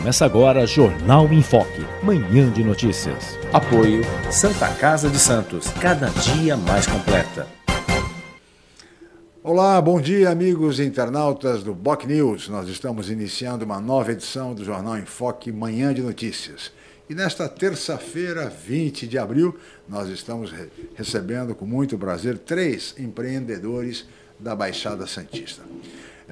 Começa 0.00 0.24
agora 0.24 0.66
Jornal 0.66 1.30
em 1.30 1.42
Foque, 1.42 1.84
manhã 2.02 2.50
de 2.50 2.64
notícias. 2.64 3.38
Apoio 3.52 4.00
Santa 4.32 4.66
Casa 4.76 5.10
de 5.10 5.18
Santos, 5.18 5.68
cada 5.78 6.08
dia 6.08 6.56
mais 6.56 6.86
completa. 6.86 7.46
Olá, 9.42 9.78
bom 9.78 10.00
dia, 10.00 10.30
amigos 10.30 10.80
internautas 10.80 11.62
do 11.62 11.74
Boc 11.74 12.06
News. 12.06 12.48
Nós 12.48 12.66
estamos 12.70 13.10
iniciando 13.10 13.66
uma 13.66 13.78
nova 13.78 14.12
edição 14.12 14.54
do 14.54 14.64
Jornal 14.64 14.96
em 14.96 15.04
Foque, 15.04 15.52
manhã 15.52 15.92
de 15.92 16.00
notícias. 16.00 16.72
E 17.06 17.14
nesta 17.14 17.46
terça-feira, 17.46 18.48
20 18.48 19.06
de 19.06 19.18
abril, 19.18 19.54
nós 19.86 20.08
estamos 20.08 20.50
re 20.50 20.70
recebendo 20.94 21.54
com 21.54 21.66
muito 21.66 21.98
prazer 21.98 22.38
três 22.38 22.94
empreendedores 22.98 24.06
da 24.38 24.56
Baixada 24.56 25.06
Santista. 25.06 25.62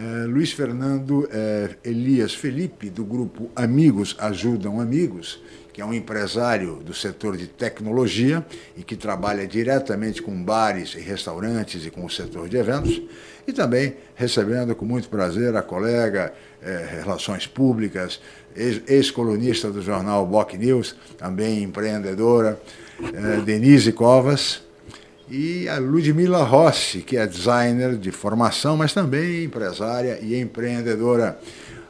É, 0.01 0.27
Luiz 0.27 0.53
Fernando 0.53 1.29
é, 1.33 1.71
Elias 1.83 2.33
Felipe, 2.33 2.89
do 2.89 3.05
grupo 3.05 3.51
Amigos 3.57 4.15
Ajudam 4.21 4.81
Amigos, 4.81 5.43
que 5.73 5.81
é 5.81 5.85
um 5.85 5.93
empresário 5.93 6.77
do 6.77 6.95
setor 6.95 7.37
de 7.37 7.49
tecnologia 7.49 8.47
e 8.77 8.85
que 8.85 8.95
trabalha 8.95 9.45
diretamente 9.45 10.23
com 10.23 10.41
bares 10.41 10.95
e 10.95 11.01
restaurantes 11.01 11.85
e 11.85 11.91
com 11.91 12.05
o 12.05 12.11
setor 12.11 12.49
de 12.49 12.57
eventos. 12.57 13.03
E 13.45 13.53
também 13.53 13.97
recebendo 14.15 14.73
com 14.77 14.85
muito 14.85 15.09
prazer 15.09 15.57
a 15.57 15.63
colega 15.63 16.33
é, 16.63 17.01
Relações 17.03 17.49
Públicas, 17.49 18.21
ex-colunista 18.55 19.69
do 19.69 19.83
jornal 19.83 20.25
Boc 20.25 20.53
News, 20.55 20.95
também 21.17 21.65
empreendedora, 21.65 22.61
é, 23.03 23.41
Denise 23.41 23.91
Covas, 23.91 24.63
e 25.31 25.69
a 25.69 25.79
Ludmila 25.79 26.43
Rossi, 26.43 27.03
que 27.03 27.17
é 27.17 27.27
designer 27.27 27.97
de 27.97 28.11
formação, 28.11 28.77
mas 28.77 28.93
também 28.93 29.45
empresária 29.45 30.19
e 30.23 30.39
empreendedora. 30.41 31.39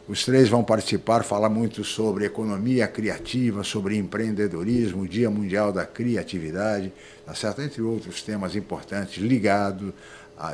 Os 0.08 0.24
três 0.24 0.48
vão 0.48 0.64
participar, 0.64 1.22
falar 1.22 1.50
muito 1.50 1.84
sobre 1.84 2.24
economia 2.24 2.88
criativa, 2.88 3.62
sobre 3.62 3.96
empreendedorismo, 3.96 5.06
Dia 5.06 5.28
Mundial 5.28 5.70
da 5.70 5.84
Criatividade, 5.84 6.90
tá 7.26 7.34
certo? 7.34 7.60
entre 7.60 7.82
outros 7.82 8.22
temas 8.22 8.56
importantes 8.56 9.22
ligados 9.22 9.92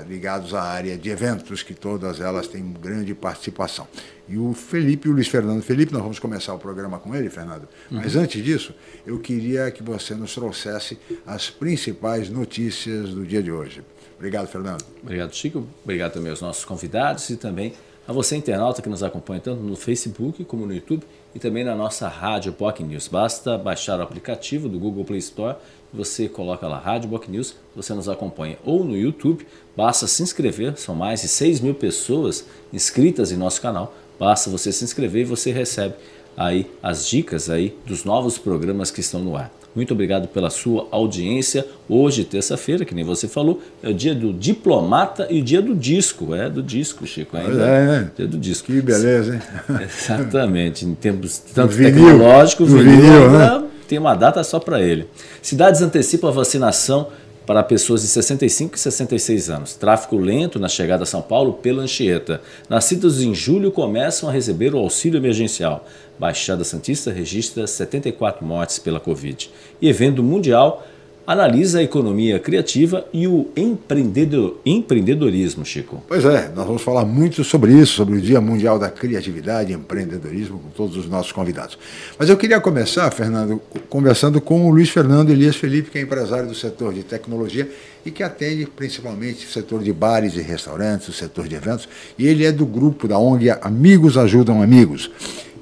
ligados 0.07 0.55
à 0.55 0.63
área 0.63 0.97
de 0.97 1.11
eventos, 1.11 1.63
que 1.63 1.75
todas 1.75 2.21
elas 2.21 2.49
têm 2.49 2.73
grande 2.73 3.15
participação. 3.15 3.87
E 4.29 4.39
o 4.39 4.55
Felipe, 4.55 5.09
o 5.09 5.13
Luiz 5.13 5.29
Fernando 5.29 5.63
Felipe, 5.63 5.93
nós 5.93 6.03
vamos 6.03 6.19
começar 6.19 6.55
o 6.55 6.59
programa 6.59 6.99
com 6.99 7.15
ele, 7.15 7.29
Fernando. 7.29 7.69
Uhum. 7.91 7.99
Mas 7.99 8.17
antes 8.17 8.43
disso, 8.43 8.75
eu 9.07 9.19
queria 9.19 9.71
que 9.71 9.83
você 9.83 10.15
nos 10.15 10.35
trouxesse 10.35 10.99
as 11.27 11.51
principais 11.51 12.31
notícias 12.31 13.11
do 13.11 13.27
dia 13.27 13.43
de 13.43 13.53
hoje. 13.53 13.83
Obrigado, 14.17 14.47
Fernando. 14.47 14.83
Obrigado, 15.03 15.35
Chico. 15.35 15.67
Obrigado 15.83 16.13
também 16.15 16.31
aos 16.31 16.41
nossos 16.41 16.65
convidados 16.65 17.29
e 17.29 17.37
também 17.37 17.75
a 18.07 18.13
você, 18.13 18.37
internauta, 18.37 18.83
que 18.83 18.89
nos 18.89 19.03
acompanha 19.03 19.41
tanto 19.41 19.63
no 19.63 19.77
Facebook 19.77 20.45
como 20.45 20.67
no 20.67 20.75
YouTube 20.75 21.05
e 21.35 21.39
também 21.39 21.65
na 21.65 21.75
nossa 21.75 22.07
rádio 22.07 22.53
POC 22.53 22.83
News. 22.83 23.09
Basta 23.09 23.57
baixar 23.59 23.99
o 23.99 24.03
aplicativo 24.03 24.69
do 24.69 24.79
Google 24.79 25.05
Play 25.05 25.19
Store 25.19 25.57
você 25.95 26.29
coloca 26.29 26.67
lá 26.67 26.79
Rádio 26.79 27.09
Boc 27.09 27.29
News, 27.29 27.55
você 27.75 27.95
nos 27.95 28.09
acompanha 28.09 28.59
ou 28.65 28.85
no 28.85 28.97
YouTube, 28.97 29.47
basta 29.77 30.07
se 30.07 30.23
inscrever, 30.23 30.77
são 30.77 30.95
mais 30.95 31.23
de 31.23 31.29
6 31.29 31.61
mil 31.61 31.75
pessoas 31.75 32.45
inscritas 32.73 33.31
em 33.31 33.37
nosso 33.37 33.61
canal, 33.61 33.95
basta 34.19 34.51
você 34.51 34.73
se 34.73 34.85
inscrever 34.85 35.23
e 35.23 35.25
você 35.25 35.53
recebe 35.53 35.95
aí 36.37 36.67
as 36.83 37.07
dicas 37.07 37.49
aí 37.49 37.77
dos 37.87 38.05
novos 38.05 38.37
programas 38.39 38.91
que 38.91 39.01
estão 39.01 39.21
no 39.21 39.37
ar. 39.37 39.53
Muito 39.75 39.93
obrigado 39.93 40.29
pela 40.29 40.51
sua 40.51 40.87
audiência. 40.93 41.67
Hoje, 41.89 42.23
terça-feira, 42.23 42.85
que 42.85 42.95
nem 42.95 43.03
você 43.03 43.27
falou, 43.27 43.61
é 43.83 43.89
o 43.89 43.95
dia 43.95 44.15
do 44.15 44.33
diplomata 44.33 45.27
e 45.29 45.41
o 45.41 45.45
dia 45.45 45.61
do 45.61 45.75
disco. 45.75 46.33
É 46.33 46.49
do 46.49 46.63
disco, 46.63 47.05
Chico. 47.05 47.37
Ainda. 47.37 47.67
É, 47.67 47.87
né? 47.87 48.11
Dia 48.17 48.27
do 48.29 48.39
disco. 48.39 48.67
Que 48.67 48.81
beleza, 48.81 49.35
hein? 49.35 49.43
Exatamente. 49.83 50.87
Em 50.87 50.95
termos 50.95 51.39
tanto 51.39 51.77
tecnológicos, 51.77 52.73
vinil, 52.73 53.01
vinil 53.01 53.31
né? 53.33 53.64
Tem 53.95 54.01
uma 54.01 54.17
data 54.17 54.43
só 54.43 54.59
para 54.59 54.83
ele. 54.83 55.07
Cidades 55.41 55.81
antecipam 55.81 56.29
a 56.29 56.33
vacinação 56.33 57.07
para 57.47 57.63
pessoas 57.63 58.03
de 58.03 58.09
65 58.09 58.75
e 58.75 58.79
66 58.79 59.51
anos. 59.51 59.75
Tráfico 59.75 60.17
lento 60.17 60.59
na 60.59 60.67
chegada 60.67 61.05
a 61.05 61.07
São 61.07 61.23
Paulo 61.23 61.53
pela 61.53 61.83
Anchieta. 61.83 62.41
Nascidos 62.69 63.23
em 63.23 63.33
julho 63.33 63.71
começam 63.71 64.29
a 64.29 64.33
receber 64.33 64.75
o 64.75 64.79
auxílio 64.79 65.19
emergencial. 65.19 65.87
Baixada 66.19 66.65
Santista 66.65 67.13
registra 67.13 67.69
74 67.69 68.45
mortes 68.45 68.81
pela 68.81 68.99
Covid. 68.99 69.49
E 69.81 69.89
evento 69.89 70.25
mundial 70.25 70.85
analisa 71.27 71.79
a 71.79 71.83
economia 71.83 72.39
criativa 72.39 73.07
e 73.13 73.27
o 73.27 73.49
empreendedor, 73.57 74.59
empreendedorismo, 74.65 75.65
Chico. 75.65 76.03
Pois 76.07 76.25
é, 76.25 76.51
nós 76.55 76.67
vamos 76.67 76.83
falar 76.83 77.05
muito 77.05 77.43
sobre 77.43 77.73
isso, 77.73 77.95
sobre 77.95 78.17
o 78.17 78.21
Dia 78.21 78.41
Mundial 78.41 78.79
da 78.79 78.91
Criatividade 78.91 79.73
e 79.73 79.75
Empreendedorismo 79.75 80.59
com 80.59 80.71
todos 80.71 80.97
os 80.97 81.09
nossos 81.09 81.33
convidados. 81.33 81.79
Mas 82.19 82.29
eu 82.29 82.37
queria 82.37 82.61
começar, 82.61 83.11
Fernando, 83.11 83.61
conversando 83.89 84.41
com 84.41 84.67
o 84.67 84.71
Luiz 84.71 84.91
Fernando 84.91 85.31
Elias 85.31 85.57
Felipe, 85.57 85.91
que 85.91 85.99
é 85.99 86.03
empresário 86.03 86.49
do 86.49 86.55
setor 86.55 86.93
de 86.93 87.03
tecnologia 87.03 87.69
e 88.05 88.11
que 88.11 88.23
atende 88.23 88.67
principalmente 88.67 89.47
o 89.47 89.51
setor 89.51 89.83
de 89.83 89.93
bares 89.93 90.37
e 90.37 90.41
restaurantes, 90.41 91.09
o 91.09 91.13
setor 91.13 91.49
de 91.49 91.55
eventos, 91.55 91.89
e 92.19 92.27
ele 92.27 92.45
é 92.45 92.53
do 92.53 92.67
grupo 92.67 93.09
da 93.09 93.19
ONG 93.19 93.51
Amigos 93.63 94.17
Ajudam 94.19 94.63
Amigos 94.63 95.11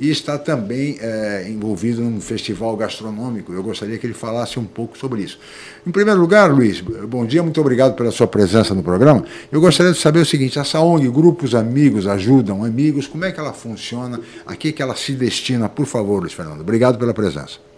e 0.03 0.10
está 0.10 0.36
também 0.36 0.98
é, 1.00 1.47
envolvido 1.48 2.02
num 2.02 2.20
festival 2.20 2.76
gastronômico. 2.76 3.52
Eu 3.52 3.62
gostaria 3.62 3.97
que 3.98 4.04
ele 4.04 4.12
falasse 4.12 4.58
um 4.58 4.64
pouco 4.64 4.98
sobre 4.98 5.22
isso. 5.22 5.38
Em 5.86 5.92
primeiro 5.92 6.20
lugar, 6.20 6.50
Luiz, 6.50 6.81
bom 6.81 7.25
dia, 7.25 7.41
muito 7.41 7.60
obrigado 7.60 7.94
pela 7.94 8.10
sua 8.10 8.26
presença 8.26 8.75
no 8.75 8.82
programa. 8.82 9.25
Eu 9.52 9.60
gostaria 9.60 9.92
de 9.92 9.98
saber 10.00 10.19
o 10.19 10.26
seguinte: 10.26 10.58
essa 10.58 10.81
ONG, 10.81 11.08
grupos 11.08 11.54
amigos, 11.54 12.08
ajudam 12.08 12.64
amigos, 12.64 13.06
como 13.06 13.25
é 13.25 13.31
que 13.31 13.38
ela 13.38 13.52
funciona? 13.52 14.19
A 14.44 14.56
que, 14.56 14.72
que 14.72 14.82
ela 14.82 14.97
se 14.97 15.12
destina? 15.12 15.69
Por 15.69 15.86
favor, 15.86 16.19
Luiz 16.19 16.32
Fernando. 16.32 16.62
Obrigado 16.62 16.98
pela 16.98 17.14
presença. 17.14 17.71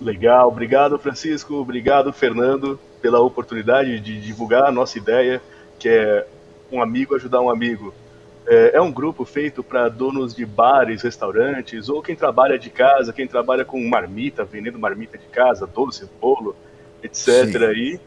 Legal, 0.00 0.48
obrigado, 0.48 0.98
Francisco, 0.98 1.56
obrigado, 1.56 2.10
Fernando, 2.10 2.80
pela 3.02 3.20
oportunidade 3.20 4.00
de 4.00 4.18
divulgar 4.18 4.64
a 4.64 4.72
nossa 4.72 4.96
ideia, 4.96 5.42
que 5.78 5.88
é 5.88 6.26
um 6.72 6.80
amigo 6.80 7.14
ajudar 7.14 7.40
um 7.42 7.50
amigo. 7.50 7.92
É, 8.46 8.76
é 8.76 8.80
um 8.80 8.90
grupo 8.90 9.26
feito 9.26 9.62
para 9.62 9.90
donos 9.90 10.34
de 10.34 10.46
bares, 10.46 11.02
restaurantes, 11.02 11.90
ou 11.90 12.02
quem 12.02 12.16
trabalha 12.16 12.58
de 12.58 12.70
casa, 12.70 13.12
quem 13.12 13.26
trabalha 13.26 13.62
com 13.64 13.78
marmita, 13.86 14.42
vendendo 14.42 14.78
marmita 14.78 15.18
de 15.18 15.26
casa, 15.26 15.66
doce, 15.66 16.08
bolo, 16.18 16.56
etc. 17.02 17.62
Aí. 17.68 18.00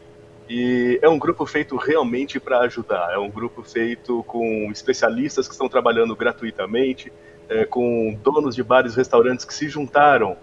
E 0.48 0.98
é 1.00 1.08
um 1.08 1.18
grupo 1.18 1.46
feito 1.46 1.76
realmente 1.76 2.40
para 2.40 2.58
ajudar. 2.60 3.12
É 3.12 3.18
um 3.18 3.30
grupo 3.30 3.62
feito 3.62 4.24
com 4.24 4.68
especialistas 4.70 5.46
que 5.46 5.54
estão 5.54 5.68
trabalhando 5.68 6.14
gratuitamente, 6.16 7.12
é, 7.48 7.64
com 7.64 8.18
donos 8.22 8.56
de 8.56 8.62
bares 8.62 8.94
e 8.94 8.96
restaurantes 8.96 9.44
que 9.44 9.54
se 9.54 9.68
juntaram 9.68 10.36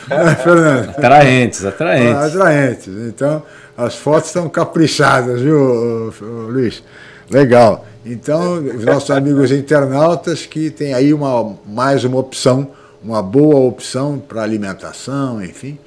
é, 0.10 0.36
Fernando? 0.36 0.90
Atraentes, 0.90 1.64
atraentes. 1.64 2.36
Atraentes. 2.36 2.88
Então, 2.88 3.42
as 3.78 3.96
fotos 3.96 4.28
estão 4.28 4.50
caprichadas, 4.50 5.40
viu, 5.40 6.14
Luiz? 6.50 6.84
Legal. 7.30 7.86
Então, 8.06 8.56
os 8.56 8.84
nossos 8.84 9.12
amigos 9.12 9.50
internautas 9.52 10.46
que 10.46 10.70
tem 10.70 10.94
aí 10.94 11.14
uma, 11.14 11.56
mais 11.66 12.04
uma 12.04 12.18
opção, 12.18 12.68
uma 13.02 13.22
boa 13.22 13.60
opção 13.60 14.20
para 14.20 14.42
alimentação, 14.42 15.42
enfim 15.42 15.80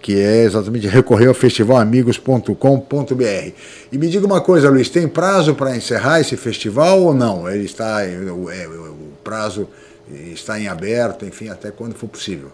que 0.00 0.18
é 0.18 0.44
exatamente 0.44 0.86
recorrer 0.86 1.28
ao 1.28 1.34
festivalamigos.com.br. 1.34 3.52
E 3.90 3.98
me 3.98 4.08
diga 4.08 4.26
uma 4.26 4.40
coisa, 4.40 4.70
Luiz, 4.70 4.88
tem 4.88 5.06
prazo 5.06 5.54
para 5.54 5.76
encerrar 5.76 6.20
esse 6.20 6.36
festival 6.36 7.02
ou 7.02 7.14
não? 7.14 7.48
Ele 7.48 7.64
está, 7.64 8.02
é, 8.02 8.16
o 8.16 9.12
prazo 9.22 9.68
está 10.10 10.58
em 10.58 10.68
aberto, 10.68 11.24
enfim, 11.24 11.48
até 11.48 11.70
quando 11.70 11.94
for 11.94 12.08
possível. 12.08 12.50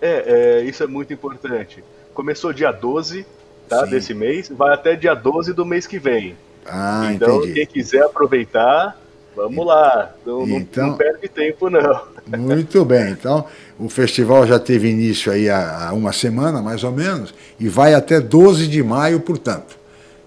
É, 0.00 0.60
é 0.60 0.64
isso 0.64 0.82
é 0.82 0.86
muito 0.86 1.12
importante. 1.12 1.82
Começou 2.14 2.52
dia 2.52 2.72
12 2.72 3.26
tá, 3.68 3.84
desse 3.84 4.14
mês, 4.14 4.48
vai 4.48 4.74
até 4.74 4.96
dia 4.96 5.14
12 5.14 5.52
do 5.52 5.64
mês 5.64 5.86
que 5.86 5.98
vem. 5.98 6.36
Ah, 6.66 7.10
então, 7.12 7.38
entendi. 7.38 7.54
quem 7.54 7.66
quiser 7.66 8.02
aproveitar, 8.02 8.99
vamos 9.42 9.66
lá. 9.66 10.14
Não, 10.24 10.46
então, 10.48 10.88
não, 10.88 10.96
perde 10.96 11.28
tempo, 11.28 11.70
não. 11.70 12.02
Muito 12.26 12.84
bem. 12.84 13.10
Então, 13.10 13.44
o 13.78 13.88
festival 13.88 14.46
já 14.46 14.58
teve 14.58 14.88
início 14.88 15.32
aí 15.32 15.48
há, 15.48 15.90
uma 15.92 16.12
semana, 16.12 16.60
mais 16.60 16.84
ou 16.84 16.92
menos, 16.92 17.34
e 17.58 17.68
vai 17.68 17.94
até 17.94 18.20
12 18.20 18.66
de 18.66 18.82
maio, 18.82 19.20
portanto. 19.20 19.79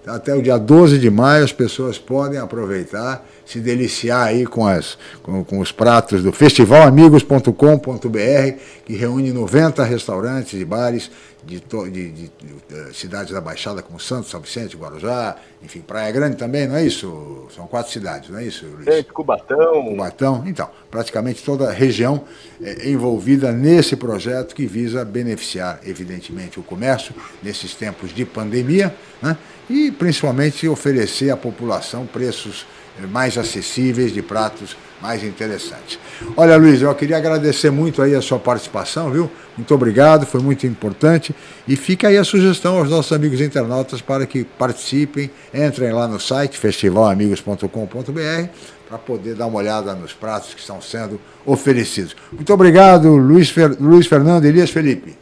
Até 0.06 0.34
o 0.34 0.42
dia 0.42 0.58
12 0.58 0.98
de 0.98 1.10
maio 1.10 1.44
as 1.44 1.52
pessoas 1.52 1.98
podem 1.98 2.38
aproveitar, 2.38 3.26
se 3.46 3.58
deliciar 3.58 4.26
aí 4.26 4.44
com, 4.44 4.66
as, 4.66 4.98
com, 5.22 5.42
com 5.42 5.60
os 5.60 5.72
pratos 5.72 6.22
do 6.22 6.30
festivalamigos.com.br, 6.30 8.58
que 8.84 8.94
reúne 8.94 9.32
90 9.32 9.82
restaurantes 9.82 10.60
e 10.60 10.64
bares 10.64 11.10
de, 11.46 11.60
de, 11.60 11.90
de, 11.90 12.12
de, 12.12 12.30
eh, 12.70 12.90
cidades 12.92 13.32
da 13.32 13.40
Baixada, 13.40 13.82
como 13.82 14.00
Santos, 14.00 14.30
São 14.30 14.40
Vicente, 14.40 14.76
Guarujá, 14.76 15.36
enfim, 15.62 15.80
Praia 15.80 16.10
Grande 16.10 16.36
também, 16.36 16.66
não 16.66 16.76
é 16.76 16.84
isso? 16.84 17.46
São 17.54 17.66
quatro 17.66 17.92
cidades, 17.92 18.30
não 18.30 18.38
é 18.38 18.44
isso, 18.44 18.66
Luiz? 18.66 18.86
É, 18.86 19.02
Cubatão. 19.02 19.84
Cubatão, 19.84 20.44
então, 20.46 20.68
praticamente 20.90 21.42
toda 21.42 21.68
a 21.68 21.72
região 21.72 22.24
é, 22.62 22.88
envolvida 22.88 23.52
nesse 23.52 23.96
projeto 23.96 24.54
que 24.54 24.66
visa 24.66 25.04
beneficiar, 25.04 25.80
evidentemente, 25.84 26.58
o 26.58 26.62
comércio 26.62 27.14
nesses 27.42 27.74
tempos 27.74 28.14
de 28.14 28.24
pandemia, 28.24 28.94
né? 29.22 29.36
E 29.68 29.90
principalmente 29.90 30.68
oferecer 30.68 31.30
à 31.30 31.36
população 31.36 32.06
preços 32.06 32.66
eh, 33.02 33.06
mais 33.06 33.36
acessíveis 33.38 34.12
de 34.12 34.22
pratos 34.22 34.76
mais 35.04 35.22
interessantes. 35.22 35.98
Olha, 36.34 36.56
Luiz, 36.56 36.80
eu 36.80 36.94
queria 36.94 37.18
agradecer 37.18 37.70
muito 37.70 38.00
aí 38.00 38.14
a 38.14 38.22
sua 38.22 38.38
participação, 38.38 39.10
viu? 39.10 39.30
Muito 39.54 39.74
obrigado, 39.74 40.24
foi 40.24 40.40
muito 40.40 40.66
importante. 40.66 41.34
E 41.68 41.76
fica 41.76 42.08
aí 42.08 42.16
a 42.16 42.24
sugestão 42.24 42.78
aos 42.78 42.88
nossos 42.88 43.12
amigos 43.12 43.40
internautas 43.40 44.00
para 44.00 44.24
que 44.24 44.44
participem, 44.44 45.30
entrem 45.52 45.92
lá 45.92 46.08
no 46.08 46.18
site 46.18 46.58
festivalamigos.com.br 46.58 48.48
para 48.88 48.98
poder 48.98 49.34
dar 49.34 49.46
uma 49.46 49.58
olhada 49.58 49.94
nos 49.94 50.14
pratos 50.14 50.54
que 50.54 50.60
estão 50.60 50.80
sendo 50.80 51.20
oferecidos. 51.44 52.16
Muito 52.32 52.52
obrigado, 52.52 53.14
Luiz, 53.14 53.50
Fer... 53.50 53.76
Luiz 53.78 54.06
Fernando 54.06 54.46
Elias 54.46 54.70
Felipe. 54.70 55.16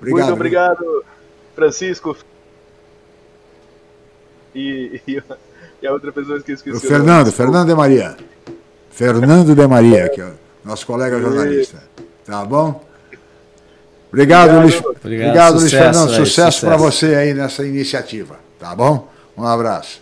Obrigado, 0.00 0.26
muito 0.26 0.34
obrigado, 0.34 1.04
Francisco. 1.54 2.16
E, 4.54 5.00
e, 5.06 5.22
e, 5.82 5.86
a 5.86 5.92
outra 5.92 6.12
pessoa 6.12 6.40
que 6.40 6.52
eu 6.52 6.54
esqueci. 6.54 6.76
O 6.76 6.80
Fernando, 6.80 7.32
Fernando 7.32 7.68
de 7.68 7.74
Maria. 7.74 8.16
Fernando 8.90 9.54
de 9.54 9.66
Maria, 9.66 10.08
que 10.08 10.20
é 10.20 10.24
o 10.24 10.34
nosso 10.64 10.86
colega 10.86 11.20
jornalista. 11.20 11.82
Tá 12.24 12.44
bom? 12.44 12.82
Obrigado, 14.12 14.50
obrigado 14.50 14.62
Luiz, 14.62 14.76
obrigado, 14.76 15.02
obrigado 15.02 15.58
sucesso, 15.58 15.60
Luiz 15.60 15.72
Fernando. 15.72 16.08
Sucesso, 16.08 16.26
sucesso 16.26 16.66
para 16.66 16.76
você 16.76 17.14
aí 17.16 17.34
nessa 17.34 17.66
iniciativa. 17.66 18.38
Tá 18.58 18.74
bom? 18.74 19.10
Um 19.36 19.44
abraço. 19.44 20.00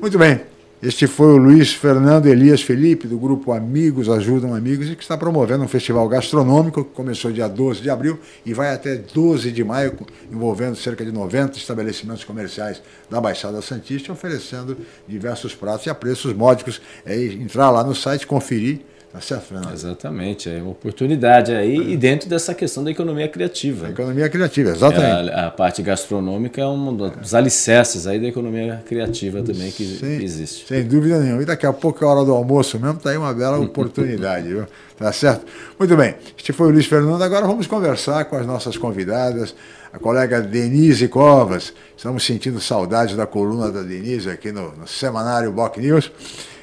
Muito 0.00 0.18
bem. 0.18 0.53
Este 0.84 1.06
foi 1.06 1.28
o 1.28 1.38
Luiz 1.38 1.72
Fernando 1.72 2.26
Elias 2.26 2.60
Felipe, 2.60 3.08
do 3.08 3.16
grupo 3.16 3.52
Amigos 3.52 4.06
Ajudam 4.06 4.54
Amigos, 4.54 4.90
e 4.90 4.94
que 4.94 5.00
está 5.00 5.16
promovendo 5.16 5.64
um 5.64 5.68
festival 5.68 6.06
gastronômico 6.06 6.84
que 6.84 6.90
começou 6.90 7.32
dia 7.32 7.48
12 7.48 7.80
de 7.80 7.88
abril 7.88 8.20
e 8.44 8.52
vai 8.52 8.70
até 8.70 8.94
12 8.94 9.50
de 9.50 9.64
maio, 9.64 9.96
envolvendo 10.30 10.76
cerca 10.76 11.02
de 11.02 11.10
90 11.10 11.56
estabelecimentos 11.56 12.22
comerciais 12.22 12.82
da 13.08 13.18
Baixada 13.18 13.62
Santista, 13.62 14.12
oferecendo 14.12 14.76
diversos 15.08 15.54
pratos 15.54 15.86
e 15.86 15.88
a 15.88 15.94
preços 15.94 16.34
módicos. 16.34 16.82
É 17.06 17.16
entrar 17.18 17.70
lá 17.70 17.82
no 17.82 17.94
site, 17.94 18.26
conferir 18.26 18.82
Tá 19.14 19.20
certo, 19.20 19.44
Fernando? 19.44 19.72
Exatamente, 19.72 20.50
é 20.50 20.60
uma 20.60 20.72
oportunidade 20.72 21.54
aí 21.54 21.92
e 21.92 21.96
dentro 21.96 22.28
dessa 22.28 22.52
questão 22.52 22.82
da 22.82 22.90
economia 22.90 23.28
criativa. 23.28 23.86
A 23.86 23.90
economia 23.90 24.28
criativa, 24.28 24.70
exatamente. 24.70 25.30
A, 25.30 25.46
a, 25.46 25.50
parte 25.52 25.82
gastronômica 25.82 26.60
é 26.60 26.66
um 26.66 26.92
dos 26.92 27.32
alicerces 27.32 28.08
aí 28.08 28.18
da 28.18 28.26
economia 28.26 28.82
criativa 28.84 29.40
também 29.40 29.70
que, 29.70 29.98
sem, 30.00 30.18
que, 30.18 30.24
existe. 30.24 30.66
Sem 30.66 30.82
dúvida 30.82 31.20
nenhuma. 31.20 31.40
E 31.42 31.44
daqui 31.44 31.64
a 31.64 31.72
pouco 31.72 32.04
é 32.04 32.08
a 32.08 32.10
hora 32.10 32.24
do 32.24 32.32
almoço 32.32 32.76
mesmo, 32.76 32.96
está 32.96 33.10
aí 33.10 33.16
uma 33.16 33.32
bela 33.32 33.56
oportunidade, 33.62 34.48
viu? 34.48 34.66
Tá 34.98 35.12
certo? 35.12 35.46
Muito 35.78 35.96
bem, 35.96 36.16
este 36.36 36.52
foi 36.52 36.66
o 36.66 36.70
Luiz 36.70 36.86
Fernando. 36.86 37.22
Agora 37.22 37.46
vamos 37.46 37.68
conversar 37.68 38.24
com 38.24 38.34
as 38.34 38.44
nossas 38.44 38.76
convidadas, 38.76 39.54
a 39.92 39.98
colega 40.00 40.42
Denise 40.42 41.06
Covas. 41.06 41.72
Estamos 41.96 42.26
sentindo 42.26 42.60
saudades 42.60 43.14
da 43.14 43.28
coluna 43.28 43.70
da 43.70 43.82
Denise 43.82 44.28
aqui 44.28 44.50
no, 44.50 44.72
no 44.72 44.88
semanário 44.88 45.52
Boc 45.52 45.76
News. 45.78 46.10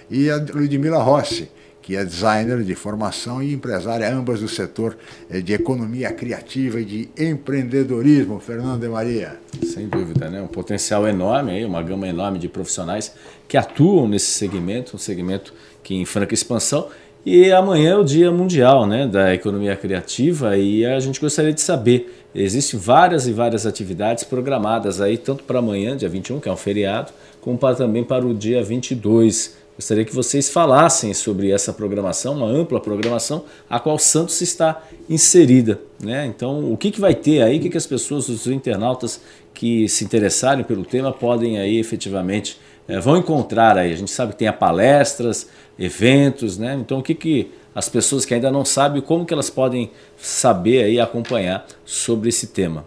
E 0.09 0.29
a 0.29 0.35
Ludmila 0.35 1.01
Rossi 1.01 1.49
que 1.81 1.95
é 1.95 2.05
designer 2.05 2.63
de 2.63 2.75
formação 2.75 3.41
e 3.41 3.53
empresária, 3.53 4.13
ambas 4.13 4.39
do 4.39 4.47
setor 4.47 4.97
eh, 5.29 5.41
de 5.41 5.53
economia 5.53 6.11
criativa 6.11 6.79
e 6.79 6.85
de 6.85 7.09
empreendedorismo. 7.17 8.39
Fernando 8.39 8.81
de 8.81 8.87
Maria. 8.87 9.39
Sem 9.65 9.87
dúvida, 9.87 10.29
né? 10.29 10.41
um 10.41 10.47
potencial 10.47 11.07
enorme, 11.07 11.51
aí, 11.51 11.65
uma 11.65 11.81
gama 11.81 12.07
enorme 12.07 12.37
de 12.37 12.47
profissionais 12.47 13.13
que 13.47 13.57
atuam 13.57 14.07
nesse 14.07 14.31
segmento, 14.31 14.95
um 14.95 14.99
segmento 14.99 15.53
que 15.83 15.95
em 15.95 16.05
franca 16.05 16.33
expansão. 16.33 16.87
E 17.25 17.51
amanhã 17.51 17.91
é 17.91 17.95
o 17.97 18.03
Dia 18.03 18.31
Mundial 18.31 18.87
né, 18.87 19.07
da 19.07 19.31
Economia 19.31 19.75
Criativa 19.75 20.57
e 20.57 20.83
a 20.83 20.99
gente 20.99 21.19
gostaria 21.19 21.53
de 21.53 21.61
saber, 21.61 22.25
existem 22.33 22.79
várias 22.79 23.27
e 23.27 23.31
várias 23.31 23.67
atividades 23.67 24.23
programadas 24.23 24.99
aí, 24.99 25.19
tanto 25.19 25.43
para 25.43 25.59
amanhã, 25.59 25.95
dia 25.95 26.09
21, 26.09 26.39
que 26.39 26.49
é 26.49 26.51
um 26.51 26.57
feriado, 26.57 27.11
como 27.39 27.59
para, 27.59 27.75
também 27.75 28.03
para 28.03 28.25
o 28.25 28.33
dia 28.33 28.63
22, 28.63 29.55
Gostaria 29.81 30.05
que 30.05 30.13
vocês 30.13 30.47
falassem 30.47 31.11
sobre 31.11 31.49
essa 31.49 31.73
programação, 31.73 32.35
uma 32.35 32.45
ampla 32.45 32.79
programação, 32.79 33.45
a 33.67 33.79
qual 33.79 33.97
Santos 33.97 34.39
está 34.39 34.83
inserida. 35.09 35.81
Né? 35.99 36.27
Então, 36.27 36.71
o 36.71 36.77
que, 36.77 36.91
que 36.91 37.01
vai 37.01 37.15
ter 37.15 37.41
aí, 37.41 37.57
o 37.57 37.61
que, 37.61 37.71
que 37.71 37.77
as 37.77 37.87
pessoas, 37.87 38.29
os 38.29 38.45
internautas 38.45 39.19
que 39.55 39.89
se 39.89 40.05
interessarem 40.05 40.63
pelo 40.63 40.85
tema 40.85 41.11
podem 41.11 41.57
aí 41.57 41.79
efetivamente 41.79 42.59
é, 42.87 42.99
vão 42.99 43.17
encontrar 43.17 43.75
aí. 43.75 43.91
A 43.91 43.95
gente 43.95 44.11
sabe 44.11 44.33
que 44.33 44.37
tem 44.37 44.53
palestras, 44.53 45.49
eventos, 45.79 46.59
né? 46.59 46.77
Então, 46.79 46.99
o 46.99 47.03
que, 47.03 47.15
que 47.15 47.51
as 47.73 47.89
pessoas 47.89 48.23
que 48.23 48.35
ainda 48.35 48.51
não 48.51 48.63
sabem, 48.63 49.01
como 49.01 49.25
que 49.25 49.33
elas 49.33 49.49
podem 49.49 49.89
saber 50.15 50.83
aí 50.83 50.99
acompanhar 50.99 51.65
sobre 51.83 52.29
esse 52.29 52.45
tema? 52.45 52.85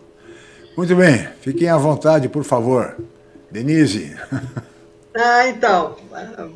Muito 0.77 0.95
bem, 0.95 1.27
fiquem 1.41 1.69
à 1.69 1.77
vontade, 1.77 2.29
por 2.29 2.45
favor. 2.45 2.97
Denise. 3.51 4.15
Ah, 5.17 5.47
então, 5.47 5.97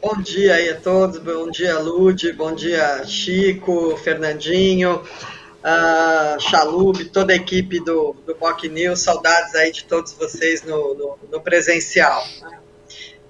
bom 0.02 0.20
dia 0.20 0.54
aí 0.54 0.68
a 0.70 0.80
todos, 0.80 1.18
bom 1.20 1.48
dia 1.48 1.78
Lude, 1.78 2.32
bom 2.32 2.52
dia 2.52 3.04
Chico, 3.04 3.96
Fernandinho, 3.98 4.96
uh, 4.96 6.40
Chalub, 6.40 7.04
toda 7.04 7.32
a 7.32 7.36
equipe 7.36 7.78
do, 7.78 8.16
do 8.26 8.34
Boc 8.34 8.64
News, 8.64 8.98
saudades 8.98 9.54
aí 9.54 9.70
de 9.70 9.84
todos 9.84 10.12
vocês 10.14 10.64
no, 10.64 10.92
no, 10.92 11.18
no 11.30 11.40
presencial. 11.40 12.20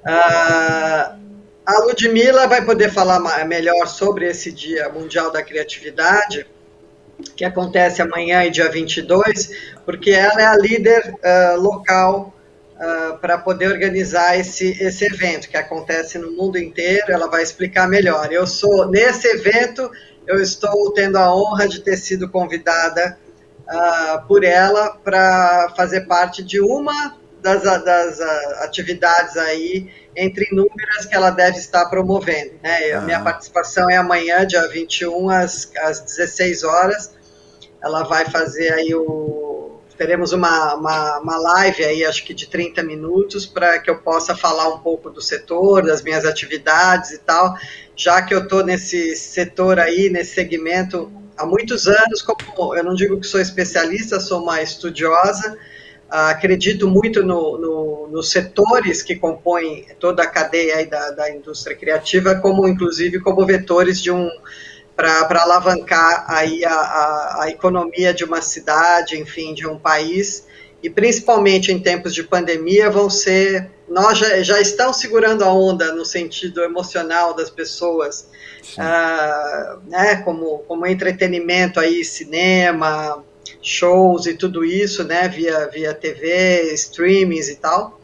Uh, 0.00 1.18
a 1.66 1.78
Ludmilla 1.85 2.47
vai 2.47 2.64
poder 2.64 2.90
falar 2.90 3.20
melhor 3.44 3.87
sobre 3.87 4.30
esse 4.30 4.50
Dia 4.50 4.88
Mundial 4.88 5.30
da 5.30 5.42
Criatividade, 5.42 6.47
que 7.37 7.44
acontece 7.44 8.00
amanhã 8.00 8.44
e 8.44 8.50
dia 8.50 8.70
22, 8.70 9.50
porque 9.85 10.11
ela 10.11 10.40
é 10.40 10.47
a 10.47 10.56
líder 10.56 11.14
uh, 11.23 11.61
local 11.61 12.32
uh, 12.78 13.18
para 13.18 13.38
poder 13.38 13.68
organizar 13.68 14.38
esse, 14.38 14.70
esse 14.82 15.04
evento 15.04 15.49
que 15.49 15.56
acontece 15.56 16.18
no 16.18 16.30
mundo 16.32 16.58
inteiro. 16.58 17.06
Ela 17.08 17.28
vai 17.28 17.42
explicar 17.42 17.88
melhor. 17.88 18.32
Eu 18.32 18.47
sou 18.47 18.88
nesse 18.88 19.26
evento, 19.28 19.90
eu 20.26 20.40
estou 20.40 20.92
tendo 20.92 21.16
a 21.16 21.35
honra 21.35 21.68
de 21.68 21.80
ter 21.80 21.97
sido 21.97 22.28
convidada 22.28 23.18
uh, 23.66 24.26
por 24.26 24.44
ela 24.44 24.90
para 24.90 25.73
fazer 25.76 26.02
parte 26.02 26.42
de 26.42 26.61
uma 26.61 27.16
das, 27.42 27.62
das 27.62 28.18
uh, 28.18 28.64
atividades 28.64 29.37
aí 29.37 29.90
entre 30.16 30.49
inúmeras 30.50 31.06
que 31.06 31.14
ela 31.14 31.30
deve 31.30 31.58
estar 31.58 31.87
promovendo. 31.87 32.54
Né? 32.62 32.92
A 32.92 33.00
minha 33.00 33.20
participação 33.20 33.88
é 33.88 33.97
amanhã, 33.97 34.44
dia 34.44 34.66
21, 34.66 35.30
às, 35.30 35.70
às 35.78 36.00
16 36.00 36.64
horas. 36.64 37.14
Ela 37.80 38.02
vai 38.02 38.25
fazer 38.25 38.73
aí 38.73 38.92
o 38.92 39.47
teremos 39.98 40.32
uma, 40.32 40.76
uma, 40.76 41.18
uma 41.18 41.36
live 41.36 41.84
aí, 41.84 42.04
acho 42.04 42.24
que 42.24 42.32
de 42.32 42.48
30 42.48 42.84
minutos, 42.84 43.44
para 43.44 43.80
que 43.80 43.90
eu 43.90 43.98
possa 43.98 44.34
falar 44.34 44.68
um 44.68 44.78
pouco 44.78 45.10
do 45.10 45.20
setor, 45.20 45.84
das 45.84 46.02
minhas 46.02 46.24
atividades 46.24 47.10
e 47.10 47.18
tal, 47.18 47.56
já 47.96 48.22
que 48.22 48.32
eu 48.32 48.44
estou 48.44 48.64
nesse 48.64 49.16
setor 49.16 49.80
aí, 49.80 50.08
nesse 50.08 50.34
segmento 50.34 51.12
há 51.36 51.44
muitos 51.44 51.88
anos, 51.88 52.22
como 52.22 52.76
eu 52.76 52.84
não 52.84 52.94
digo 52.94 53.18
que 53.20 53.26
sou 53.26 53.40
especialista, 53.40 54.20
sou 54.20 54.40
uma 54.40 54.62
estudiosa, 54.62 55.58
acredito 56.08 56.88
muito 56.88 57.24
no, 57.24 57.58
no, 57.58 58.08
nos 58.08 58.30
setores 58.30 59.02
que 59.02 59.16
compõem 59.16 59.84
toda 59.98 60.22
a 60.22 60.26
cadeia 60.26 60.86
da, 60.86 61.10
da 61.10 61.30
indústria 61.30 61.76
criativa, 61.76 62.36
como 62.36 62.68
inclusive 62.68 63.20
como 63.20 63.44
vetores 63.44 64.00
de 64.00 64.12
um 64.12 64.30
para 64.98 65.42
alavancar 65.42 66.24
aí 66.26 66.64
a, 66.64 66.74
a, 66.74 67.42
a, 67.44 67.48
economia 67.48 68.12
de 68.12 68.24
uma 68.24 68.42
cidade, 68.42 69.16
enfim, 69.16 69.54
de 69.54 69.64
um 69.64 69.78
país, 69.78 70.44
e 70.82 70.90
principalmente 70.90 71.70
em 71.70 71.78
tempos 71.78 72.12
de 72.12 72.24
pandemia 72.24 72.90
vão 72.90 73.08
ser, 73.08 73.70
nós 73.88 74.18
já, 74.18 74.42
já 74.42 74.60
estamos 74.60 74.96
segurando 74.96 75.44
a 75.44 75.52
onda 75.52 75.94
no 75.94 76.04
sentido 76.04 76.64
emocional 76.64 77.32
das 77.32 77.48
pessoas, 77.48 78.28
uh, 78.76 79.78
né, 79.88 80.16
como, 80.24 80.64
como 80.66 80.84
entretenimento 80.84 81.78
aí, 81.78 82.04
cinema, 82.04 83.24
shows 83.62 84.26
e 84.26 84.34
tudo 84.34 84.64
isso, 84.64 85.04
né, 85.04 85.28
via, 85.28 85.68
via 85.68 85.94
TV, 85.94 86.72
streamings 86.74 87.48
e 87.48 87.54
tal, 87.54 87.97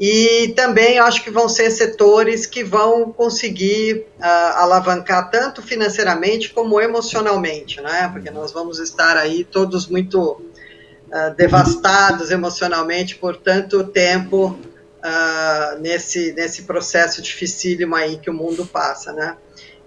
e 0.00 0.54
também 0.56 0.98
acho 0.98 1.22
que 1.22 1.30
vão 1.30 1.46
ser 1.46 1.70
setores 1.70 2.46
que 2.46 2.64
vão 2.64 3.12
conseguir 3.12 4.06
uh, 4.18 4.56
alavancar 4.56 5.30
tanto 5.30 5.60
financeiramente 5.60 6.54
como 6.54 6.80
emocionalmente, 6.80 7.82
né? 7.82 8.08
Porque 8.10 8.30
nós 8.30 8.50
vamos 8.50 8.78
estar 8.78 9.18
aí 9.18 9.44
todos 9.44 9.88
muito 9.88 10.22
uh, 10.32 11.34
devastados 11.36 12.30
emocionalmente 12.30 13.16
por 13.16 13.36
tanto 13.36 13.84
tempo 13.84 14.58
uh, 15.04 15.78
nesse, 15.80 16.32
nesse 16.32 16.62
processo 16.62 17.20
dificílimo 17.20 17.94
aí 17.94 18.16
que 18.16 18.30
o 18.30 18.34
mundo 18.34 18.64
passa, 18.64 19.12
né? 19.12 19.36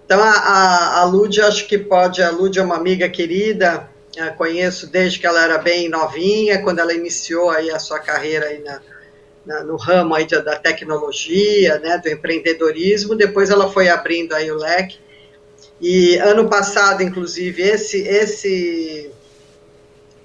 Então 0.06 0.22
a, 0.22 0.30
a, 0.30 1.00
a 1.00 1.04
Lud, 1.06 1.40
acho 1.40 1.66
que 1.66 1.76
pode, 1.76 2.22
a 2.22 2.30
Lud 2.30 2.56
é 2.56 2.62
uma 2.62 2.76
amiga 2.76 3.08
querida, 3.08 3.88
conheço 4.36 4.86
desde 4.86 5.18
que 5.18 5.26
ela 5.26 5.42
era 5.42 5.58
bem 5.58 5.88
novinha, 5.88 6.62
quando 6.62 6.78
ela 6.78 6.94
iniciou 6.94 7.50
aí 7.50 7.68
a 7.68 7.80
sua 7.80 7.98
carreira 7.98 8.46
aí 8.46 8.62
na, 8.62 8.80
na, 9.44 9.62
no 9.62 9.76
ramo 9.76 10.14
aí 10.14 10.26
da 10.26 10.56
tecnologia, 10.56 11.78
né, 11.78 11.98
do 11.98 12.08
empreendedorismo, 12.08 13.14
depois 13.14 13.50
ela 13.50 13.70
foi 13.70 13.88
abrindo 13.88 14.34
aí 14.34 14.50
o 14.50 14.56
leque, 14.56 14.98
e 15.80 16.16
ano 16.18 16.48
passado, 16.48 17.02
inclusive, 17.02 17.62
esse, 17.62 18.00
esse 18.02 19.10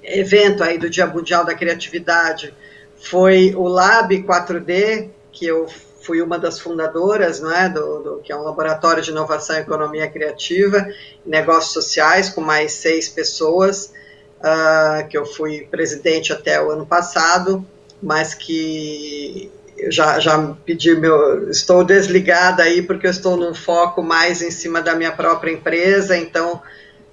evento 0.03 0.63
aí 0.63 0.77
do 0.77 0.89
Dia 0.89 1.07
Mundial 1.07 1.43
da 1.43 1.55
Criatividade 1.55 2.53
foi 2.95 3.53
o 3.55 3.63
Lab 3.63 4.15
4D, 4.23 5.09
que 5.31 5.45
eu 5.45 5.67
fui 6.01 6.21
uma 6.21 6.39
das 6.39 6.59
fundadoras, 6.59 7.39
não 7.39 7.53
é, 7.53 7.69
do, 7.69 7.99
do, 7.99 8.17
que 8.21 8.31
é 8.31 8.35
um 8.35 8.43
laboratório 8.43 9.03
de 9.03 9.11
inovação 9.11 9.57
e 9.57 9.59
economia 9.59 10.09
criativa, 10.09 10.87
negócios 11.25 11.73
sociais, 11.73 12.29
com 12.29 12.41
mais 12.41 12.73
seis 12.73 13.09
pessoas, 13.09 13.93
uh, 14.39 15.07
que 15.07 15.17
eu 15.17 15.25
fui 15.25 15.67
presidente 15.69 16.33
até 16.33 16.61
o 16.61 16.71
ano 16.71 16.85
passado, 16.85 17.65
mas 18.01 18.33
que 18.33 19.51
já, 19.89 20.19
já 20.19 20.55
pedi 20.65 20.95
meu. 20.95 21.49
Estou 21.49 21.83
desligada 21.83 22.63
aí 22.63 22.81
porque 22.81 23.07
eu 23.07 23.11
estou 23.11 23.37
num 23.37 23.53
foco 23.53 24.03
mais 24.03 24.41
em 24.41 24.51
cima 24.51 24.81
da 24.81 24.95
minha 24.95 25.11
própria 25.11 25.51
empresa, 25.51 26.17
então. 26.17 26.61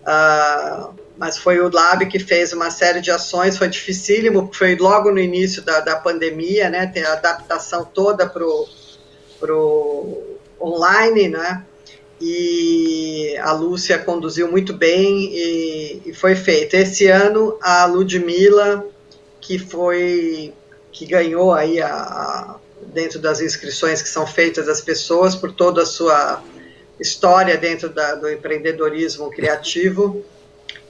Uh, 0.02 0.95
mas 1.19 1.38
foi 1.38 1.61
o 1.61 1.71
Lab 1.73 2.05
que 2.07 2.19
fez 2.19 2.52
uma 2.52 2.71
série 2.71 3.00
de 3.00 3.11
ações, 3.11 3.57
foi 3.57 3.69
dificílimo, 3.69 4.50
foi 4.52 4.76
logo 4.76 5.11
no 5.11 5.19
início 5.19 5.62
da, 5.62 5.81
da 5.81 5.97
pandemia, 5.97 6.69
né? 6.69 6.87
Tem 6.87 7.02
a 7.05 7.14
adaptação 7.14 7.85
toda 7.85 8.28
para 8.28 8.45
o 8.45 10.37
online, 10.61 11.28
né? 11.28 11.64
E 12.21 13.37
a 13.43 13.52
Lúcia 13.52 13.99
conduziu 13.99 14.50
muito 14.50 14.73
bem 14.73 15.31
e, 15.35 16.02
e 16.07 16.14
foi 16.14 16.35
feito. 16.35 16.75
Esse 16.75 17.09
ano, 17.09 17.59
a 17.61 17.85
Ludmilla, 17.87 18.87
que 19.40 19.59
foi 19.59 20.55
que 20.97 21.05
ganhou 21.05 21.53
aí 21.53 21.81
a, 21.81 21.93
a 21.93 22.57
dentro 22.95 23.19
das 23.19 23.43
inscrições 23.43 24.00
que 24.00 24.09
são 24.09 24.26
feitas 24.26 24.65
das 24.65 24.81
pessoas, 24.81 25.35
por 25.35 25.53
toda 25.53 25.83
a 25.83 25.87
sua 25.87 26.43
história 26.99 27.55
dentro 27.59 27.91
da, 27.91 28.15
do 28.15 28.31
empreendedorismo 28.31 29.31
criativo, 29.31 30.25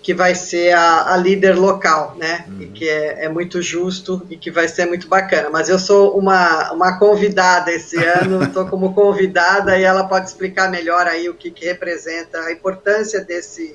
que 0.00 0.14
vai 0.14 0.36
ser 0.36 0.72
a, 0.72 1.12
a 1.12 1.16
líder 1.16 1.56
local, 1.56 2.14
né? 2.16 2.44
Uhum. 2.46 2.62
E 2.62 2.66
que 2.66 2.88
é, 2.88 3.24
é, 3.24 3.28
muito 3.28 3.60
justo 3.60 4.24
e 4.30 4.36
que 4.36 4.52
vai 4.52 4.68
ser 4.68 4.86
muito 4.86 5.08
bacana. 5.08 5.50
Mas 5.50 5.68
eu 5.68 5.80
sou 5.80 6.16
uma, 6.16 6.72
uma 6.72 6.96
convidada 6.96 7.72
esse 7.72 7.96
ano, 7.96 8.44
estou 8.44 8.66
como 8.70 8.94
convidada 8.94 9.76
e 9.76 9.82
ela 9.82 10.04
pode 10.04 10.28
explicar 10.28 10.70
melhor 10.70 11.08
aí 11.08 11.28
o 11.28 11.34
que, 11.34 11.50
que 11.50 11.66
representa 11.66 12.38
a 12.42 12.52
importância 12.52 13.24
desse, 13.24 13.74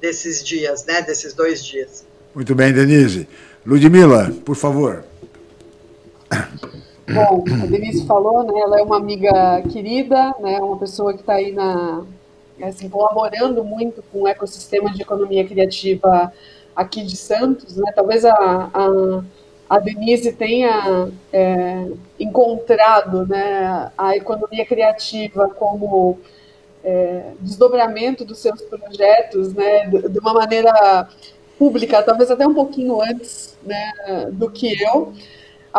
desses 0.00 0.42
dias, 0.42 0.86
né? 0.86 1.02
Desses 1.02 1.34
dois 1.34 1.62
dias. 1.62 2.06
Muito 2.34 2.54
bem, 2.54 2.72
Denise. 2.72 3.28
Ludmila, 3.66 4.32
por 4.46 4.56
favor. 4.56 5.04
Bom, 7.08 7.44
a 7.62 7.66
Denise 7.66 8.04
falou, 8.04 8.42
né, 8.42 8.60
ela 8.60 8.80
é 8.80 8.82
uma 8.82 8.96
amiga 8.96 9.62
querida, 9.72 10.34
né, 10.40 10.58
uma 10.58 10.76
pessoa 10.76 11.14
que 11.14 11.20
está 11.20 11.34
aí 11.34 11.52
na, 11.52 12.04
assim, 12.62 12.88
colaborando 12.88 13.62
muito 13.62 14.02
com 14.12 14.22
o 14.22 14.28
ecossistema 14.28 14.92
de 14.92 15.02
economia 15.02 15.46
criativa 15.46 16.32
aqui 16.74 17.04
de 17.04 17.16
Santos. 17.16 17.76
Né, 17.76 17.92
talvez 17.94 18.24
a, 18.24 18.34
a, 18.34 19.24
a 19.70 19.78
Denise 19.78 20.32
tenha 20.32 21.08
é, 21.32 21.86
encontrado 22.18 23.24
né, 23.26 23.90
a 23.96 24.16
economia 24.16 24.66
criativa 24.66 25.48
como 25.48 26.18
é, 26.82 27.32
desdobramento 27.40 28.24
dos 28.24 28.38
seus 28.38 28.62
projetos 28.62 29.54
né, 29.54 29.86
de, 29.86 30.18
uma 30.18 30.34
maneira 30.34 31.08
pública, 31.56 32.02
talvez 32.02 32.30
até 32.30 32.46
um 32.46 32.54
pouquinho 32.54 33.00
antes 33.00 33.56
né, 33.62 33.92
do 34.32 34.50
que 34.50 34.82
eu 34.82 35.12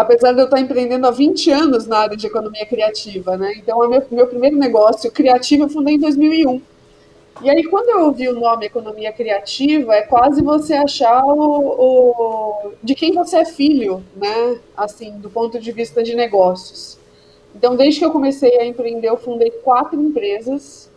apesar 0.01 0.31
de 0.31 0.41
eu 0.41 0.45
estar 0.45 0.59
empreendendo 0.59 1.07
há 1.07 1.11
20 1.11 1.51
anos 1.51 1.87
na 1.87 1.97
área 1.97 2.15
de 2.15 2.27
economia 2.27 2.65
criativa, 2.67 3.35
né? 3.35 3.53
Então, 3.57 3.79
o 3.79 3.89
meu, 3.89 4.03
meu 4.11 4.27
primeiro 4.27 4.55
negócio 4.55 5.11
criativo 5.11 5.63
eu 5.63 5.69
fundei 5.69 5.95
em 5.95 5.99
2001. 5.99 6.61
E 7.41 7.49
aí, 7.49 7.63
quando 7.63 7.89
eu 7.89 8.05
ouvi 8.05 8.27
o 8.29 8.39
nome 8.39 8.67
economia 8.67 9.11
criativa, 9.11 9.95
é 9.95 10.03
quase 10.03 10.41
você 10.41 10.75
achar 10.75 11.23
o, 11.23 11.33
o, 11.33 12.71
de 12.83 12.93
quem 12.93 13.13
você 13.13 13.37
é 13.37 13.45
filho, 13.45 14.03
né? 14.15 14.59
Assim, 14.75 15.17
do 15.17 15.31
ponto 15.31 15.59
de 15.59 15.71
vista 15.71 16.03
de 16.03 16.15
negócios. 16.15 16.99
Então, 17.55 17.75
desde 17.75 17.99
que 17.99 18.05
eu 18.05 18.11
comecei 18.11 18.59
a 18.59 18.65
empreender, 18.65 19.09
eu 19.09 19.17
fundei 19.17 19.49
quatro 19.49 19.99
empresas, 19.99 20.91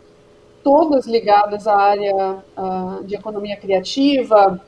todas 0.63 1.07
ligadas 1.07 1.67
à 1.67 1.75
área 1.75 2.43
uh, 2.55 3.03
de 3.03 3.15
economia 3.15 3.57
criativa, 3.57 4.61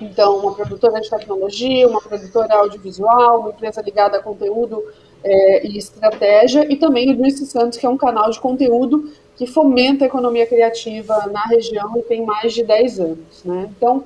então, 0.00 0.38
uma 0.38 0.54
produtora 0.54 1.00
de 1.00 1.08
tecnologia, 1.08 1.88
uma 1.88 2.00
produtora 2.00 2.54
audiovisual, 2.56 3.40
uma 3.40 3.50
empresa 3.50 3.82
ligada 3.82 4.18
a 4.18 4.22
conteúdo 4.22 4.84
é, 5.22 5.66
e 5.66 5.78
estratégia, 5.78 6.70
e 6.70 6.76
também 6.76 7.12
o 7.12 7.16
Luiz 7.16 7.38
Santos, 7.48 7.78
que 7.78 7.86
é 7.86 7.88
um 7.88 7.96
canal 7.96 8.30
de 8.30 8.40
conteúdo 8.40 9.10
que 9.36 9.46
fomenta 9.46 10.04
a 10.04 10.06
economia 10.06 10.46
criativa 10.46 11.26
na 11.32 11.44
região 11.46 11.96
e 11.96 12.02
tem 12.02 12.24
mais 12.24 12.52
de 12.52 12.62
10 12.62 13.00
anos. 13.00 13.44
Né? 13.44 13.70
Então, 13.76 14.04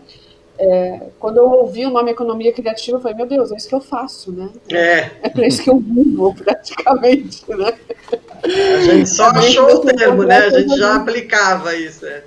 é, 0.57 1.09
quando 1.19 1.38
eu 1.38 1.50
ouvi 1.50 1.85
o 1.85 1.90
nome 1.90 2.12
economia 2.12 2.52
criativa, 2.52 2.97
eu 2.97 3.00
falei, 3.00 3.16
meu 3.16 3.26
Deus, 3.26 3.50
é 3.50 3.57
isso 3.57 3.69
que 3.69 3.75
eu 3.75 3.81
faço, 3.81 4.31
né? 4.31 4.49
É. 4.71 5.11
É 5.23 5.28
para 5.28 5.47
isso 5.47 5.62
que 5.62 5.71
eu 5.71 5.78
vivo, 5.78 6.33
praticamente, 6.35 7.45
né? 7.49 7.75
A 8.45 8.81
gente 8.83 9.09
só 9.09 9.31
achou 9.31 9.75
o 9.75 9.81
termo, 9.81 10.23
né? 10.23 10.37
A 10.38 10.50
gente 10.50 10.76
já 10.76 10.97
aplicava 10.97 11.75
isso. 11.75 12.07
É. 12.07 12.23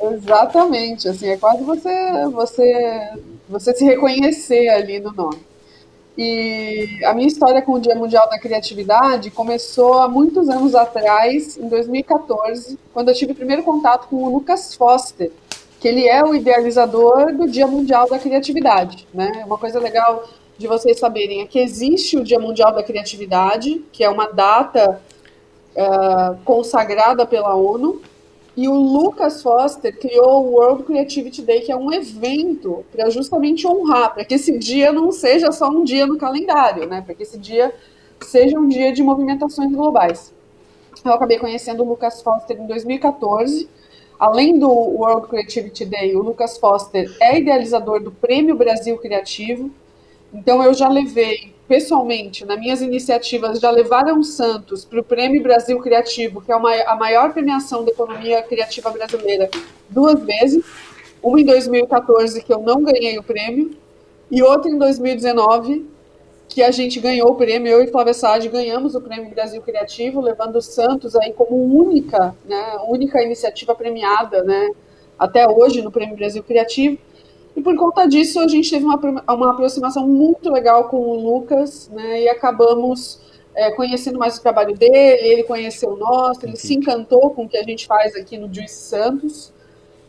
Exatamente, 0.00 1.08
assim, 1.08 1.28
é 1.28 1.36
quase 1.36 1.62
você, 1.62 2.26
você, 2.32 3.10
você 3.48 3.74
se 3.74 3.84
reconhecer 3.84 4.68
ali 4.68 4.98
no 4.98 5.12
nome. 5.12 5.50
E 6.16 7.04
a 7.04 7.14
minha 7.14 7.28
história 7.28 7.62
com 7.62 7.72
o 7.72 7.80
Dia 7.80 7.94
Mundial 7.94 8.28
da 8.28 8.38
Criatividade 8.38 9.30
começou 9.30 9.94
há 9.94 10.08
muitos 10.08 10.48
anos 10.48 10.74
atrás, 10.74 11.56
em 11.56 11.68
2014, 11.68 12.78
quando 12.92 13.08
eu 13.08 13.14
tive 13.14 13.32
o 13.32 13.34
primeiro 13.34 13.62
contato 13.62 14.08
com 14.08 14.16
o 14.16 14.32
Lucas 14.32 14.74
Foster, 14.74 15.30
que 15.78 15.88
ele 15.88 16.06
é 16.06 16.22
o 16.22 16.34
idealizador 16.34 17.34
do 17.34 17.48
Dia 17.48 17.66
Mundial 17.66 18.08
da 18.08 18.18
Criatividade. 18.18 19.06
Né? 19.14 19.42
Uma 19.46 19.56
coisa 19.56 19.78
legal 19.80 20.24
de 20.58 20.66
vocês 20.66 20.98
saberem 20.98 21.40
é 21.40 21.46
que 21.46 21.58
existe 21.58 22.18
o 22.18 22.24
Dia 22.24 22.38
Mundial 22.38 22.74
da 22.74 22.82
Criatividade, 22.82 23.82
que 23.90 24.04
é 24.04 24.10
uma 24.10 24.26
data 24.26 25.00
uh, 25.74 26.36
consagrada 26.44 27.24
pela 27.24 27.54
ONU, 27.54 28.02
e 28.60 28.68
o 28.68 28.74
Lucas 28.74 29.42
Foster 29.42 29.98
criou 29.98 30.44
o 30.44 30.50
World 30.50 30.82
Creativity 30.82 31.40
Day, 31.40 31.62
que 31.62 31.72
é 31.72 31.76
um 31.76 31.90
evento 31.90 32.84
para 32.92 33.08
justamente 33.08 33.66
honrar, 33.66 34.12
para 34.12 34.22
que 34.22 34.34
esse 34.34 34.58
dia 34.58 34.92
não 34.92 35.10
seja 35.10 35.50
só 35.50 35.70
um 35.70 35.82
dia 35.82 36.06
no 36.06 36.18
calendário, 36.18 36.86
né? 36.86 37.00
Para 37.00 37.14
que 37.14 37.22
esse 37.22 37.38
dia 37.38 37.74
seja 38.20 38.58
um 38.58 38.68
dia 38.68 38.92
de 38.92 39.02
movimentações 39.02 39.72
globais. 39.72 40.34
Eu 41.02 41.14
acabei 41.14 41.38
conhecendo 41.38 41.82
o 41.82 41.88
Lucas 41.88 42.20
Foster 42.20 42.60
em 42.60 42.66
2014. 42.66 43.66
Além 44.18 44.58
do 44.58 44.68
World 44.68 45.28
Creativity 45.28 45.86
Day, 45.86 46.14
o 46.14 46.20
Lucas 46.20 46.58
Foster 46.58 47.10
é 47.18 47.38
idealizador 47.38 48.02
do 48.02 48.12
Prêmio 48.12 48.54
Brasil 48.54 48.98
Criativo. 48.98 49.70
Então 50.32 50.62
eu 50.62 50.72
já 50.72 50.88
levei 50.88 51.52
pessoalmente, 51.66 52.44
nas 52.44 52.58
minhas 52.58 52.82
iniciativas, 52.82 53.60
já 53.60 53.70
levaram 53.70 54.24
Santos 54.24 54.84
para 54.84 55.00
o 55.00 55.04
Prêmio 55.04 55.40
Brasil 55.40 55.78
Criativo, 55.78 56.40
que 56.40 56.50
é 56.50 56.56
uma, 56.56 56.74
a 56.82 56.96
maior 56.96 57.32
premiação 57.32 57.84
da 57.84 57.92
economia 57.92 58.42
criativa 58.42 58.90
brasileira, 58.90 59.48
duas 59.88 60.20
vezes. 60.20 60.64
Uma 61.22 61.40
em 61.40 61.44
2014, 61.44 62.42
que 62.42 62.52
eu 62.52 62.60
não 62.60 62.82
ganhei 62.82 63.18
o 63.18 63.22
prêmio, 63.22 63.76
e 64.30 64.42
outra 64.42 64.68
em 64.70 64.78
2019, 64.78 65.86
que 66.48 66.60
a 66.60 66.72
gente 66.72 66.98
ganhou 66.98 67.30
o 67.30 67.34
prêmio, 67.36 67.70
eu 67.70 67.82
e 67.82 67.86
Flávia 67.86 68.14
Sade 68.14 68.48
ganhamos 68.48 68.96
o 68.96 69.00
Prêmio 69.00 69.30
Brasil 69.30 69.62
Criativo, 69.62 70.20
levando 70.20 70.56
o 70.56 70.62
Santos 70.62 71.14
aí 71.14 71.32
como 71.32 71.54
única, 71.54 72.34
né, 72.44 72.78
única 72.88 73.22
iniciativa 73.22 73.76
premiada, 73.76 74.42
né, 74.42 74.70
até 75.16 75.48
hoje 75.48 75.82
no 75.82 75.92
Prêmio 75.92 76.16
Brasil 76.16 76.42
Criativo. 76.42 76.98
E 77.56 77.60
por 77.60 77.76
conta 77.76 78.06
disso, 78.06 78.38
a 78.40 78.48
gente 78.48 78.70
teve 78.70 78.84
uma, 78.84 78.96
uma 79.28 79.50
aproximação 79.52 80.06
muito 80.06 80.50
legal 80.50 80.88
com 80.88 80.96
o 80.96 81.14
Lucas, 81.14 81.90
né? 81.92 82.22
E 82.22 82.28
acabamos 82.28 83.20
é, 83.54 83.70
conhecendo 83.72 84.18
mais 84.18 84.38
o 84.38 84.42
trabalho 84.42 84.76
dele, 84.76 84.94
ele 84.94 85.42
conheceu 85.44 85.90
o 85.90 85.96
nosso, 85.96 86.46
ele 86.46 86.56
se 86.56 86.74
encantou 86.74 87.30
com 87.30 87.44
o 87.44 87.48
que 87.48 87.56
a 87.56 87.62
gente 87.62 87.86
faz 87.86 88.14
aqui 88.14 88.38
no 88.38 88.52
Juice 88.52 88.74
Santos. 88.74 89.52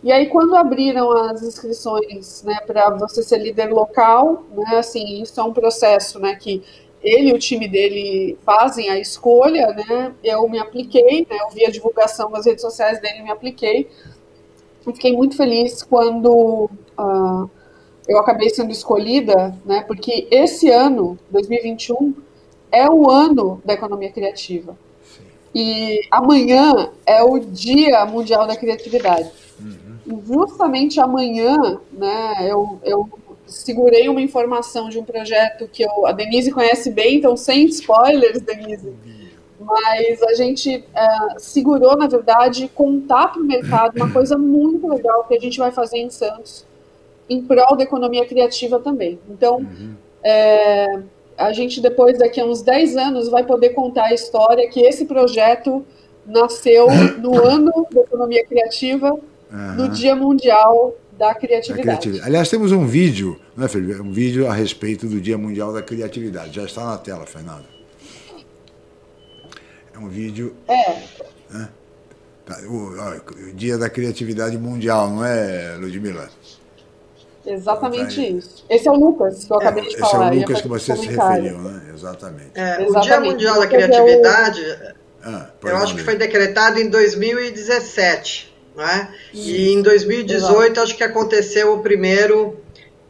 E 0.03 0.11
aí, 0.11 0.27
quando 0.27 0.55
abriram 0.55 1.11
as 1.11 1.43
inscrições 1.43 2.43
né, 2.43 2.59
para 2.65 2.89
você 2.91 3.21
ser 3.21 3.37
líder 3.37 3.71
local, 3.71 4.43
né, 4.51 4.77
assim, 4.77 5.21
isso 5.21 5.39
é 5.39 5.43
um 5.43 5.53
processo 5.53 6.19
né, 6.19 6.35
que 6.35 6.63
ele 7.03 7.29
e 7.29 7.33
o 7.33 7.39
time 7.39 7.67
dele 7.67 8.37
fazem 8.43 8.89
a 8.89 8.97
escolha, 8.97 9.67
né, 9.67 10.13
eu 10.23 10.47
me 10.49 10.57
apliquei, 10.57 11.27
né, 11.29 11.37
eu 11.39 11.49
vi 11.49 11.65
a 11.65 11.69
divulgação 11.69 12.29
nas 12.29 12.45
redes 12.45 12.61
sociais 12.61 12.99
dele 12.99 13.19
e 13.19 13.23
me 13.23 13.31
apliquei. 13.31 13.89
Eu 14.85 14.93
fiquei 14.93 15.15
muito 15.15 15.37
feliz 15.37 15.83
quando 15.83 16.67
uh, 17.01 17.49
eu 18.07 18.17
acabei 18.19 18.49
sendo 18.49 18.71
escolhida, 18.71 19.55
né, 19.65 19.83
porque 19.87 20.27
esse 20.29 20.69
ano, 20.69 21.17
2021, 21.29 22.13
é 22.71 22.89
o 22.89 23.09
ano 23.09 23.61
da 23.65 23.73
economia 23.73 24.11
criativa. 24.11 24.77
Sim. 25.03 25.23
E 25.53 26.01
amanhã 26.09 26.91
é 27.05 27.23
o 27.23 27.39
Dia 27.39 28.05
Mundial 28.05 28.47
da 28.47 28.55
Criatividade. 28.55 29.29
Uhum. 29.59 30.21
Justamente 30.25 30.99
amanhã, 30.99 31.79
né, 31.91 32.47
eu, 32.49 32.79
eu 32.83 33.09
segurei 33.45 34.07
uma 34.07 34.21
informação 34.21 34.89
de 34.89 34.97
um 34.97 35.03
projeto 35.03 35.67
que 35.67 35.83
eu, 35.83 36.05
a 36.05 36.11
Denise 36.11 36.51
conhece 36.51 36.89
bem, 36.89 37.17
então 37.17 37.35
sem 37.35 37.65
spoilers, 37.65 38.41
Denise. 38.41 38.93
Mas 39.59 40.23
a 40.23 40.33
gente 40.33 40.83
é, 40.93 41.37
segurou, 41.37 41.95
na 41.95 42.07
verdade, 42.07 42.69
contar 42.73 43.27
para 43.27 43.41
o 43.41 43.45
mercado 43.45 43.95
uma 43.95 44.11
coisa 44.11 44.37
muito 44.37 44.87
legal 44.87 45.25
que 45.25 45.35
a 45.35 45.39
gente 45.39 45.59
vai 45.59 45.71
fazer 45.71 45.99
em 45.99 46.09
Santos, 46.09 46.65
em 47.33 47.41
prol 47.41 47.75
da 47.75 47.83
economia 47.83 48.25
criativa 48.25 48.79
também. 48.79 49.19
Então, 49.29 49.57
uhum. 49.57 49.95
é, 50.23 50.99
a 51.37 51.51
gente 51.53 51.81
depois, 51.81 52.17
daqui 52.17 52.39
a 52.39 52.45
uns 52.45 52.61
10 52.61 52.97
anos, 52.97 53.29
vai 53.29 53.45
poder 53.45 53.69
contar 53.69 54.05
a 54.05 54.13
história 54.13 54.69
que 54.69 54.81
esse 54.81 55.05
projeto 55.05 55.85
nasceu 56.25 56.87
no 57.19 57.39
ano 57.43 57.87
da 57.91 58.01
economia 58.01 58.45
criativa, 58.45 59.11
uhum. 59.11 59.75
no 59.75 59.89
Dia 59.89 60.15
Mundial 60.15 60.93
da 61.17 61.33
criatividade. 61.35 61.77
da 61.77 61.83
criatividade. 61.83 62.27
Aliás, 62.27 62.49
temos 62.49 62.71
um 62.71 62.85
vídeo, 62.85 63.39
né, 63.55 63.67
Felipe? 63.67 64.01
Um 64.01 64.11
vídeo 64.11 64.47
a 64.47 64.53
respeito 64.53 65.07
do 65.07 65.21
Dia 65.21 65.37
Mundial 65.37 65.71
da 65.71 65.81
Criatividade. 65.81 66.55
Já 66.55 66.65
está 66.65 66.85
na 66.85 66.97
tela, 66.97 67.25
Fernando 67.25 67.71
um 70.01 70.09
vídeo. 70.09 70.55
É. 70.67 71.01
Né? 71.49 71.69
Tá, 72.45 72.57
o, 72.67 73.53
Dia 73.53 73.77
da 73.77 73.89
Criatividade 73.89 74.57
Mundial, 74.57 75.09
não 75.09 75.23
é, 75.23 75.75
Ludmila? 75.75 76.29
Exatamente 77.45 78.15
tá 78.15 78.21
isso. 78.21 78.65
Esse 78.69 78.87
é 78.87 78.91
o 78.91 78.95
Lucas 78.95 79.43
que 79.43 79.51
eu 79.51 79.57
é, 79.57 79.59
acabei 79.61 79.87
de 79.87 79.97
falar. 79.97 80.33
Esse 80.33 80.35
é 80.35 80.37
o 80.37 80.41
Lucas 80.41 80.61
que 80.61 80.67
você 80.67 80.95
se 80.95 81.07
referiu, 81.07 81.57
né? 81.59 81.81
Exatamente. 81.93 82.51
É, 82.55 82.87
o 82.87 82.99
Dia 82.99 83.19
Mundial 83.19 83.59
da 83.59 83.67
Criatividade, 83.67 84.93
ah, 85.23 85.49
eu 85.63 85.77
acho 85.77 85.95
que 85.95 86.03
foi 86.03 86.15
decretado 86.15 86.79
em 86.79 86.89
2017, 86.89 88.53
não 88.75 88.83
é? 88.83 89.09
E 89.33 89.71
em 89.71 89.81
2018 89.81 90.33
Exato. 90.33 90.81
acho 90.81 90.97
que 90.97 91.03
aconteceu 91.03 91.73
o 91.73 91.79
primeiro 91.79 92.57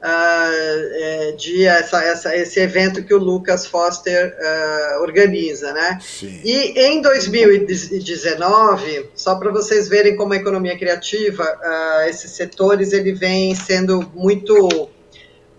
uh, 0.02 1.38
de 1.38 1.66
essa, 1.66 2.04
essa, 2.04 2.36
esse 2.36 2.60
evento 2.60 3.04
que 3.04 3.14
o 3.14 3.18
Lucas 3.18 3.66
Foster 3.66 4.36
uh, 4.38 5.02
organiza, 5.02 5.72
né? 5.72 6.00
Sim. 6.02 6.42
E 6.44 6.80
em 6.80 7.02
2019, 7.02 9.10
só 9.16 9.36
para 9.36 9.52
vocês 9.52 9.88
verem 9.88 10.16
como 10.16 10.34
a 10.34 10.38
economia 10.38 10.78
criativa, 10.78 11.44
uh, 11.44 12.10
esses 12.10 12.32
setores 12.32 12.94
ele 12.94 13.14
vem 13.14 13.54
sendo 13.56 14.12
muito 14.14 14.90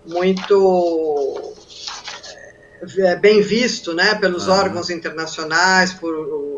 muito 0.05 1.55
é, 2.99 3.15
bem 3.15 3.41
visto 3.41 3.95
né, 3.95 4.17
pelos 4.17 4.49
ah. 4.49 4.55
órgãos 4.55 4.91
internacionais, 4.91 5.93
por 5.93 6.13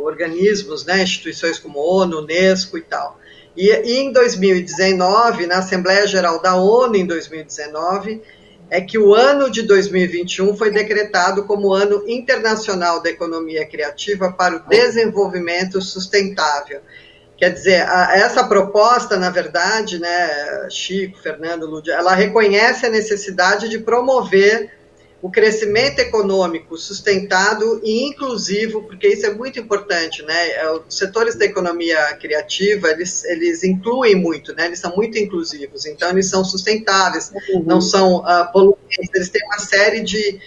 organismos, 0.04 0.86
né, 0.86 1.02
instituições 1.02 1.58
como 1.58 1.78
ONU, 1.78 2.20
Unesco 2.20 2.78
e 2.78 2.82
tal. 2.82 3.20
E, 3.56 3.70
e 3.70 3.98
em 3.98 4.12
2019, 4.12 5.46
na 5.46 5.58
Assembleia 5.58 6.06
Geral 6.06 6.40
da 6.40 6.56
ONU, 6.56 6.96
em 6.96 7.06
2019, 7.06 8.20
é 8.70 8.80
que 8.80 8.98
o 8.98 9.14
ano 9.14 9.50
de 9.50 9.62
2021 9.62 10.56
foi 10.56 10.70
decretado 10.70 11.44
como 11.44 11.72
Ano 11.72 12.02
Internacional 12.08 13.02
da 13.02 13.10
Economia 13.10 13.66
Criativa 13.66 14.32
para 14.32 14.56
o 14.56 14.68
Desenvolvimento 14.68 15.80
Sustentável. 15.80 16.80
Quer 17.36 17.50
dizer, 17.50 17.88
a, 17.88 18.16
essa 18.16 18.44
proposta, 18.44 19.16
na 19.16 19.30
verdade, 19.30 20.00
né, 20.00 20.68
Chico, 20.70 21.20
Fernando, 21.20 21.66
Lúdia, 21.66 21.92
ela 21.92 22.14
reconhece 22.14 22.86
a 22.86 22.90
necessidade 22.90 23.68
de 23.68 23.78
promover 23.78 24.70
o 25.24 25.30
crescimento 25.30 26.00
econômico 26.00 26.76
sustentado 26.76 27.80
e 27.82 28.06
inclusivo, 28.06 28.82
porque 28.82 29.08
isso 29.08 29.24
é 29.24 29.32
muito 29.32 29.58
importante, 29.58 30.22
né? 30.22 30.50
É, 30.50 30.70
os 30.70 30.98
setores 30.98 31.34
da 31.34 31.46
economia 31.46 32.14
criativa, 32.20 32.90
eles, 32.90 33.24
eles 33.24 33.64
incluem 33.64 34.14
muito, 34.14 34.54
né? 34.54 34.66
Eles 34.66 34.80
são 34.80 34.94
muito 34.94 35.16
inclusivos, 35.16 35.86
então 35.86 36.10
eles 36.10 36.28
são 36.28 36.44
sustentáveis, 36.44 37.32
uhum. 37.48 37.64
não 37.64 37.80
são 37.80 38.16
uh, 38.16 38.52
poluentes, 38.52 39.08
eles 39.14 39.30
têm 39.30 39.42
uma 39.46 39.58
série 39.60 40.02
de, 40.02 40.38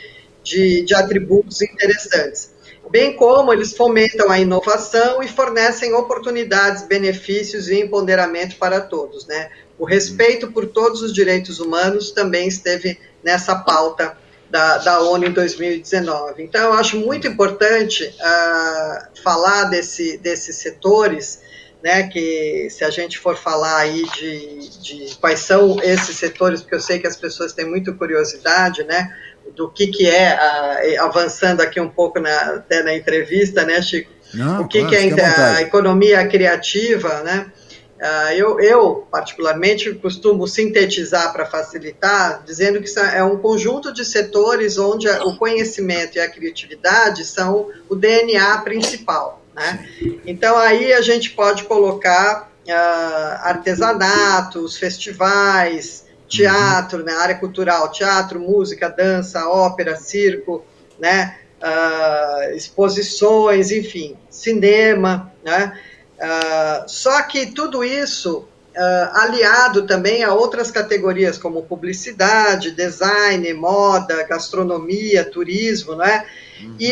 de, 0.44 0.84
de 0.84 0.94
atributos 0.94 1.60
interessantes. 1.64 2.52
Bem 2.92 3.16
como 3.16 3.52
eles 3.52 3.76
fomentam 3.76 4.30
a 4.30 4.40
inovação 4.40 5.24
e 5.24 5.28
fornecem 5.28 5.92
oportunidades, 5.96 6.84
benefícios 6.84 7.68
e 7.68 7.80
empoderamento 7.80 8.58
para 8.58 8.80
todos, 8.80 9.26
né? 9.26 9.50
O 9.80 9.86
respeito 9.86 10.52
por 10.52 10.68
todos 10.68 11.02
os 11.02 11.12
direitos 11.12 11.60
humanos 11.60 12.12
também 12.12 12.48
esteve 12.48 13.00
nessa 13.24 13.56
pauta 13.56 14.16
da, 14.50 14.78
da 14.78 15.00
ONU 15.02 15.26
em 15.26 15.32
2019. 15.32 16.44
Então, 16.44 16.62
eu 16.62 16.74
acho 16.74 16.98
muito 16.98 17.28
importante 17.28 18.04
uh, 18.04 19.22
falar 19.24 19.66
desse, 19.66 20.18
desses 20.18 20.56
setores, 20.58 21.42
né, 21.84 22.04
que 22.08 22.68
se 22.70 22.84
a 22.84 22.90
gente 22.90 23.20
for 23.20 23.36
falar 23.36 23.78
aí 23.78 24.04
de, 24.18 24.82
de 24.82 25.16
quais 25.18 25.40
são 25.40 25.80
esses 25.82 26.18
setores, 26.18 26.62
porque 26.62 26.76
eu 26.76 26.82
sei 26.82 27.00
que 27.00 27.08
as 27.08 27.16
pessoas 27.16 27.54
têm 27.54 27.66
muita 27.66 27.94
curiosidade, 27.94 28.84
né, 28.84 29.14
do 29.56 29.70
que, 29.70 29.88
que 29.88 30.10
é, 30.10 30.36
uh, 30.36 31.04
avançando 31.04 31.62
aqui 31.62 31.80
um 31.80 31.90
pouco 31.90 32.20
na, 32.20 32.56
até 32.56 32.84
na 32.84 32.96
entrevista, 32.96 33.64
né, 33.64 33.82
Chico? 33.82 34.12
Não, 34.34 34.64
o 34.64 34.68
que, 34.68 34.80
claro, 34.80 34.92
que 34.92 35.22
é 35.22 35.26
a, 35.26 35.56
a 35.56 35.62
economia 35.62 36.28
criativa, 36.28 37.24
né? 37.24 37.50
Uh, 37.98 38.32
eu, 38.34 38.60
eu, 38.60 39.08
particularmente, 39.12 39.92
costumo 39.96 40.48
sintetizar 40.48 41.34
para 41.34 41.48
facilitar, 41.48 42.44
dizendo 42.46 42.80
que 42.80 43.00
é 43.00 43.24
um 43.24 43.38
conjunto 43.38 43.92
de 43.92 44.06
setores 44.06 44.78
onde 44.78 45.10
o 45.10 45.36
conhecimento 45.36 46.18
e 46.18 46.20
a 46.20 46.30
criatividade 46.30 47.26
são 47.26 47.72
o 47.90 47.96
DNA 47.96 48.60
principal. 48.60 49.42
Né? 49.56 49.88
Então, 50.28 50.56
aí 50.58 50.94
a 50.94 51.02
gente 51.02 51.32
pode 51.32 51.64
colocar 51.64 52.52
uh, 52.68 53.48
artesanatos, 53.48 54.78
festivais, 54.78 56.06
teatro, 56.28 57.04
né, 57.04 57.14
área 57.14 57.36
cultural, 57.36 57.92
teatro, 57.92 58.40
música, 58.40 58.90
dança, 58.90 59.48
ópera, 59.48 59.96
circo, 59.96 60.64
né, 61.00 61.38
uh, 61.62 62.56
exposições, 62.56 63.72
enfim, 63.72 64.16
cinema, 64.30 65.32
né, 65.44 65.80
Uh, 66.18 66.90
só 66.90 67.22
que 67.24 67.48
tudo 67.48 67.84
isso 67.84 68.48
uh, 68.78 69.18
aliado 69.18 69.86
também 69.86 70.24
a 70.24 70.34
outras 70.34 70.70
categorias 70.70 71.38
como 71.38 71.64
publicidade, 71.64 72.72
design, 72.72 73.52
moda, 73.54 74.24
gastronomia, 74.24 75.26
turismo, 75.26 75.96
né? 75.96 76.26
Uhum. 76.62 76.76
E, 76.80 76.90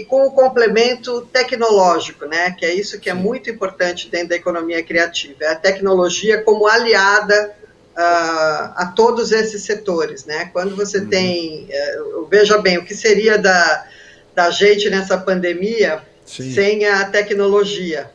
e, 0.00 0.04
com 0.06 0.26
o 0.26 0.32
complemento 0.32 1.22
tecnológico, 1.32 2.26
né? 2.26 2.54
Que 2.58 2.66
é 2.66 2.74
isso 2.74 2.98
que 2.98 3.08
é 3.08 3.14
muito 3.14 3.50
importante 3.50 4.10
dentro 4.10 4.28
da 4.28 4.36
economia 4.36 4.82
criativa, 4.82 5.44
é 5.44 5.48
a 5.48 5.56
tecnologia 5.56 6.42
como 6.42 6.66
aliada 6.66 7.54
uh, 7.96 8.72
a 8.76 8.92
todos 8.94 9.32
esses 9.32 9.62
setores, 9.62 10.24
né? 10.24 10.50
Quando 10.52 10.74
você 10.74 10.98
uhum. 10.98 11.08
tem, 11.08 11.68
uh, 12.06 12.26
veja 12.26 12.58
bem, 12.58 12.78
o 12.78 12.84
que 12.84 12.94
seria 12.94 13.38
da, 13.38 13.86
da 14.34 14.50
gente 14.50 14.88
nessa 14.90 15.16
pandemia 15.16 16.02
Sim. 16.26 16.52
sem 16.52 16.86
a 16.86 17.04
tecnologia? 17.04 18.10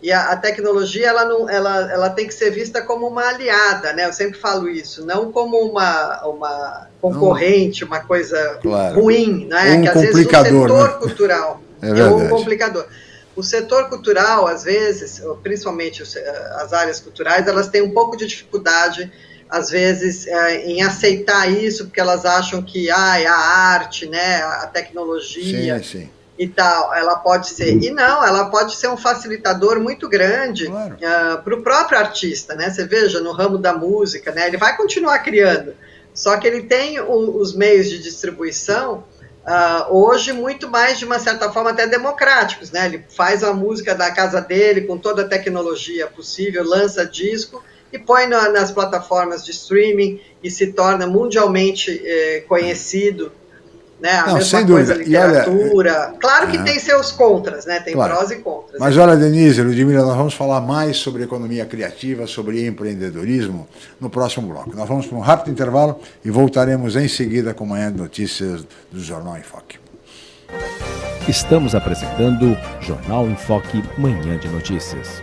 E 0.00 0.12
a, 0.12 0.30
a, 0.30 0.36
tecnologia 0.36 1.08
ela, 1.08 1.24
não, 1.24 1.50
ela, 1.50 1.92
ela 1.92 2.10
tem 2.10 2.26
que 2.26 2.34
ser 2.34 2.50
vista 2.50 2.80
como 2.80 3.08
uma 3.08 3.28
aliada, 3.28 3.92
né? 3.92 4.06
Eu 4.06 4.12
sempre 4.12 4.38
falo 4.38 4.68
isso, 4.68 5.04
não 5.04 5.32
como 5.32 5.58
uma, 5.58 6.24
uma 6.24 6.86
concorrente, 7.00 7.84
uma 7.84 8.00
coisa 8.00 8.58
claro. 8.62 9.00
ruim, 9.00 9.46
né? 9.46 9.74
Um 9.74 9.82
que 9.82 9.88
às 9.88 10.00
vezes 10.00 10.26
o 10.26 10.30
setor 10.30 10.70
né? 10.70 10.96
cultural 11.00 11.62
é, 11.82 11.88
é 11.88 12.04
um 12.04 12.28
complicador. 12.28 12.86
O 13.34 13.42
setor 13.42 13.88
cultural, 13.88 14.46
às 14.46 14.64
vezes, 14.64 15.20
principalmente 15.42 16.02
as 16.02 16.72
áreas 16.72 17.00
culturais, 17.00 17.46
elas 17.46 17.68
têm 17.68 17.82
um 17.82 17.92
pouco 17.92 18.16
de 18.16 18.26
dificuldade, 18.26 19.12
às 19.48 19.70
vezes, 19.70 20.26
é, 20.26 20.66
em 20.66 20.82
aceitar 20.82 21.50
isso, 21.50 21.86
porque 21.86 22.00
elas 22.00 22.24
acham 22.24 22.62
que 22.62 22.90
ah, 22.90 23.20
é 23.20 23.26
a 23.26 23.36
arte, 23.36 24.06
né, 24.06 24.42
a 24.42 24.66
tecnologia. 24.66 25.80
Sim, 25.80 25.82
sim 25.82 26.17
e 26.38 26.46
tal, 26.46 26.94
ela 26.94 27.16
pode 27.16 27.48
ser. 27.48 27.82
E 27.82 27.90
não, 27.90 28.24
ela 28.24 28.48
pode 28.48 28.76
ser 28.76 28.88
um 28.88 28.96
facilitador 28.96 29.80
muito 29.80 30.08
grande 30.08 30.66
claro. 30.66 30.94
uh, 30.94 30.98
ah, 31.04 31.40
para 31.42 31.54
o 31.54 31.62
próprio 31.62 31.98
artista, 31.98 32.54
né? 32.54 32.70
Você 32.70 32.84
veja, 32.84 33.20
no 33.20 33.32
ramo 33.32 33.58
da 33.58 33.72
música, 33.72 34.30
né? 34.30 34.46
Ele 34.46 34.56
vai 34.56 34.76
continuar 34.76 35.18
criando, 35.18 35.74
só 36.14 36.36
que 36.36 36.46
ele 36.46 36.62
tem 36.62 37.00
o, 37.00 37.36
os 37.38 37.54
meios 37.54 37.90
de 37.90 37.98
distribuição 37.98 39.04
uh, 39.44 39.92
hoje 39.92 40.32
muito 40.32 40.68
mais, 40.68 40.98
de 40.98 41.04
uma 41.04 41.18
certa 41.18 41.50
forma, 41.50 41.70
até 41.70 41.88
democráticos, 41.88 42.70
né? 42.70 42.86
Ele 42.86 43.04
faz 43.08 43.42
a 43.42 43.52
música 43.52 43.92
da 43.92 44.12
casa 44.12 44.40
dele 44.40 44.82
com 44.82 44.96
toda 44.96 45.22
a 45.22 45.28
tecnologia 45.28 46.06
possível, 46.06 46.64
lança 46.64 47.04
disco 47.04 47.64
e 47.92 47.98
põe 47.98 48.28
na, 48.28 48.48
nas 48.50 48.70
plataformas 48.70 49.44
de 49.44 49.50
streaming 49.50 50.20
e 50.40 50.50
se 50.50 50.72
torna 50.72 51.06
mundialmente 51.06 52.00
eh, 52.04 52.44
conhecido 52.46 53.32
né? 54.00 54.10
A 54.10 54.26
Não, 54.26 54.34
mesma 54.34 54.58
sem 54.58 54.66
coisa, 54.66 54.94
dúvida. 54.94 55.10
literatura. 55.10 55.72
Olha, 55.74 56.14
claro 56.18 56.48
que 56.48 56.56
é. 56.56 56.62
tem 56.62 56.78
seus 56.78 57.10
contras, 57.12 57.66
né? 57.66 57.80
Tem 57.80 57.94
claro. 57.94 58.14
prós 58.14 58.30
e 58.30 58.36
contras. 58.36 58.78
Mas 58.78 58.96
olha, 58.96 59.16
Denise, 59.16 59.62
Ludmila, 59.62 60.04
nós 60.04 60.16
vamos 60.16 60.34
falar 60.34 60.60
mais 60.60 60.96
sobre 60.98 61.24
economia 61.24 61.66
criativa, 61.66 62.26
sobre 62.26 62.66
empreendedorismo 62.66 63.68
no 64.00 64.08
próximo 64.08 64.48
bloco. 64.48 64.74
Nós 64.74 64.88
vamos 64.88 65.06
para 65.06 65.18
um 65.18 65.20
rápido 65.20 65.50
intervalo 65.52 66.00
e 66.24 66.30
voltaremos 66.30 66.96
em 66.96 67.08
seguida 67.08 67.52
com 67.54 67.66
Manhã 67.66 67.90
de 67.90 67.98
Notícias 67.98 68.64
do 68.90 69.00
Jornal 69.00 69.36
em 69.36 69.42
Foque. 69.42 69.78
Estamos 71.28 71.74
apresentando 71.74 72.56
Jornal 72.80 73.26
em 73.28 73.36
Foque 73.36 73.82
Manhã 73.98 74.38
de 74.38 74.48
Notícias. 74.48 75.22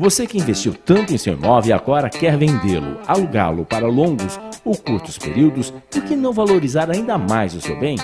Você 0.00 0.28
que 0.28 0.38
investiu 0.38 0.74
tanto 0.74 1.12
em 1.12 1.18
seu 1.18 1.32
imóvel 1.32 1.70
e 1.70 1.72
agora 1.72 2.08
quer 2.08 2.38
vendê-lo, 2.38 3.00
alugá-lo 3.04 3.64
para 3.64 3.88
longos 3.88 4.38
ou 4.64 4.76
curtos 4.76 5.18
períodos, 5.18 5.74
por 5.90 6.04
que 6.04 6.14
não 6.14 6.32
valorizar 6.32 6.88
ainda 6.88 7.18
mais 7.18 7.52
o 7.52 7.60
seu 7.60 7.76
bem? 7.80 7.96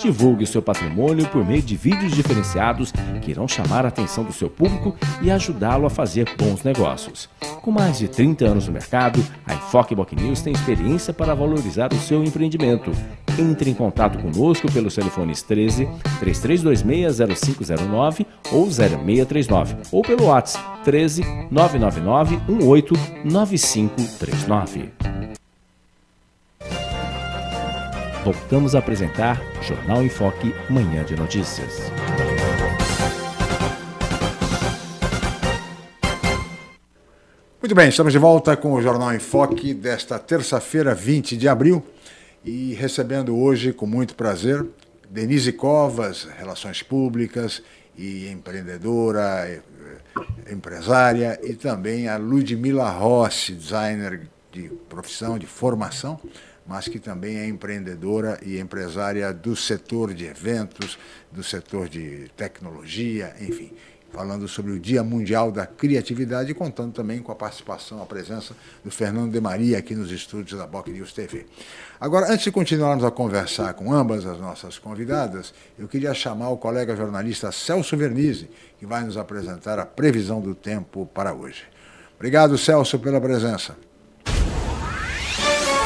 Divulgue 0.00 0.46
seu 0.46 0.62
patrimônio 0.62 1.28
por 1.28 1.46
meio 1.46 1.60
de 1.60 1.76
vídeos 1.76 2.12
diferenciados 2.12 2.90
que 3.20 3.30
irão 3.30 3.46
chamar 3.46 3.84
a 3.84 3.88
atenção 3.88 4.24
do 4.24 4.32
seu 4.32 4.48
público 4.48 4.96
e 5.20 5.30
ajudá-lo 5.30 5.84
a 5.84 5.90
fazer 5.90 6.26
bons 6.38 6.62
negócios. 6.62 7.28
Com 7.60 7.70
mais 7.70 7.98
de 7.98 8.08
30 8.08 8.46
anos 8.46 8.66
no 8.66 8.72
mercado, 8.72 9.22
a 9.46 9.52
Enfoque 9.52 9.94
Boc 9.94 10.10
News 10.14 10.40
tem 10.40 10.54
experiência 10.54 11.12
para 11.12 11.34
valorizar 11.34 11.92
o 11.92 11.98
seu 11.98 12.24
empreendimento. 12.24 12.90
Entre 13.38 13.70
em 13.70 13.74
contato 13.74 14.18
conosco 14.18 14.72
pelos 14.72 14.94
telefones 14.94 15.42
13 15.42 15.86
3326 16.18 17.58
0509 17.58 18.26
ou 18.50 18.70
0639 18.70 19.76
ou 19.92 20.02
pelo 20.02 20.26
WhatsApp 20.26 20.82
13 20.84 21.22
999 21.50 22.36
18 22.48 22.94
9539. 23.24 25.39
Voltamos 28.24 28.74
a 28.74 28.80
apresentar 28.80 29.40
Jornal 29.62 30.02
em 30.02 30.10
Foque, 30.10 30.54
Manhã 30.68 31.02
de 31.04 31.16
Notícias. 31.16 31.90
Muito 37.62 37.74
bem, 37.74 37.88
estamos 37.88 38.12
de 38.12 38.18
volta 38.18 38.54
com 38.58 38.74
o 38.74 38.82
Jornal 38.82 39.14
em 39.14 39.18
Foque 39.18 39.72
desta 39.72 40.18
terça-feira, 40.18 40.94
20 40.94 41.34
de 41.34 41.48
abril, 41.48 41.82
e 42.44 42.74
recebendo 42.74 43.34
hoje, 43.34 43.72
com 43.72 43.86
muito 43.86 44.14
prazer, 44.14 44.66
Denise 45.08 45.52
Covas, 45.52 46.28
Relações 46.38 46.82
Públicas 46.82 47.62
e 47.96 48.28
empreendedora, 48.28 49.48
eh, 49.48 49.62
empresária, 50.52 51.40
e 51.42 51.54
também 51.54 52.06
a 52.06 52.18
Ludmila 52.18 52.90
Rossi, 52.90 53.54
designer 53.54 54.28
de 54.52 54.68
profissão, 54.90 55.38
de 55.38 55.46
formação, 55.46 56.20
mas 56.70 56.86
que 56.86 57.00
também 57.00 57.36
é 57.36 57.48
empreendedora 57.48 58.38
e 58.46 58.60
empresária 58.60 59.32
do 59.34 59.56
setor 59.56 60.14
de 60.14 60.24
eventos, 60.24 60.96
do 61.32 61.42
setor 61.42 61.88
de 61.88 62.30
tecnologia, 62.36 63.34
enfim 63.40 63.72
falando 64.12 64.48
sobre 64.48 64.72
o 64.72 64.80
Dia 64.80 65.04
Mundial 65.04 65.52
da 65.52 65.64
Criatividade 65.66 66.50
e 66.50 66.54
contando 66.54 66.92
também 66.92 67.20
com 67.20 67.30
a 67.30 67.34
participação, 67.34 68.02
a 68.02 68.06
presença 68.06 68.54
do 68.84 68.90
Fernando 68.90 69.30
de 69.30 69.40
Maria 69.40 69.78
aqui 69.78 69.94
nos 69.94 70.10
estúdios 70.10 70.58
da 70.58 70.66
Boc 70.66 70.88
News 70.88 71.12
TV. 71.12 71.46
Agora, 72.00 72.26
antes 72.26 72.42
de 72.42 72.50
continuarmos 72.50 73.04
a 73.04 73.10
conversar 73.12 73.72
com 73.74 73.92
ambas 73.92 74.26
as 74.26 74.40
nossas 74.40 74.78
convidadas, 74.78 75.54
eu 75.78 75.86
queria 75.86 76.12
chamar 76.12 76.50
o 76.50 76.58
colega 76.58 76.96
jornalista 76.96 77.52
Celso 77.52 77.96
Vernizzi, 77.96 78.50
que 78.80 78.86
vai 78.86 79.04
nos 79.04 79.16
apresentar 79.16 79.78
a 79.78 79.86
previsão 79.86 80.40
do 80.40 80.56
tempo 80.56 81.08
para 81.14 81.32
hoje. 81.32 81.62
Obrigado, 82.16 82.58
Celso, 82.58 82.98
pela 82.98 83.20
presença. 83.20 83.76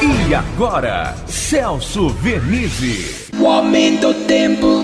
E 0.01 0.35
agora, 0.35 1.13
Celso 1.25 2.09
Vernizzi. 2.09 3.31
O 3.41 3.47
aumento 3.47 4.11
do 4.11 4.27
tempo. 4.27 4.83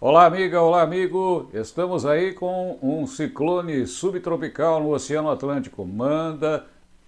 Olá, 0.00 0.24
amiga, 0.24 0.62
olá, 0.62 0.80
amigo. 0.80 1.50
Estamos 1.52 2.06
aí 2.06 2.32
com 2.32 2.78
um 2.82 3.06
ciclone 3.06 3.86
subtropical 3.86 4.80
no 4.80 4.94
Oceano 4.94 5.30
Atlântico. 5.30 5.84
Manda 5.84 6.64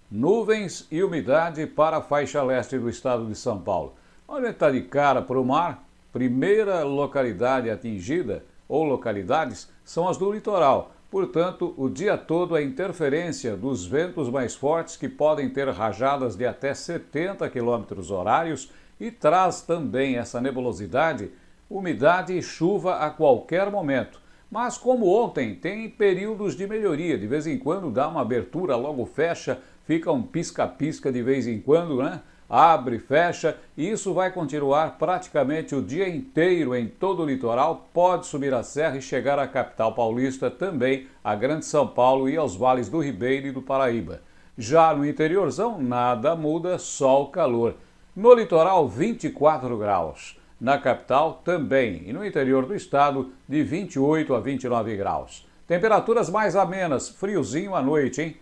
nuvens 0.09 0.87
e 0.91 1.03
umidade 1.03 1.65
para 1.65 1.97
a 1.97 2.01
faixa 2.01 2.43
leste 2.43 2.77
do 2.77 2.89
estado 2.89 3.25
de 3.25 3.33
São 3.33 3.59
Paulo. 3.59 3.95
Olha, 4.27 4.49
está 4.49 4.69
de 4.69 4.81
cara 4.81 5.23
para 5.23 5.41
o 5.41 5.45
mar. 5.45 5.83
Primeira 6.13 6.83
localidade 6.83 7.71
atingida, 7.71 8.45
ou 8.69 8.83
localidades, 8.83 9.67
são 9.83 10.07
as 10.07 10.15
do 10.15 10.31
litoral. 10.31 10.91
Portanto, 11.15 11.73
o 11.77 11.87
dia 11.87 12.17
todo 12.17 12.55
a 12.55 12.61
interferência 12.61 13.55
dos 13.55 13.85
ventos 13.85 14.29
mais 14.29 14.53
fortes 14.53 14.97
que 14.97 15.07
podem 15.07 15.49
ter 15.49 15.65
rajadas 15.69 16.35
de 16.35 16.45
até 16.45 16.73
70 16.73 17.49
km 17.51 17.85
horários 18.11 18.69
e 18.99 19.09
traz 19.09 19.61
também 19.61 20.17
essa 20.17 20.41
nebulosidade 20.41 21.31
umidade 21.69 22.37
e 22.37 22.41
chuva 22.41 22.97
a 22.97 23.09
qualquer 23.09 23.71
momento. 23.71 24.19
Mas 24.51 24.77
como 24.77 25.07
ontem, 25.07 25.55
tem 25.55 25.89
períodos 25.89 26.53
de 26.53 26.67
melhoria. 26.67 27.17
De 27.17 27.27
vez 27.27 27.47
em 27.47 27.57
quando 27.57 27.89
dá 27.89 28.09
uma 28.09 28.19
abertura, 28.19 28.75
logo 28.75 29.05
fecha, 29.05 29.61
fica 29.85 30.11
um 30.11 30.21
pisca-pisca 30.21 31.13
de 31.13 31.23
vez 31.23 31.47
em 31.47 31.61
quando, 31.61 32.03
né? 32.03 32.19
Abre, 32.49 32.99
fecha, 32.99 33.57
e 33.75 33.89
isso 33.89 34.13
vai 34.13 34.31
continuar 34.31 34.97
praticamente 34.97 35.73
o 35.73 35.81
dia 35.81 36.07
inteiro 36.07 36.75
em 36.75 36.87
todo 36.87 37.23
o 37.23 37.25
litoral. 37.25 37.87
Pode 37.93 38.27
subir 38.27 38.53
a 38.53 38.61
serra 38.61 38.97
e 38.97 39.01
chegar 39.01 39.39
à 39.39 39.47
capital 39.47 39.93
paulista, 39.93 40.51
também 40.51 41.07
a 41.23 41.35
Grande 41.35 41.65
São 41.65 41.87
Paulo 41.87 42.29
e 42.29 42.37
aos 42.37 42.55
vales 42.55 42.87
do 42.87 42.99
Ribeiro 42.99 43.47
e 43.47 43.51
do 43.51 43.61
Paraíba. 43.61 44.21
Já 44.57 44.93
no 44.93 45.05
interiorzão, 45.05 45.81
nada 45.81 46.35
muda, 46.35 46.77
só 46.77 47.23
o 47.23 47.27
calor. 47.27 47.75
No 48.15 48.33
litoral, 48.33 48.87
24 48.87 49.77
graus 49.77 50.37
na 50.59 50.77
capital 50.77 51.41
também, 51.43 52.03
e 52.05 52.13
no 52.13 52.25
interior 52.25 52.65
do 52.65 52.75
estado, 52.75 53.33
de 53.47 53.61
28 53.63 54.33
a 54.33 54.39
29 54.39 54.95
graus. 54.95 55.45
Temperaturas 55.67 56.29
mais 56.29 56.55
amenas, 56.55 57.09
friozinho 57.09 57.75
à 57.75 57.81
noite, 57.81 58.21
hein? 58.21 58.37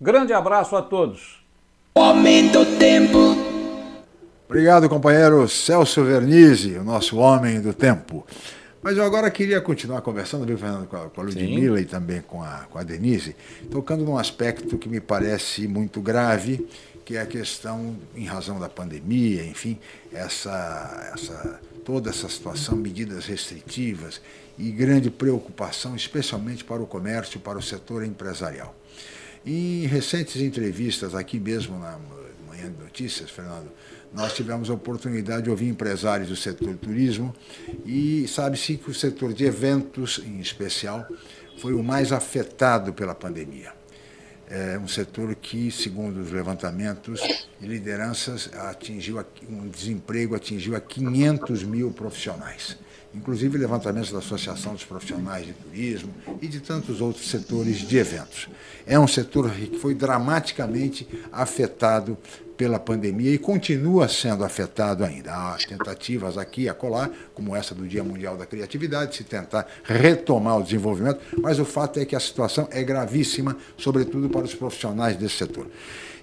Grande 0.00 0.32
abraço 0.32 0.76
a 0.76 0.82
todos. 0.82 1.45
Aumenta 1.96 2.60
o 2.60 2.66
tempo. 2.76 3.18
Obrigado, 4.46 4.86
companheiro 4.86 5.48
Celso 5.48 6.04
Vernizzi, 6.04 6.76
o 6.76 6.84
nosso 6.84 7.16
homem 7.16 7.58
do 7.58 7.72
tempo. 7.72 8.26
Mas 8.82 8.98
eu 8.98 9.02
agora 9.02 9.30
queria 9.30 9.62
continuar 9.62 10.02
conversando, 10.02 10.44
viu, 10.44 10.58
Fernando, 10.58 10.86
com 10.86 10.96
a, 10.96 11.08
com 11.08 11.20
a 11.22 11.24
Ludmilla 11.24 11.78
Sim. 11.78 11.82
e 11.82 11.86
também 11.86 12.20
com 12.20 12.42
a, 12.42 12.66
com 12.70 12.78
a 12.78 12.82
Denise, 12.82 13.34
tocando 13.70 14.04
num 14.04 14.18
aspecto 14.18 14.76
que 14.76 14.90
me 14.90 15.00
parece 15.00 15.66
muito 15.66 16.02
grave 16.02 16.68
que 17.06 17.16
é 17.16 17.20
a 17.20 17.26
questão, 17.26 17.96
em 18.16 18.24
razão 18.24 18.58
da 18.58 18.68
pandemia, 18.68 19.44
enfim, 19.44 19.78
essa, 20.12 21.12
essa, 21.14 21.60
toda 21.84 22.10
essa 22.10 22.28
situação, 22.28 22.76
medidas 22.76 23.26
restritivas 23.26 24.20
e 24.58 24.72
grande 24.72 25.08
preocupação, 25.08 25.94
especialmente 25.94 26.64
para 26.64 26.82
o 26.82 26.86
comércio, 26.86 27.38
para 27.38 27.56
o 27.56 27.62
setor 27.62 28.04
empresarial. 28.04 28.74
Em 29.46 29.86
recentes 29.86 30.42
entrevistas, 30.42 31.14
aqui 31.14 31.38
mesmo 31.38 31.78
na 31.78 31.96
Manhã 32.48 32.68
de 32.68 32.82
Notícias, 32.82 33.30
Fernando, 33.30 33.70
nós 34.12 34.34
tivemos 34.34 34.68
a 34.68 34.74
oportunidade 34.74 35.44
de 35.44 35.50
ouvir 35.50 35.68
empresários 35.68 36.28
do 36.28 36.34
setor 36.34 36.72
do 36.72 36.78
turismo 36.78 37.32
e 37.84 38.26
sabe-se 38.26 38.76
que 38.76 38.90
o 38.90 38.94
setor 38.94 39.32
de 39.32 39.44
eventos, 39.44 40.20
em 40.26 40.40
especial, 40.40 41.06
foi 41.60 41.74
o 41.74 41.82
mais 41.82 42.10
afetado 42.10 42.92
pela 42.92 43.14
pandemia 43.14 43.72
é 44.48 44.78
um 44.78 44.86
setor 44.86 45.34
que, 45.34 45.70
segundo 45.70 46.20
os 46.20 46.30
levantamentos 46.30 47.20
de 47.60 47.66
lideranças, 47.66 48.48
atingiu 48.54 49.24
um 49.48 49.68
desemprego 49.68 50.36
atingiu 50.36 50.76
a 50.76 50.80
500 50.80 51.64
mil 51.64 51.90
profissionais. 51.90 52.78
Inclusive 53.16 53.56
levantamentos 53.56 54.12
da 54.12 54.18
Associação 54.18 54.74
dos 54.74 54.84
Profissionais 54.84 55.46
de 55.46 55.54
Turismo 55.54 56.12
e 56.42 56.46
de 56.46 56.60
tantos 56.60 57.00
outros 57.00 57.30
setores 57.30 57.78
de 57.78 57.96
eventos. 57.96 58.46
É 58.86 59.00
um 59.00 59.08
setor 59.08 59.50
que 59.50 59.78
foi 59.78 59.94
dramaticamente 59.94 61.08
afetado 61.32 62.18
pela 62.56 62.78
pandemia 62.78 63.32
e 63.32 63.38
continua 63.38 64.08
sendo 64.08 64.44
afetado 64.44 65.04
ainda. 65.04 65.32
Há 65.32 65.56
tentativas 65.56 66.38
aqui 66.38 66.62
e 66.62 66.68
acolá, 66.68 67.10
como 67.34 67.54
essa 67.54 67.74
do 67.74 67.86
Dia 67.86 68.02
Mundial 68.02 68.36
da 68.36 68.46
Criatividade, 68.46 69.10
de 69.10 69.16
se 69.18 69.24
tentar 69.24 69.66
retomar 69.84 70.58
o 70.58 70.62
desenvolvimento, 70.62 71.20
mas 71.40 71.58
o 71.58 71.64
fato 71.64 72.00
é 72.00 72.04
que 72.04 72.16
a 72.16 72.20
situação 72.20 72.68
é 72.70 72.82
gravíssima, 72.82 73.56
sobretudo 73.76 74.28
para 74.28 74.44
os 74.44 74.54
profissionais 74.54 75.16
desse 75.16 75.36
setor. 75.36 75.66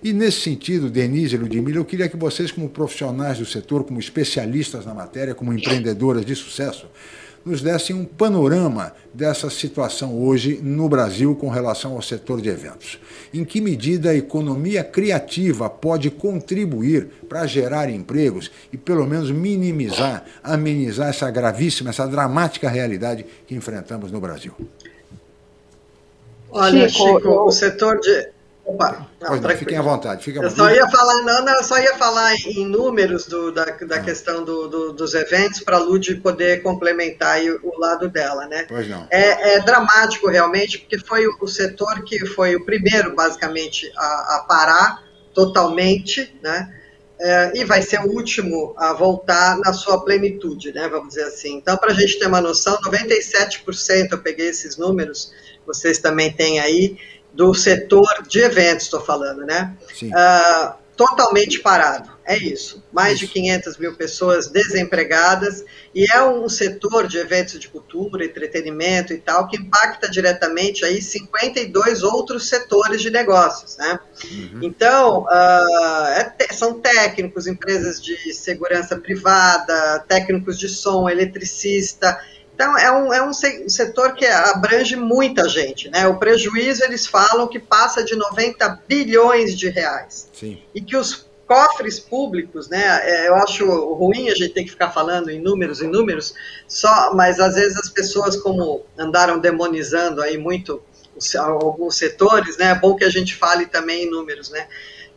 E 0.03 0.11
nesse 0.11 0.41
sentido, 0.41 0.89
Denise 0.89 1.35
e 1.35 1.37
Ludmilla, 1.37 1.77
eu 1.77 1.85
queria 1.85 2.09
que 2.09 2.17
vocês, 2.17 2.51
como 2.51 2.67
profissionais 2.67 3.37
do 3.39 3.45
setor, 3.45 3.85
como 3.85 3.99
especialistas 3.99 4.85
na 4.85 4.93
matéria, 4.93 5.33
como 5.33 5.53
empreendedoras 5.53 6.25
de 6.25 6.35
sucesso, 6.35 6.87
nos 7.45 7.61
dessem 7.61 7.95
um 7.95 8.05
panorama 8.05 8.93
dessa 9.13 9.49
situação 9.49 10.17
hoje 10.21 10.59
no 10.61 10.87
Brasil 10.87 11.35
com 11.35 11.49
relação 11.49 11.93
ao 11.93 12.01
setor 12.01 12.41
de 12.41 12.49
eventos. 12.49 12.99
Em 13.33 13.43
que 13.43 13.59
medida 13.59 14.11
a 14.11 14.15
economia 14.15 14.83
criativa 14.83 15.69
pode 15.69 16.09
contribuir 16.09 17.07
para 17.27 17.45
gerar 17.45 17.89
empregos 17.89 18.49
e, 18.71 18.77
pelo 18.77 19.05
menos, 19.05 19.29
minimizar, 19.29 20.25
amenizar 20.43 21.09
essa 21.09 21.29
gravíssima, 21.29 21.89
essa 21.89 22.07
dramática 22.07 22.69
realidade 22.69 23.25
que 23.45 23.55
enfrentamos 23.55 24.11
no 24.11 24.19
Brasil? 24.19 24.53
Olha, 26.49 26.87
Chico, 26.87 27.17
Chico 27.17 27.29
o 27.29 27.51
setor 27.51 27.99
de 27.99 28.29
Opa, 28.65 29.07
não, 29.19 29.35
não, 29.35 29.49
fiquem 29.49 29.77
à 29.77 29.81
vontade. 29.81 30.23
Fiquem 30.23 30.41
à 30.41 30.47
vontade. 30.47 30.61
Eu 30.61 30.65
só 30.65 30.85
ia 30.85 30.89
falar, 30.89 31.21
não, 31.23 31.45
não, 31.45 31.53
eu 31.53 31.63
só 31.63 31.77
ia 31.77 31.97
falar 31.97 32.33
em 32.33 32.65
números 32.65 33.25
do, 33.25 33.51
da, 33.51 33.65
da 33.65 33.97
ah. 33.97 33.99
questão 33.99 34.45
do, 34.45 34.67
do, 34.69 34.93
dos 34.93 35.13
eventos 35.13 35.59
para 35.59 35.75
a 35.75 35.79
Lud 35.79 36.15
poder 36.21 36.63
complementar 36.63 37.41
o, 37.61 37.77
lado 37.77 38.07
dela, 38.07 38.47
né? 38.47 38.65
Pois 38.67 38.87
não. 38.87 39.05
É, 39.09 39.55
é, 39.55 39.59
dramático 39.59 40.29
realmente, 40.29 40.79
porque 40.79 40.97
foi 40.97 41.27
o, 41.27 41.37
o, 41.41 41.47
setor 41.47 42.03
que 42.05 42.25
foi 42.25 42.55
o 42.55 42.63
primeiro, 42.63 43.13
basicamente, 43.13 43.91
a, 43.97 44.37
a 44.37 44.45
parar 44.47 45.03
totalmente, 45.33 46.33
né? 46.41 46.73
É, 47.19 47.51
e 47.55 47.65
vai 47.65 47.81
ser 47.81 47.99
o 47.99 48.11
último 48.11 48.73
a 48.77 48.93
voltar 48.93 49.57
na 49.57 49.73
sua 49.73 50.03
plenitude, 50.03 50.73
né? 50.73 50.87
Vamos 50.87 51.09
dizer 51.09 51.23
assim. 51.23 51.57
Então, 51.57 51.75
para 51.75 51.91
a 51.91 51.95
gente 51.95 52.17
ter 52.17 52.27
uma 52.27 52.41
noção, 52.41 52.79
97%, 52.81 54.11
eu 54.11 54.19
peguei 54.19 54.47
esses 54.47 54.77
números, 54.77 55.33
vocês 55.65 55.99
também 55.99 56.31
têm 56.31 56.59
aí, 56.59 56.97
do 57.33 57.53
setor 57.53 58.23
de 58.27 58.39
eventos, 58.39 58.83
estou 58.83 59.01
falando, 59.01 59.45
né? 59.45 59.75
Uh, 60.03 60.83
totalmente 60.95 61.59
parado, 61.59 62.11
é 62.23 62.37
isso. 62.37 62.83
Mais 62.91 63.15
isso. 63.15 63.25
de 63.25 63.33
500 63.33 63.77
mil 63.77 63.95
pessoas 63.95 64.47
desempregadas 64.47 65.65
e 65.93 66.05
é 66.13 66.21
um 66.23 66.47
setor 66.47 67.07
de 67.07 67.17
eventos 67.17 67.59
de 67.59 67.67
cultura, 67.67 68.23
entretenimento 68.23 69.11
e 69.11 69.17
tal 69.17 69.47
que 69.47 69.57
impacta 69.57 70.09
diretamente 70.09 70.85
aí 70.85 71.01
52 71.01 72.03
outros 72.03 72.47
setores 72.47 73.01
de 73.01 73.09
negócios, 73.09 73.77
né? 73.77 73.99
Uhum. 74.31 74.59
Então, 74.61 75.23
uh, 75.23 76.07
é, 76.09 76.53
são 76.53 76.79
técnicos, 76.79 77.47
empresas 77.47 77.99
de 78.01 78.31
segurança 78.33 78.95
privada, 78.95 80.05
técnicos 80.07 80.59
de 80.59 80.69
som, 80.69 81.09
eletricista, 81.09 82.19
Então, 82.53 82.77
é 82.77 82.91
um, 82.91 83.13
é 83.13 83.27
um 83.27 83.33
setor 83.33 84.13
que 84.13 84.25
abrange 84.25 84.95
muita 84.95 85.49
gente. 85.49 85.89
Né? 85.89 86.07
O 86.07 86.17
prejuízo, 86.17 86.83
eles 86.83 87.05
falam 87.05 87.47
que 87.47 87.59
passa 87.59 88.03
de 88.03 88.15
90 88.15 88.83
bilhões 88.87 89.57
de 89.57 89.69
reais. 89.69 90.29
Sim. 90.31 90.61
E 90.73 90.79
que 90.79 90.95
os 90.95 91.27
cofres 91.47 91.99
públicos, 91.99 92.69
né? 92.69 93.01
É, 93.03 93.27
eu 93.27 93.35
acho 93.35 93.65
ruim 93.93 94.29
a 94.29 94.35
gente 94.35 94.53
ter 94.53 94.63
que 94.63 94.71
ficar 94.71 94.91
falando 94.91 95.29
em 95.29 95.41
números 95.41 95.81
e 95.81 95.87
números, 95.87 96.33
só, 96.67 97.13
mas 97.13 97.39
às 97.39 97.55
vezes 97.55 97.77
as 97.77 97.89
pessoas, 97.89 98.37
como 98.37 98.85
andaram 98.97 99.39
demonizando 99.39 100.21
aí 100.21 100.37
muito 100.37 100.81
alguns 101.37 101.97
setores, 101.97 102.57
né? 102.57 102.71
É 102.71 102.75
bom 102.75 102.95
que 102.95 103.03
a 103.03 103.09
gente 103.09 103.35
fale 103.35 103.65
também 103.65 104.05
em 104.05 104.09
números, 104.09 104.49
né? 104.49 104.67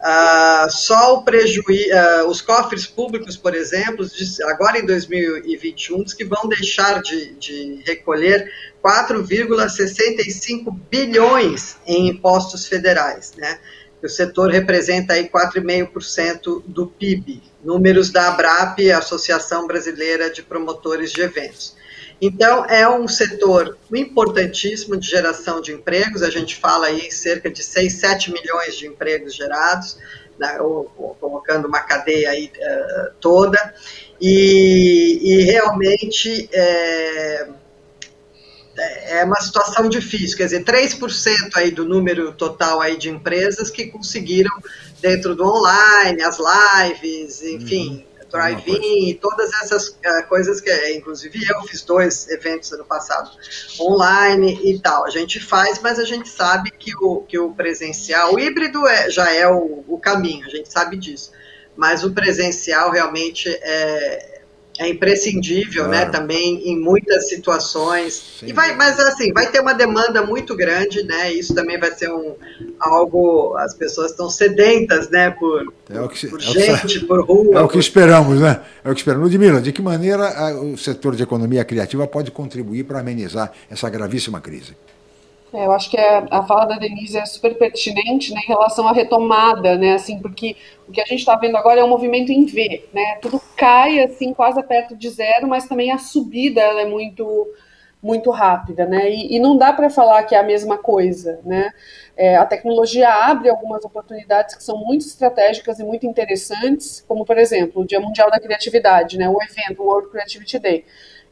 Uh, 0.07 0.71
só 0.71 1.15
o 1.15 1.25
prejuízo, 1.25 1.65
uh, 1.91 2.29
os 2.29 2.41
cofres 2.41 2.87
públicos, 2.87 3.37
por 3.37 3.57
exemplo, 3.57 4.07
agora 4.45 4.79
em 4.79 4.87
2021, 4.87 6.05
diz 6.05 6.15
que 6.15 6.25
vão 6.25 6.47
deixar 6.49 7.03
de, 7.03 7.35
de 7.35 7.83
recolher 7.85 8.49
4,65 8.85 10.73
bilhões 10.89 11.77
em 11.85 12.07
impostos 12.07 12.69
federais, 12.69 13.33
né? 13.37 13.59
O 14.01 14.09
setor 14.09 14.53
representa 14.53 15.15
aí 15.15 15.29
4,5% 15.29 16.63
do 16.65 16.87
PIB, 16.87 17.43
números 17.65 18.11
da 18.11 18.29
ABRAP, 18.29 18.93
Associação 18.93 19.67
Brasileira 19.67 20.31
de 20.31 20.41
Promotores 20.41 21.11
de 21.11 21.23
Eventos. 21.23 21.75
Então, 22.21 22.65
é 22.65 22.89
um 22.89 23.07
setor 23.07 23.77
importantíssimo 23.93 24.97
de 24.97 25.07
geração 25.07 25.61
de 25.61 25.73
empregos, 25.73 26.23
a 26.23 26.31
gente 26.31 26.57
fala 26.57 26.87
aí 26.87 27.07
em 27.07 27.11
cerca 27.11 27.51
de 27.51 27.63
6, 27.63 27.93
7 27.93 28.33
milhões 28.33 28.77
de 28.77 28.87
empregos 28.87 29.35
gerados, 29.35 29.99
né, 30.39 30.59
ou, 30.61 30.91
ou, 30.97 31.15
colocando 31.15 31.69
uma 31.69 31.81
cadeia 31.81 32.31
aí 32.31 32.51
uh, 32.57 33.13
toda, 33.21 33.75
e, 34.21 35.21
e 35.23 35.45
realmente 35.45 36.49
é, 36.53 37.49
é 39.09 39.25
uma 39.25 39.41
situação 39.41 39.89
difícil, 39.89 40.39
quer 40.39 40.45
dizer, 40.45 40.65
3% 40.65 41.51
aí 41.55 41.71
do 41.71 41.85
número 41.85 42.33
total 42.33 42.81
aí 42.81 42.97
de 42.97 43.11
empresas 43.11 43.71
que 43.71 43.87
conseguiram, 43.87 44.53
dentro 45.03 45.35
do 45.35 45.45
online, 45.45 46.23
as 46.23 46.39
lives, 46.39 47.43
enfim, 47.43 47.91
uhum 47.91 48.06
drive-in, 48.31 49.15
todas 49.21 49.51
essas 49.63 49.89
uh, 49.89 50.29
coisas 50.29 50.61
que, 50.61 50.71
inclusive, 50.93 51.47
eu 51.49 51.63
fiz 51.63 51.83
dois 51.83 52.29
eventos 52.29 52.73
ano 52.73 52.85
passado, 52.85 53.31
online 53.81 54.59
e 54.65 54.79
tal. 54.79 55.05
A 55.05 55.11
gente 55.11 55.41
faz, 55.41 55.81
mas 55.81 55.99
a 55.99 56.05
gente 56.05 56.29
sabe 56.29 56.71
que 56.71 56.95
o, 56.97 57.23
que 57.23 57.39
o 57.39 57.53
presencial, 57.53 58.35
o 58.35 58.39
híbrido 58.39 58.87
é, 58.87 59.11
já 59.11 59.33
é 59.33 59.49
o, 59.49 59.85
o 59.87 59.99
caminho, 59.99 60.47
a 60.47 60.51
gente 60.51 60.71
sabe 60.73 60.97
disso. 60.97 61.33
Mas 61.77 62.05
o 62.05 62.13
presencial 62.13 62.91
realmente 62.91 63.49
é, 63.49 64.36
é 64.79 64.89
imprescindível, 64.89 65.85
claro. 65.85 65.91
né, 65.91 66.07
também 66.07 66.69
em 66.69 66.79
muitas 66.79 67.29
situações. 67.29 68.39
Sim. 68.41 68.47
E 68.49 68.53
vai, 68.53 68.75
mas 68.77 68.99
assim, 69.01 69.33
vai 69.33 69.51
ter 69.51 69.61
uma 69.61 69.73
demanda 69.73 70.25
muito 70.25 70.55
grande, 70.55 71.03
né? 71.03 71.33
Isso 71.33 71.55
também 71.55 71.79
vai 71.79 71.91
ser 71.93 72.11
um 72.11 72.35
algo 72.79 73.57
as 73.57 73.75
pessoas 73.75 74.11
estão 74.11 74.29
sedentas, 74.29 75.09
né, 75.11 75.31
por, 75.31 75.73
é 75.91 76.09
que, 76.09 76.27
por 76.27 76.41
é 76.41 76.43
gente, 76.43 77.01
por 77.01 77.25
rua. 77.25 77.61
É 77.61 77.63
o 77.63 77.69
que 77.69 77.79
esperamos, 77.79 78.41
né? 78.41 78.61
É 78.85 78.91
o 78.91 78.95
que 78.95 79.01
esperamos. 79.01 79.27
Ludmila, 79.27 79.61
de 79.61 79.73
que 79.73 79.83
maneira 79.83 80.29
a, 80.29 80.61
o 80.61 80.77
setor 80.77 81.17
de 81.17 81.23
economia 81.23 81.65
criativa 81.65 82.07
pode 82.07 82.31
contribuir 82.31 82.85
para 82.85 83.01
amenizar 83.01 83.53
essa 83.71 83.89
gravíssima 83.89 84.41
crise? 84.41 84.77
É, 85.57 85.65
eu 85.65 85.73
acho 85.73 85.89
que 85.89 85.97
a, 85.97 86.27
a 86.31 86.43
fala 86.43 86.67
da 86.67 86.77
Denise 86.77 87.17
é 87.17 87.25
super 87.25 87.57
pertinente 87.57 88.31
né, 88.35 88.41
em 88.45 88.47
relação 88.47 88.87
à 88.87 88.93
retomada, 88.93 89.75
né, 89.79 89.95
assim, 89.95 90.19
porque 90.19 90.55
o 90.87 90.93
que 90.93 91.01
a 91.01 91.05
gente 91.07 91.21
está 91.21 91.35
vendo 91.35 91.57
agora 91.57 91.81
é 91.81 91.85
um 91.85 91.89
movimento 91.89 92.31
em 92.31 92.45
V, 92.45 92.87
né, 92.93 93.17
tudo 93.23 93.41
cai 93.57 94.01
assim 94.01 94.35
quase 94.35 94.63
perto 94.63 94.95
de 94.95 95.09
zero, 95.09 95.49
mas 95.49 95.67
também 95.67 95.91
a 95.91 95.97
subida 95.97 96.61
é 96.61 96.85
muito 96.85 97.51
muito 98.03 98.31
rápida, 98.31 98.85
né, 98.85 99.11
e, 99.11 99.37
e 99.37 99.39
não 99.39 99.57
dá 99.57 99.73
para 99.73 99.89
falar 99.89 100.25
que 100.25 100.35
é 100.35 100.39
a 100.39 100.43
mesma 100.43 100.77
coisa, 100.77 101.41
né, 101.43 101.71
é, 102.15 102.37
a 102.37 102.45
tecnologia 102.45 103.09
abre 103.09 103.49
algumas 103.49 103.83
oportunidades 103.83 104.55
que 104.55 104.63
são 104.63 104.77
muito 104.77 105.07
estratégicas 105.07 105.79
e 105.79 105.85
muito 105.85 106.07
interessantes, 106.07 107.03
como 107.09 107.25
por 107.25 107.39
exemplo 107.39 107.81
o 107.81 107.87
Dia 107.87 107.99
Mundial 107.99 108.31
da 108.31 108.39
Criatividade, 108.39 109.17
né, 109.17 109.27
o 109.27 109.39
evento 109.43 109.83
o 109.83 109.87
World 109.87 110.11
Creativity 110.11 110.59
Day, 110.59 110.85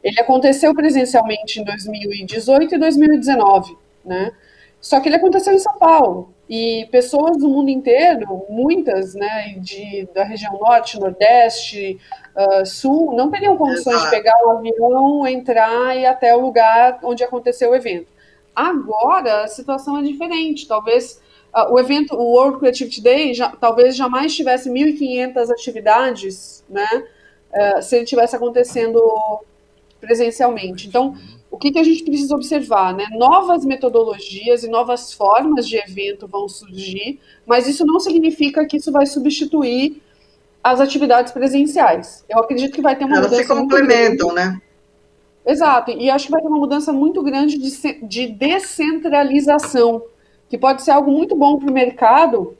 ele 0.03 0.19
aconteceu 0.19 0.73
presencialmente 0.73 1.61
em 1.61 1.63
2018 1.63 2.73
e 2.73 2.79
2019 2.79 3.84
né? 4.05 4.31
Só 4.85 4.99
que 4.99 5.09
ele 5.09 5.15
aconteceu 5.15 5.51
em 5.51 5.59
São 5.59 5.77
Paulo 5.79 6.35
e 6.47 6.87
pessoas 6.91 7.37
do 7.37 7.49
mundo 7.49 7.69
inteiro, 7.69 8.45
muitas, 8.47 9.15
né, 9.15 9.55
de, 9.57 10.07
da 10.13 10.23
região 10.23 10.53
norte, 10.59 10.99
nordeste, 10.99 11.99
uh, 12.35 12.63
sul, 12.63 13.15
não 13.15 13.31
teriam 13.31 13.57
condições 13.57 13.99
de 14.03 14.09
pegar 14.11 14.35
um 14.45 14.51
avião, 14.51 15.27
entrar 15.27 15.97
e 15.97 16.01
ir 16.01 16.05
até 16.05 16.35
o 16.35 16.41
lugar 16.41 16.99
onde 17.01 17.23
aconteceu 17.23 17.71
o 17.71 17.75
evento. 17.75 18.07
Agora 18.55 19.45
a 19.45 19.47
situação 19.47 19.97
é 19.97 20.03
diferente. 20.03 20.67
Talvez 20.67 21.19
uh, 21.51 21.73
o 21.73 21.79
evento, 21.79 22.15
o 22.15 22.33
World 22.33 22.59
Creativity 22.59 23.01
Day, 23.01 23.33
já, 23.33 23.49
talvez 23.49 23.95
jamais 23.95 24.35
tivesse 24.35 24.69
1.500 24.69 25.49
atividades, 25.49 26.63
né, 26.69 26.87
uh, 27.51 27.81
se 27.81 27.95
ele 27.95 28.05
tivesse 28.05 28.35
acontecendo 28.35 29.01
presencialmente. 29.99 30.87
Então 30.87 31.15
o 31.55 31.57
que, 31.57 31.71
que 31.71 31.79
a 31.79 31.83
gente 31.83 32.03
precisa 32.03 32.35
observar? 32.35 32.93
Né? 32.93 33.05
Novas 33.13 33.63
metodologias 33.63 34.65
e 34.65 34.67
novas 34.67 35.13
formas 35.13 35.65
de 35.65 35.77
evento 35.77 36.27
vão 36.27 36.49
surgir, 36.49 37.17
mas 37.45 37.65
isso 37.65 37.85
não 37.85 37.97
significa 37.97 38.65
que 38.65 38.75
isso 38.75 38.91
vai 38.91 39.05
substituir 39.05 40.03
as 40.61 40.81
atividades 40.81 41.31
presenciais. 41.31 42.25
Eu 42.27 42.39
acredito 42.39 42.73
que 42.73 42.81
vai 42.81 42.97
ter 42.97 43.05
uma 43.05 43.15
Elas 43.15 43.31
mudança. 43.31 43.47
se 43.47 43.47
complementam, 43.47 44.33
né? 44.33 44.61
Exato, 45.45 45.91
e 45.91 46.09
acho 46.09 46.25
que 46.25 46.31
vai 46.33 46.41
ter 46.41 46.47
uma 46.49 46.57
mudança 46.57 46.91
muito 46.91 47.23
grande 47.23 47.57
de, 47.57 48.05
de 48.05 48.27
descentralização, 48.27 50.03
que 50.49 50.57
pode 50.57 50.81
ser 50.83 50.91
algo 50.91 51.09
muito 51.09 51.37
bom 51.37 51.57
para 51.57 51.69
o 51.69 51.73
mercado, 51.73 52.57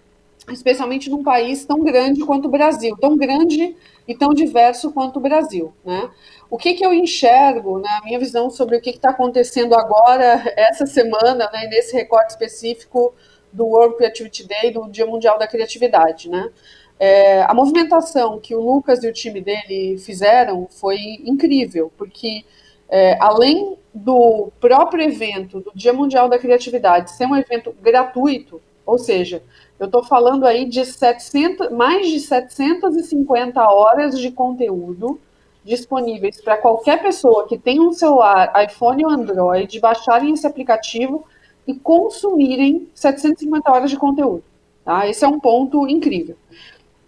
especialmente 0.52 1.10
num 1.10 1.24
país 1.24 1.66
tão 1.66 1.84
grande 1.84 2.24
quanto 2.26 2.48
o 2.48 2.52
Brasil, 2.52 2.96
tão 3.00 3.18
grande 3.18 3.76
e 4.08 4.16
tão 4.16 4.34
diverso 4.34 4.92
quanto 4.92 5.18
o 5.18 5.22
Brasil, 5.22 5.74
né? 5.84 6.10
O 6.50 6.58
que, 6.58 6.74
que 6.76 6.86
eu 6.86 6.94
enxergo 6.94 7.80
na 7.80 8.02
minha 8.04 8.20
visão 8.20 8.50
sobre 8.50 8.78
o 8.78 8.82
que 8.82 8.92
está 8.92 9.10
acontecendo 9.10 9.74
agora, 9.74 10.44
essa 10.56 10.86
semana, 10.86 11.50
né, 11.52 11.68
nesse 11.68 11.96
recorte 11.96 12.32
específico 12.32 13.14
do 13.52 13.66
World 13.66 13.98
Creativity 13.98 14.48
Day, 14.48 14.72
do 14.72 14.88
Dia 14.90 15.06
Mundial 15.06 15.40
da 15.40 15.48
Criatividade, 15.48 16.30
né? 16.30 16.50
É, 16.98 17.42
a 17.44 17.54
movimentação 17.54 18.40
que 18.40 18.56
o 18.56 18.62
Lucas 18.62 19.04
e 19.04 19.08
o 19.08 19.14
time 19.14 19.42
dele 19.42 19.98
fizeram 19.98 20.68
foi 20.70 20.98
incrível, 21.26 21.92
porque 21.98 22.46
é, 22.88 23.18
além 23.20 23.78
do 23.94 24.52
próprio 24.62 25.04
evento 25.04 25.60
do 25.60 25.72
Dia 25.76 25.92
Mundial 25.92 26.30
da 26.30 26.40
Criatividade 26.40 27.12
ser 27.12 27.26
um 27.26 27.36
evento 27.36 27.76
gratuito, 27.82 28.62
ou 28.86 28.98
seja, 28.98 29.42
eu 29.80 29.88
estou 29.88 30.04
falando 30.04 30.46
aí 30.46 30.66
de 30.66 30.86
700, 30.86 31.72
mais 31.72 32.08
de 32.08 32.20
750 32.20 33.62
horas 33.62 34.20
de 34.20 34.32
conteúdo 34.32 35.20
disponíveis 35.64 36.40
para 36.40 36.58
qualquer 36.58 37.02
pessoa 37.02 37.48
que 37.48 37.58
tenha 37.58 37.82
um 37.82 37.92
celular, 37.92 38.54
iPhone 38.64 39.04
ou 39.04 39.12
Android, 39.12 39.80
baixarem 39.80 40.34
esse 40.34 40.46
aplicativo 40.46 41.26
e 41.68 41.74
consumirem 41.74 42.88
750 42.94 43.72
horas 43.72 43.90
de 43.90 43.98
conteúdo. 43.98 44.44
Tá? 44.84 45.08
Esse 45.08 45.26
é 45.26 45.28
um 45.28 45.40
ponto 45.40 45.88
incrível. 45.88 46.38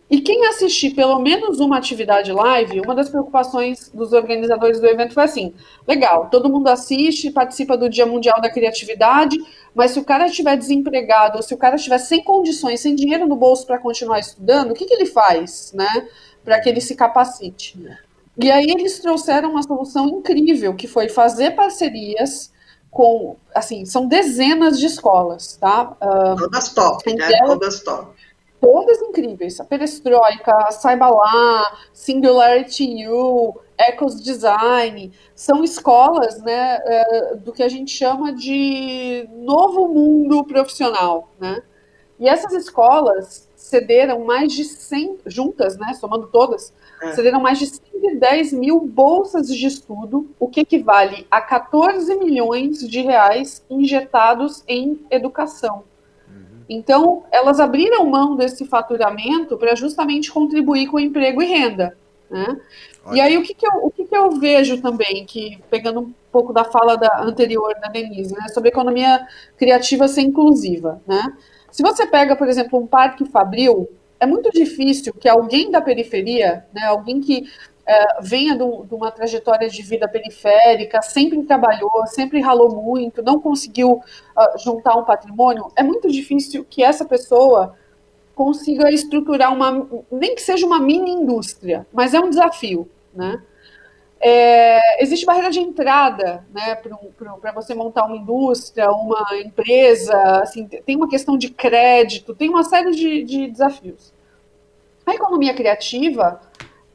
E 0.10 0.22
quem 0.22 0.46
assistir 0.46 0.92
pelo 0.92 1.20
menos 1.20 1.60
uma 1.60 1.78
atividade 1.78 2.32
live, 2.32 2.80
uma 2.80 2.96
das 2.96 3.10
preocupações 3.10 3.90
dos 3.94 4.14
organizadores 4.14 4.80
do 4.80 4.88
evento 4.88 5.14
foi 5.14 5.24
assim: 5.24 5.54
legal, 5.86 6.30
todo 6.30 6.50
mundo 6.50 6.68
assiste, 6.70 7.30
participa 7.30 7.78
do 7.78 7.90
Dia 7.90 8.06
Mundial 8.06 8.40
da 8.40 8.50
Criatividade, 8.50 9.38
mas 9.76 9.92
se 9.92 10.00
o 10.00 10.06
cara 10.06 10.28
estiver 10.28 10.56
desempregado, 10.56 11.38
ou 11.38 11.44
se 11.44 11.54
o 11.54 11.58
cara 11.58 11.76
estiver 11.76 11.98
sem 11.98 12.24
condições, 12.24 12.80
sem 12.80 12.96
dinheiro 12.96 13.28
no 13.28 13.36
bolso 13.36 13.68
para 13.68 13.80
continuar 13.80 14.20
estudando, 14.20 14.72
o 14.72 14.74
que, 14.74 14.86
que 14.86 14.94
ele 14.94 15.06
faz, 15.06 15.74
né? 15.74 16.08
Para 16.44 16.60
que 16.62 16.70
ele 16.70 16.80
se 16.80 16.96
capacite. 16.96 17.78
E 18.40 18.50
aí 18.50 18.68
eles 18.70 19.00
trouxeram 19.00 19.52
uma 19.52 19.64
solução 19.64 20.08
incrível, 20.08 20.74
que 20.74 20.88
foi 20.88 21.10
fazer 21.10 21.52
parcerias 21.52 22.52
com, 22.90 23.36
assim, 23.54 23.86
são 23.86 24.08
dezenas 24.08 24.80
de 24.80 24.86
escolas, 24.86 25.58
tá? 25.58 25.96
Uh, 26.02 26.36
todas 26.38 26.70
top, 26.70 27.14
né? 27.14 27.30
Todas 27.46 27.84
top. 27.84 28.17
Todas 28.60 29.02
incríveis. 29.02 29.60
A 29.60 29.66
Perestroika, 29.66 30.72
Saiba 30.72 31.10
Lá, 31.10 31.78
Singularity 31.94 33.08
U, 33.08 33.60
Ecos 33.78 34.22
Design, 34.22 35.12
são 35.36 35.64
escolas 35.64 36.42
né, 36.42 36.80
uh, 36.80 37.38
do 37.38 37.54
que 37.54 37.62
a 37.62 37.70
gente 37.70 37.92
chama 37.92 38.34
de 38.34 39.30
novo 39.32 39.88
mundo 39.88 40.44
profissional, 40.44 41.30
né? 41.40 41.62
E 42.20 42.28
essas 42.28 42.52
escolas 42.54 43.48
cederam 43.56 44.26
mais 44.26 44.52
de 44.54 44.64
100, 44.64 45.20
juntas, 45.26 45.78
né, 45.78 45.94
somando 45.94 46.28
todas, 46.28 46.74
é. 47.04 47.12
cederam 47.12 47.40
mais 47.40 47.60
de 47.60 47.68
110 47.68 48.54
mil 48.54 48.80
bolsas 48.80 49.48
de 49.48 49.68
estudo, 49.68 50.28
o 50.40 50.48
que 50.48 50.62
equivale 50.62 51.28
a 51.30 51.42
14 51.42 52.16
milhões 52.16 52.80
de 52.80 53.02
reais 53.02 53.64
injetados 53.70 54.64
em 54.68 55.06
educação. 55.12 55.84
Então, 56.70 57.24
elas 57.32 57.60
abriram 57.60 58.06
mão 58.06 58.36
desse 58.36 58.66
faturamento 58.66 59.58
para 59.58 59.76
justamente 59.76 60.32
contribuir 60.32 60.88
com 60.88 61.00
emprego 61.00 61.42
e 61.42 61.46
renda. 61.46 61.98
Né? 62.30 62.60
E 63.14 63.22
aí 63.22 63.38
o 63.38 63.44
que, 63.44 63.54
que, 63.54 63.66
eu, 63.66 63.72
o 63.84 63.90
que, 63.90 64.04
que 64.04 64.16
eu 64.16 64.32
vejo 64.32 64.82
também, 64.82 65.26
que 65.26 65.60
pegando 65.70 66.02
um 66.02 66.14
pouco 66.32 66.52
da 66.52 66.66
fala 66.66 66.98
da, 66.98 67.22
anterior 67.22 67.74
da 67.82 67.88
Denise, 67.88 68.34
né, 68.34 68.50
sobre 68.50 68.70
economia 68.70 69.26
criativa 69.58 70.08
ser 70.08 70.22
inclusiva, 70.22 71.02
né? 71.08 71.22
Se 71.72 71.84
você 71.84 72.06
pega, 72.06 72.36
por 72.36 72.48
exemplo, 72.48 72.80
um 72.80 72.88
parque 72.88 73.26
fabril, 73.26 73.90
é 74.20 74.26
muito 74.26 74.50
difícil 74.50 75.14
que 75.14 75.30
alguém 75.30 75.70
da 75.70 75.80
periferia, 75.80 76.66
né, 76.74 76.84
alguém 76.86 77.22
que 77.22 77.46
é, 77.88 78.22
venha 78.22 78.56
de, 78.56 78.64
uma 78.64 79.10
trajetória 79.10 79.70
de 79.70 79.82
vida 79.82 80.08
periférica, 80.10 81.02
sempre 81.02 81.42
trabalhou, 81.44 82.06
sempre 82.08 82.42
ralou 82.42 82.76
muito, 82.76 83.24
não 83.24 83.40
conseguiu 83.40 83.94
uh, 83.94 84.60
juntar 84.60 84.98
um 84.98 85.06
patrimônio, 85.06 85.72
é 85.74 85.82
muito 85.82 86.12
difícil 86.12 86.66
que 86.70 86.84
essa 86.84 87.06
pessoa 87.06 87.76
consiga 88.36 88.92
estruturar 88.92 89.54
uma, 89.54 89.88
nem 90.12 90.36
que 90.36 90.42
seja 90.42 90.66
uma 90.66 90.80
mini 90.80 91.12
indústria, 91.12 91.88
mas 91.94 92.14
é 92.14 92.20
um 92.20 92.30
desafio, 92.30 92.90
né? 93.14 93.42
É, 94.20 95.04
existe 95.04 95.26
barreira 95.26 95.52
de 95.52 95.60
entrada, 95.60 96.44
né, 96.52 96.76
para 97.40 97.52
você 97.52 97.76
montar 97.76 98.06
uma 98.06 98.18
indústria, 98.18 98.90
uma 98.90 99.28
empresa, 99.46 100.20
assim, 100.42 100.68
tem 100.68 100.96
uma 100.96 101.08
questão 101.08 101.38
de 101.38 101.52
crédito, 101.52 102.34
tem 102.34 102.50
uma 102.50 102.64
série 102.64 102.92
de, 102.92 103.24
de 103.24 103.48
desafios. 103.48 104.12
A 105.06 105.14
economia 105.14 105.54
criativa, 105.54 106.42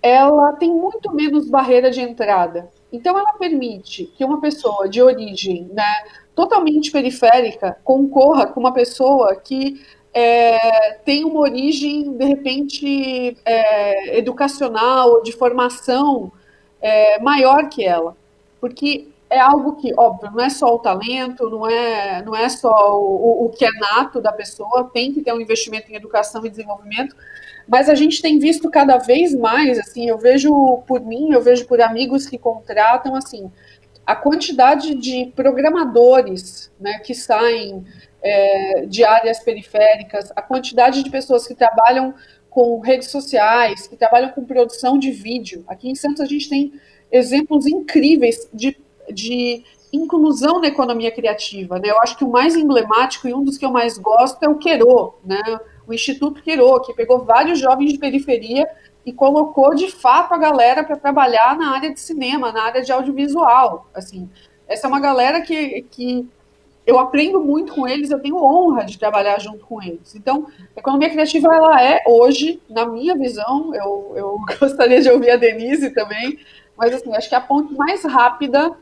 ela 0.03 0.53
tem 0.55 0.70
muito 0.70 1.14
menos 1.14 1.48
barreira 1.48 1.90
de 1.90 2.00
entrada. 2.00 2.68
Então, 2.92 3.16
ela 3.16 3.34
permite 3.34 4.07
que 4.07 4.24
uma 4.24 4.40
pessoa 4.40 4.88
de 4.88 5.00
origem 5.00 5.70
né, 5.72 6.05
totalmente 6.34 6.90
periférica 6.90 7.78
concorra 7.84 8.46
com 8.46 8.61
uma 8.61 8.72
pessoa 8.72 9.36
que 9.36 9.80
é, 10.12 10.94
tem 11.05 11.24
uma 11.24 11.40
origem, 11.40 12.12
de 12.12 12.24
repente, 12.24 13.36
é, 13.44 14.18
educacional, 14.18 15.22
de 15.22 15.32
formação 15.32 16.30
é, 16.80 17.18
maior 17.20 17.68
que 17.68 17.84
ela. 17.84 18.16
Porque 18.61 19.09
é 19.30 19.40
algo 19.40 19.76
que, 19.76 19.94
óbvio, 19.96 20.30
não 20.30 20.44
é 20.44 20.50
só 20.50 20.74
o 20.74 20.78
talento, 20.78 21.48
não 21.48 21.66
é, 21.66 22.22
não 22.22 22.36
é 22.36 22.48
só 22.50 23.00
o, 23.00 23.46
o 23.46 23.48
que 23.48 23.64
é 23.64 23.70
nato 23.70 24.20
da 24.20 24.30
pessoa, 24.30 24.90
tem 24.92 25.12
que 25.12 25.22
ter 25.22 25.32
um 25.32 25.40
investimento 25.40 25.90
em 25.90 25.94
educação 25.94 26.44
e 26.44 26.50
desenvolvimento, 26.50 27.16
mas 27.72 27.88
a 27.88 27.94
gente 27.94 28.20
tem 28.20 28.38
visto 28.38 28.70
cada 28.70 28.98
vez 28.98 29.34
mais, 29.34 29.78
assim, 29.78 30.06
eu 30.06 30.18
vejo 30.18 30.82
por 30.86 31.00
mim, 31.00 31.32
eu 31.32 31.40
vejo 31.40 31.66
por 31.66 31.80
amigos 31.80 32.26
que 32.26 32.36
contratam, 32.36 33.16
assim, 33.16 33.50
a 34.04 34.14
quantidade 34.14 34.94
de 34.94 35.32
programadores 35.34 36.70
né, 36.78 36.98
que 36.98 37.14
saem 37.14 37.82
é, 38.20 38.84
de 38.84 39.02
áreas 39.02 39.40
periféricas, 39.40 40.30
a 40.36 40.42
quantidade 40.42 41.02
de 41.02 41.08
pessoas 41.08 41.46
que 41.46 41.54
trabalham 41.54 42.12
com 42.50 42.78
redes 42.80 43.10
sociais, 43.10 43.88
que 43.88 43.96
trabalham 43.96 44.28
com 44.32 44.44
produção 44.44 44.98
de 44.98 45.10
vídeo. 45.10 45.64
Aqui 45.66 45.88
em 45.88 45.94
Santos 45.94 46.20
a 46.20 46.26
gente 46.26 46.50
tem 46.50 46.74
exemplos 47.10 47.66
incríveis 47.66 48.50
de, 48.52 48.76
de 49.10 49.64
inclusão 49.90 50.60
na 50.60 50.68
economia 50.68 51.10
criativa. 51.10 51.78
Né? 51.78 51.88
Eu 51.88 51.98
acho 52.02 52.18
que 52.18 52.24
o 52.24 52.30
mais 52.30 52.54
emblemático 52.54 53.26
e 53.26 53.32
um 53.32 53.42
dos 53.42 53.56
que 53.56 53.64
eu 53.64 53.70
mais 53.72 53.96
gosto 53.96 54.42
é 54.42 54.48
o 54.48 54.58
Querô, 54.58 55.14
né? 55.24 55.40
O 55.86 55.92
Instituto 55.92 56.42
Querô, 56.42 56.80
que 56.80 56.94
pegou 56.94 57.24
vários 57.24 57.58
jovens 57.58 57.92
de 57.92 57.98
periferia 57.98 58.68
e 59.04 59.12
colocou 59.12 59.74
de 59.74 59.90
fato 59.90 60.32
a 60.32 60.38
galera 60.38 60.84
para 60.84 60.96
trabalhar 60.96 61.56
na 61.56 61.74
área 61.74 61.92
de 61.92 62.00
cinema, 62.00 62.52
na 62.52 62.62
área 62.62 62.82
de 62.82 62.92
audiovisual. 62.92 63.86
Assim, 63.94 64.28
essa 64.68 64.86
é 64.86 64.88
uma 64.88 65.00
galera 65.00 65.40
que, 65.40 65.82
que 65.90 66.28
eu 66.86 66.98
aprendo 66.98 67.40
muito 67.40 67.74
com 67.74 67.86
eles, 67.86 68.10
eu 68.10 68.20
tenho 68.20 68.36
honra 68.36 68.84
de 68.84 68.98
trabalhar 68.98 69.40
junto 69.40 69.64
com 69.66 69.82
eles. 69.82 70.14
Então, 70.14 70.46
a 70.76 70.80
economia 70.80 71.10
criativa 71.10 71.54
ela 71.54 71.82
é 71.82 72.02
hoje, 72.06 72.60
na 72.68 72.86
minha 72.86 73.16
visão, 73.16 73.74
eu, 73.74 74.12
eu 74.16 74.40
gostaria 74.58 75.00
de 75.00 75.10
ouvir 75.10 75.30
a 75.30 75.36
Denise 75.36 75.90
também, 75.90 76.38
mas 76.76 76.94
assim, 76.94 77.14
acho 77.14 77.28
que 77.28 77.34
é 77.34 77.38
a 77.38 77.40
ponte 77.40 77.74
mais 77.74 78.04
rápida 78.04 78.72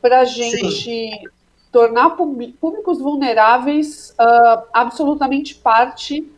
para 0.00 0.20
a 0.20 0.24
gente 0.24 0.70
Sim. 0.70 1.24
tornar 1.70 2.10
públicos 2.10 3.00
vulneráveis 3.00 4.14
uh, 4.18 4.62
absolutamente 4.72 5.54
parte 5.54 6.30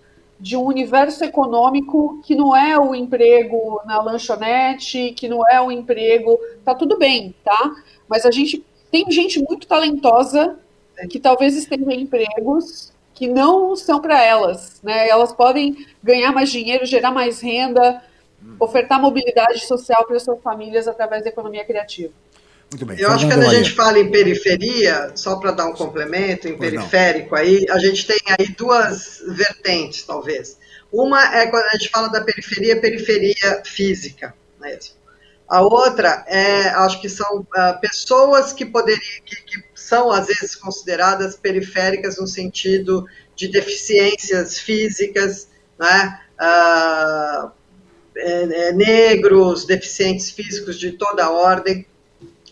de 0.43 0.57
um 0.57 0.65
universo 0.65 1.25
econômico 1.25 2.21
que 2.25 2.35
não 2.35 2.55
é 2.55 2.77
o 2.77 2.97
emprego 2.97 3.81
na 3.87 4.03
lanchonete, 4.03 5.13
que 5.13 5.29
não 5.29 5.49
é 5.49 5.61
o 5.61 5.71
emprego. 5.71 6.37
Tá 6.65 6.75
tudo 6.75 6.99
bem, 6.99 7.33
tá? 7.45 7.71
Mas 8.09 8.27
a 8.27 8.31
gente 8.33 8.67
tem 8.91 9.09
gente 9.09 9.41
muito 9.41 9.69
talentosa 9.69 10.59
que 11.09 11.21
talvez 11.21 11.57
estejam 11.57 11.89
em 11.93 12.01
empregos 12.01 12.93
que 13.15 13.29
não 13.29 13.77
são 13.77 14.01
para 14.01 14.21
elas, 14.21 14.81
né? 14.83 15.09
Elas 15.09 15.33
podem 15.33 15.87
ganhar 16.03 16.33
mais 16.33 16.51
dinheiro, 16.51 16.85
gerar 16.85 17.13
mais 17.13 17.41
renda, 17.41 18.03
ofertar 18.59 19.01
mobilidade 19.01 19.65
social 19.65 20.05
para 20.05 20.19
suas 20.19 20.43
famílias 20.43 20.89
através 20.89 21.23
da 21.23 21.31
economia 21.31 21.65
criativa. 21.65 22.13
Muito 22.73 22.87
bem. 22.87 22.99
Eu 22.99 23.11
acho 23.11 23.27
que 23.27 23.35
quando 23.35 23.47
a 23.47 23.55
gente 23.55 23.73
fala 23.73 23.99
em 23.99 24.11
periferia, 24.11 25.13
só 25.15 25.37
para 25.37 25.53
dar 25.53 25.67
um 25.67 25.75
complemento, 25.75 26.49
em 26.49 26.57
periférico 26.57 27.37
aí, 27.37 27.67
a 27.69 27.79
gente 27.79 28.07
tem 28.07 28.19
aí 28.39 28.49
duas 28.57 29.23
vertentes, 29.29 30.03
talvez. 30.05 30.59
Uma 30.91 31.37
é 31.37 31.47
quando 31.47 31.67
a 31.67 31.77
gente 31.77 31.91
fala 31.91 32.09
da 32.09 32.23
periferia, 32.23 32.81
periferia 32.81 33.63
física 33.65 34.35
mesmo. 34.59 34.95
A 35.47 35.61
outra 35.61 36.25
é, 36.29 36.69
acho 36.69 36.99
que 37.01 37.11
são 37.11 37.41
uh, 37.41 37.81
pessoas 37.81 38.55
que 38.55 38.65
poderiam, 38.65 39.03
que, 39.25 39.37
que, 39.43 39.63
são 39.75 40.11
às 40.11 40.27
vezes 40.27 40.55
consideradas 40.55 41.37
periféricas 41.37 42.17
no 42.19 42.27
sentido 42.27 43.07
de 43.37 43.49
deficiências 43.49 44.59
físicas, 44.59 45.49
né? 45.79 46.21
Uh, 46.41 47.51
é, 48.15 48.69
é, 48.69 48.73
negros, 48.73 49.65
deficientes 49.65 50.31
físicos 50.31 50.79
de 50.79 50.93
toda 50.93 51.31
ordem, 51.31 51.87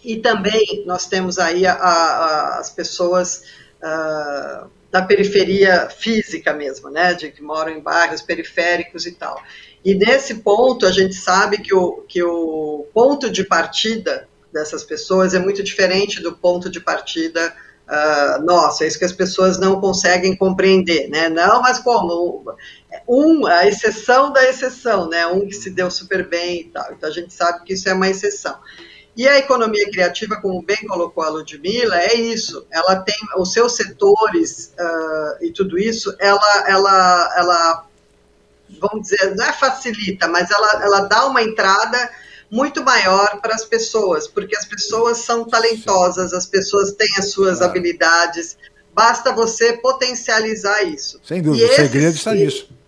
e 0.05 0.17
também 0.17 0.85
nós 0.87 1.07
temos 1.07 1.39
aí 1.39 1.67
a, 1.67 1.75
a, 1.75 2.59
as 2.59 2.71
pessoas 2.71 3.43
uh, 3.83 4.69
da 4.91 5.03
periferia 5.03 5.89
física 5.89 6.53
mesmo, 6.53 6.91
né, 6.91 7.15
de 7.15 7.31
que 7.31 7.43
moram 7.43 7.73
em 7.73 7.81
bairros 7.81 8.23
periféricos 8.23 9.07
e 9.07 9.13
tal. 9.13 9.41
E 9.85 9.95
nesse 9.95 10.37
ponto 10.37 10.85
a 10.85 10.93
gente 10.93 11.15
sabe 11.15 11.59
que 11.59 11.75
o, 11.75 12.05
que 12.09 12.23
o 12.23 12.87
ponto 12.93 13.31
de 13.31 13.45
partida 13.45 14.29
dessas 14.53 14.83
pessoas 14.83 15.33
é 15.33 15.39
muito 15.39 15.63
diferente 15.63 16.21
do 16.21 16.37
ponto 16.37 16.69
de 16.69 16.81
partida 16.81 17.55
uh, 17.89 18.45
nosso. 18.45 18.85
É 18.85 18.87
isso 18.87 18.99
que 18.99 19.05
as 19.05 19.13
pessoas 19.13 19.59
não 19.59 19.81
conseguem 19.81 20.37
compreender, 20.37 21.09
né? 21.09 21.29
Não, 21.29 21.63
mas 21.63 21.79
como 21.79 22.45
um 23.09 23.47
a 23.47 23.67
exceção 23.67 24.33
da 24.33 24.49
exceção, 24.49 25.09
né? 25.09 25.27
Um 25.27 25.47
que 25.47 25.55
se 25.55 25.71
deu 25.71 25.91
super 25.91 26.29
bem 26.29 26.63
e 26.63 26.65
tal. 26.65 26.93
Então 26.93 27.09
a 27.09 27.13
gente 27.13 27.33
sabe 27.33 27.65
que 27.65 27.75
isso 27.75 27.89
é 27.89 27.95
uma 27.95 28.09
exceção. 28.09 28.57
E 29.17 29.29
a 29.29 29.39
economia 29.39 29.91
criativa, 29.91 30.37
como 30.41 30.63
bem 30.63 30.79
colocou 30.87 31.23
a 31.23 31.29
Ludmilla, 31.29 31.99
é 32.01 32.15
isso. 32.15 32.67
Ela 32.71 32.97
tem 32.97 33.17
os 33.37 33.53
seus 33.53 33.77
setores 33.77 34.73
uh, 34.79 35.45
e 35.45 35.51
tudo 35.53 35.79
isso, 35.79 36.15
ela, 36.19 36.65
ela, 36.69 37.35
ela, 37.37 37.87
vamos 38.81 39.09
dizer, 39.09 39.35
não 39.37 39.45
é 39.45 39.53
facilita, 39.53 40.29
mas 40.29 40.51
ela, 40.51 40.85
ela 40.85 41.01
dá 41.01 41.27
uma 41.27 41.43
entrada 41.43 42.11
muito 42.51 42.83
maior 42.83 43.41
para 43.41 43.55
as 43.55 43.65
pessoas, 43.65 44.27
porque 44.27 44.57
as 44.57 44.65
pessoas 44.65 45.19
são 45.19 45.45
talentosas, 45.45 46.33
as 46.33 46.47
pessoas 46.47 46.93
têm 46.93 47.11
as 47.19 47.31
suas 47.31 47.63
habilidades, 47.63 48.57
basta 48.93 49.33
você 49.33 49.75
potencializar 49.75 50.83
isso. 50.83 51.21
Sem 51.23 51.43
dúvida, 51.43 51.67
o 51.67 51.75
segredo 51.77 52.17
está 52.17 52.35
nisso 52.35 52.80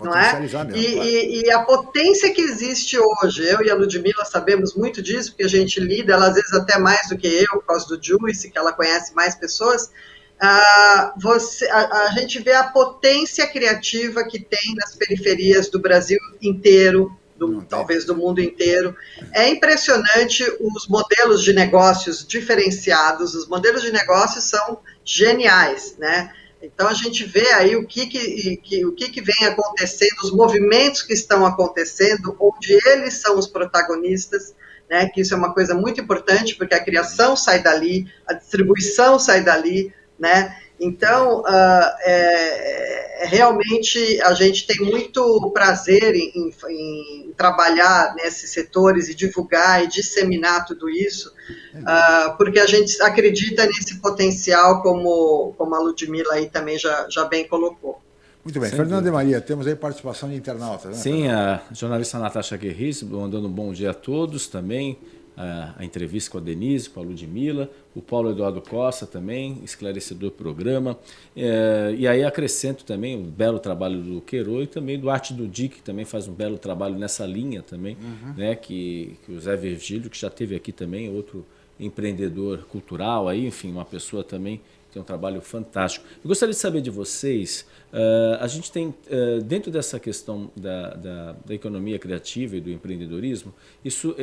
não 0.00 0.14
é? 0.14 0.40
Mesmo, 0.40 0.58
e, 0.76 0.92
claro. 0.92 1.08
e, 1.08 1.42
e, 1.42 1.50
a 1.50 1.60
potência 1.60 2.32
que 2.32 2.42
existe 2.42 2.98
hoje, 2.98 3.44
eu 3.44 3.62
e 3.62 3.70
a 3.70 3.74
Ludmilla 3.74 4.24
sabemos 4.24 4.74
muito 4.74 5.02
disso, 5.02 5.30
porque 5.30 5.44
a 5.44 5.48
gente 5.48 5.80
lida, 5.80 6.12
ela 6.12 6.28
às 6.28 6.34
vezes 6.34 6.52
até 6.52 6.78
mais 6.78 7.08
do 7.08 7.16
que 7.16 7.26
eu, 7.26 7.60
por 7.60 7.66
causa 7.66 7.86
do 7.86 8.02
Juice, 8.02 8.50
que 8.50 8.58
ela 8.58 8.72
conhece 8.72 9.14
mais 9.14 9.34
pessoas, 9.34 9.86
uh, 9.86 11.20
você, 11.20 11.66
a, 11.68 12.08
a, 12.08 12.10
gente 12.10 12.38
vê 12.40 12.52
a 12.52 12.64
potência 12.64 13.46
criativa 13.46 14.22
que 14.24 14.38
tem 14.38 14.74
nas 14.76 14.94
periferias 14.94 15.70
do 15.70 15.78
Brasil 15.78 16.18
inteiro, 16.42 17.16
do, 17.36 17.62
talvez 17.62 18.04
do 18.04 18.14
mundo 18.14 18.40
inteiro. 18.40 18.94
É 19.32 19.48
impressionante 19.48 20.44
os 20.60 20.86
modelos 20.88 21.42
de 21.42 21.54
negócios 21.54 22.26
diferenciados, 22.26 23.34
os 23.34 23.48
modelos 23.48 23.82
de 23.82 23.92
negócios 23.92 24.44
são 24.44 24.78
geniais, 25.04 25.96
né? 25.98 26.32
Então 26.62 26.88
a 26.88 26.94
gente 26.94 27.24
vê 27.24 27.52
aí 27.52 27.76
o 27.76 27.86
que, 27.86 28.06
que, 28.06 28.56
que, 28.56 28.86
o 28.86 28.92
que, 28.92 29.10
que 29.10 29.20
vem 29.20 29.46
acontecendo, 29.46 30.16
os 30.22 30.32
movimentos 30.32 31.02
que 31.02 31.12
estão 31.12 31.44
acontecendo, 31.44 32.36
onde 32.40 32.78
eles 32.86 33.14
são 33.14 33.38
os 33.38 33.46
protagonistas, 33.46 34.54
né, 34.88 35.06
que 35.08 35.20
isso 35.20 35.34
é 35.34 35.36
uma 35.36 35.52
coisa 35.52 35.74
muito 35.74 36.00
importante, 36.00 36.54
porque 36.54 36.74
a 36.74 36.82
criação 36.82 37.36
sai 37.36 37.62
dali, 37.62 38.10
a 38.26 38.32
distribuição 38.32 39.18
sai 39.18 39.42
dali, 39.42 39.92
né, 40.18 40.56
então, 40.78 41.40
uh, 41.40 41.90
é, 42.04 43.24
realmente 43.24 44.20
a 44.22 44.34
gente 44.34 44.66
tem 44.66 44.78
muito 44.84 45.50
prazer 45.52 46.14
em, 46.14 46.32
em, 46.34 46.54
em, 46.68 47.32
trabalhar 47.36 48.14
nesses 48.14 48.50
setores 48.50 49.08
e 49.08 49.14
divulgar 49.14 49.82
e 49.82 49.88
disseminar 49.88 50.66
tudo 50.66 50.88
isso, 50.90 51.32
uh, 51.74 52.36
porque 52.36 52.58
a 52.58 52.66
gente 52.66 53.00
acredita 53.02 53.64
nesse 53.64 54.00
potencial, 54.00 54.82
como, 54.82 55.54
como 55.56 55.74
a 55.74 55.78
Ludmilla 55.78 56.34
aí 56.34 56.50
também 56.50 56.78
já, 56.78 57.06
já 57.08 57.24
bem 57.24 57.48
colocou. 57.48 58.00
Muito 58.44 58.60
bem. 58.60 58.68
Sem 58.68 58.78
Fernando 58.78 59.06
e 59.08 59.10
Maria, 59.10 59.40
temos 59.40 59.66
aí 59.66 59.74
participação 59.74 60.28
de 60.28 60.36
internautas, 60.36 60.92
né? 60.92 61.02
Sim, 61.02 61.28
a 61.28 61.62
jornalista 61.72 62.18
Natasha 62.18 62.56
Guerris 62.56 63.02
mandando 63.02 63.48
um 63.48 63.50
bom 63.50 63.72
dia 63.72 63.90
a 63.90 63.94
todos 63.94 64.46
também. 64.46 64.98
A, 65.36 65.84
entrevista 65.84 66.30
com 66.30 66.38
a 66.38 66.40
Denise, 66.40 66.88
com 66.88 66.98
a 66.98 67.02
Ludmilla, 67.02 67.70
o 67.94 68.00
Paulo 68.00 68.30
Eduardo 68.30 68.62
Costa 68.62 69.06
também, 69.06 69.60
esclarecedor 69.62 70.30
programa. 70.30 70.98
É, 71.36 71.94
e 71.98 72.08
aí 72.08 72.24
acrescento 72.24 72.84
também 72.84 73.16
o 73.16 73.24
belo 73.24 73.58
trabalho 73.58 74.00
do 74.00 74.20
Queiro 74.22 74.62
e 74.62 74.66
também 74.66 74.98
do 74.98 75.10
Arte 75.10 75.34
do 75.34 75.46
Dick, 75.46 75.76
que 75.76 75.82
também 75.82 76.06
faz 76.06 76.26
um 76.26 76.32
belo 76.32 76.56
trabalho 76.56 76.98
nessa 76.98 77.26
linha 77.26 77.62
também, 77.62 77.98
né? 78.36 78.54
Que, 78.54 79.16
que 79.24 79.32
o 79.32 79.40
Zé 79.40 79.56
Virgílio, 79.56 80.08
que 80.08 80.18
já 80.18 80.30
teve 80.30 80.56
aqui 80.56 80.72
também, 80.72 81.14
outro 81.14 81.44
empreendedor 81.78 82.64
cultural 82.70 83.28
aí, 83.28 83.46
enfim, 83.46 83.70
uma 83.70 83.84
pessoa 83.84 84.24
também 84.24 84.60
tem 84.92 85.00
um 85.00 85.04
trabalho 85.04 85.40
fantástico. 85.40 86.06
Eu 86.22 86.28
gostaria 86.28 86.52
de 86.52 86.58
saber 86.58 86.80
de 86.80 86.90
vocês, 86.90 87.66
uh, 87.92 88.40
a 88.40 88.46
gente 88.46 88.70
tem, 88.72 88.88
uh, 88.88 89.42
dentro 89.42 89.70
dessa 89.70 90.00
questão 90.00 90.50
da, 90.56 90.94
da, 90.94 91.32
da, 91.44 91.54
economia 91.54 91.98
criativa 91.98 92.56
e 92.56 92.60
do 92.60 92.70
empreendedorismo, 92.70 93.52
isso, 93.84 94.10
uh, 94.10 94.16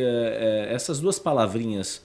essas 0.69 0.99
duas 0.99 1.19
palavrinhas 1.19 2.01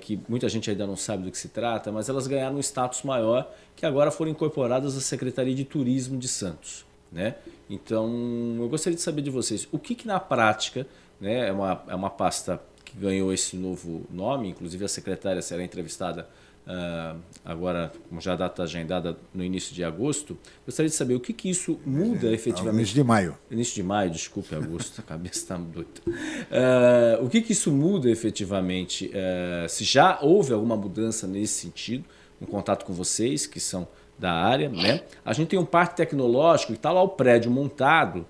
que 0.00 0.18
muita 0.26 0.48
gente 0.48 0.70
ainda 0.70 0.86
não 0.86 0.96
sabe 0.96 1.24
do 1.24 1.30
que 1.30 1.36
se 1.36 1.50
trata, 1.50 1.92
mas 1.92 2.08
elas 2.08 2.26
ganharam 2.26 2.56
um 2.56 2.58
status 2.58 3.02
maior 3.02 3.52
que 3.76 3.84
agora 3.84 4.10
foram 4.10 4.30
incorporadas 4.30 4.96
à 4.96 5.00
Secretaria 5.02 5.54
de 5.54 5.62
Turismo 5.62 6.16
de 6.16 6.26
Santos. 6.26 6.86
Né? 7.12 7.34
Então, 7.68 8.56
eu 8.58 8.66
gostaria 8.66 8.96
de 8.96 9.02
saber 9.02 9.20
de 9.20 9.28
vocês, 9.28 9.68
o 9.70 9.78
que, 9.78 9.94
que 9.94 10.06
na 10.06 10.18
prática, 10.18 10.86
né, 11.20 11.48
é, 11.48 11.52
uma, 11.52 11.84
é 11.86 11.94
uma 11.94 12.08
pasta 12.08 12.58
que 12.82 12.96
ganhou 12.96 13.30
esse 13.30 13.56
novo 13.56 14.06
nome, 14.10 14.48
inclusive 14.48 14.84
a 14.86 14.88
secretária 14.88 15.42
será 15.42 15.62
entrevistada 15.62 16.26
uh, 16.68 17.18
agora, 17.44 17.92
como 18.08 18.20
já 18.20 18.34
a 18.34 18.36
data 18.36 18.62
agendada 18.62 19.16
no 19.32 19.42
início 19.42 19.74
de 19.74 19.82
agosto, 19.82 20.38
gostaria 20.64 20.88
de 20.88 20.94
saber 20.94 21.14
o 21.14 21.20
que, 21.20 21.32
que 21.32 21.48
isso 21.48 21.80
muda 21.84 22.28
É, 22.28 22.34
efetivamente. 22.34 22.76
Início 22.76 22.94
de 22.94 23.04
maio. 23.04 23.38
Início 23.50 23.74
de 23.74 23.82
maio, 23.82 24.10
desculpe, 24.10 24.54
agosto, 24.54 25.00
a 25.00 25.02
cabeça 25.02 25.38
está 25.38 25.56
doida. 25.56 25.88
Uh, 26.06 27.24
o 27.24 27.28
que, 27.28 27.40
que 27.40 27.52
isso 27.52 27.72
muda 27.72 28.10
efetivamente? 28.10 29.06
Uh, 29.06 29.68
se 29.68 29.84
já 29.84 30.18
houve 30.20 30.52
alguma 30.52 30.76
mudança 30.76 31.26
nesse 31.26 31.60
sentido, 31.60 32.04
no 32.40 32.46
contato 32.46 32.84
com 32.84 32.92
vocês, 32.92 33.46
que 33.46 33.58
são 33.58 33.88
da 34.18 34.32
área, 34.32 34.68
né? 34.68 35.02
A 35.24 35.32
gente 35.32 35.48
tem 35.48 35.58
um 35.58 35.64
parque 35.64 35.96
tecnológico, 35.96 36.72
está 36.72 36.90
lá 36.90 37.00
o 37.00 37.08
prédio 37.08 37.50
montado, 37.52 38.26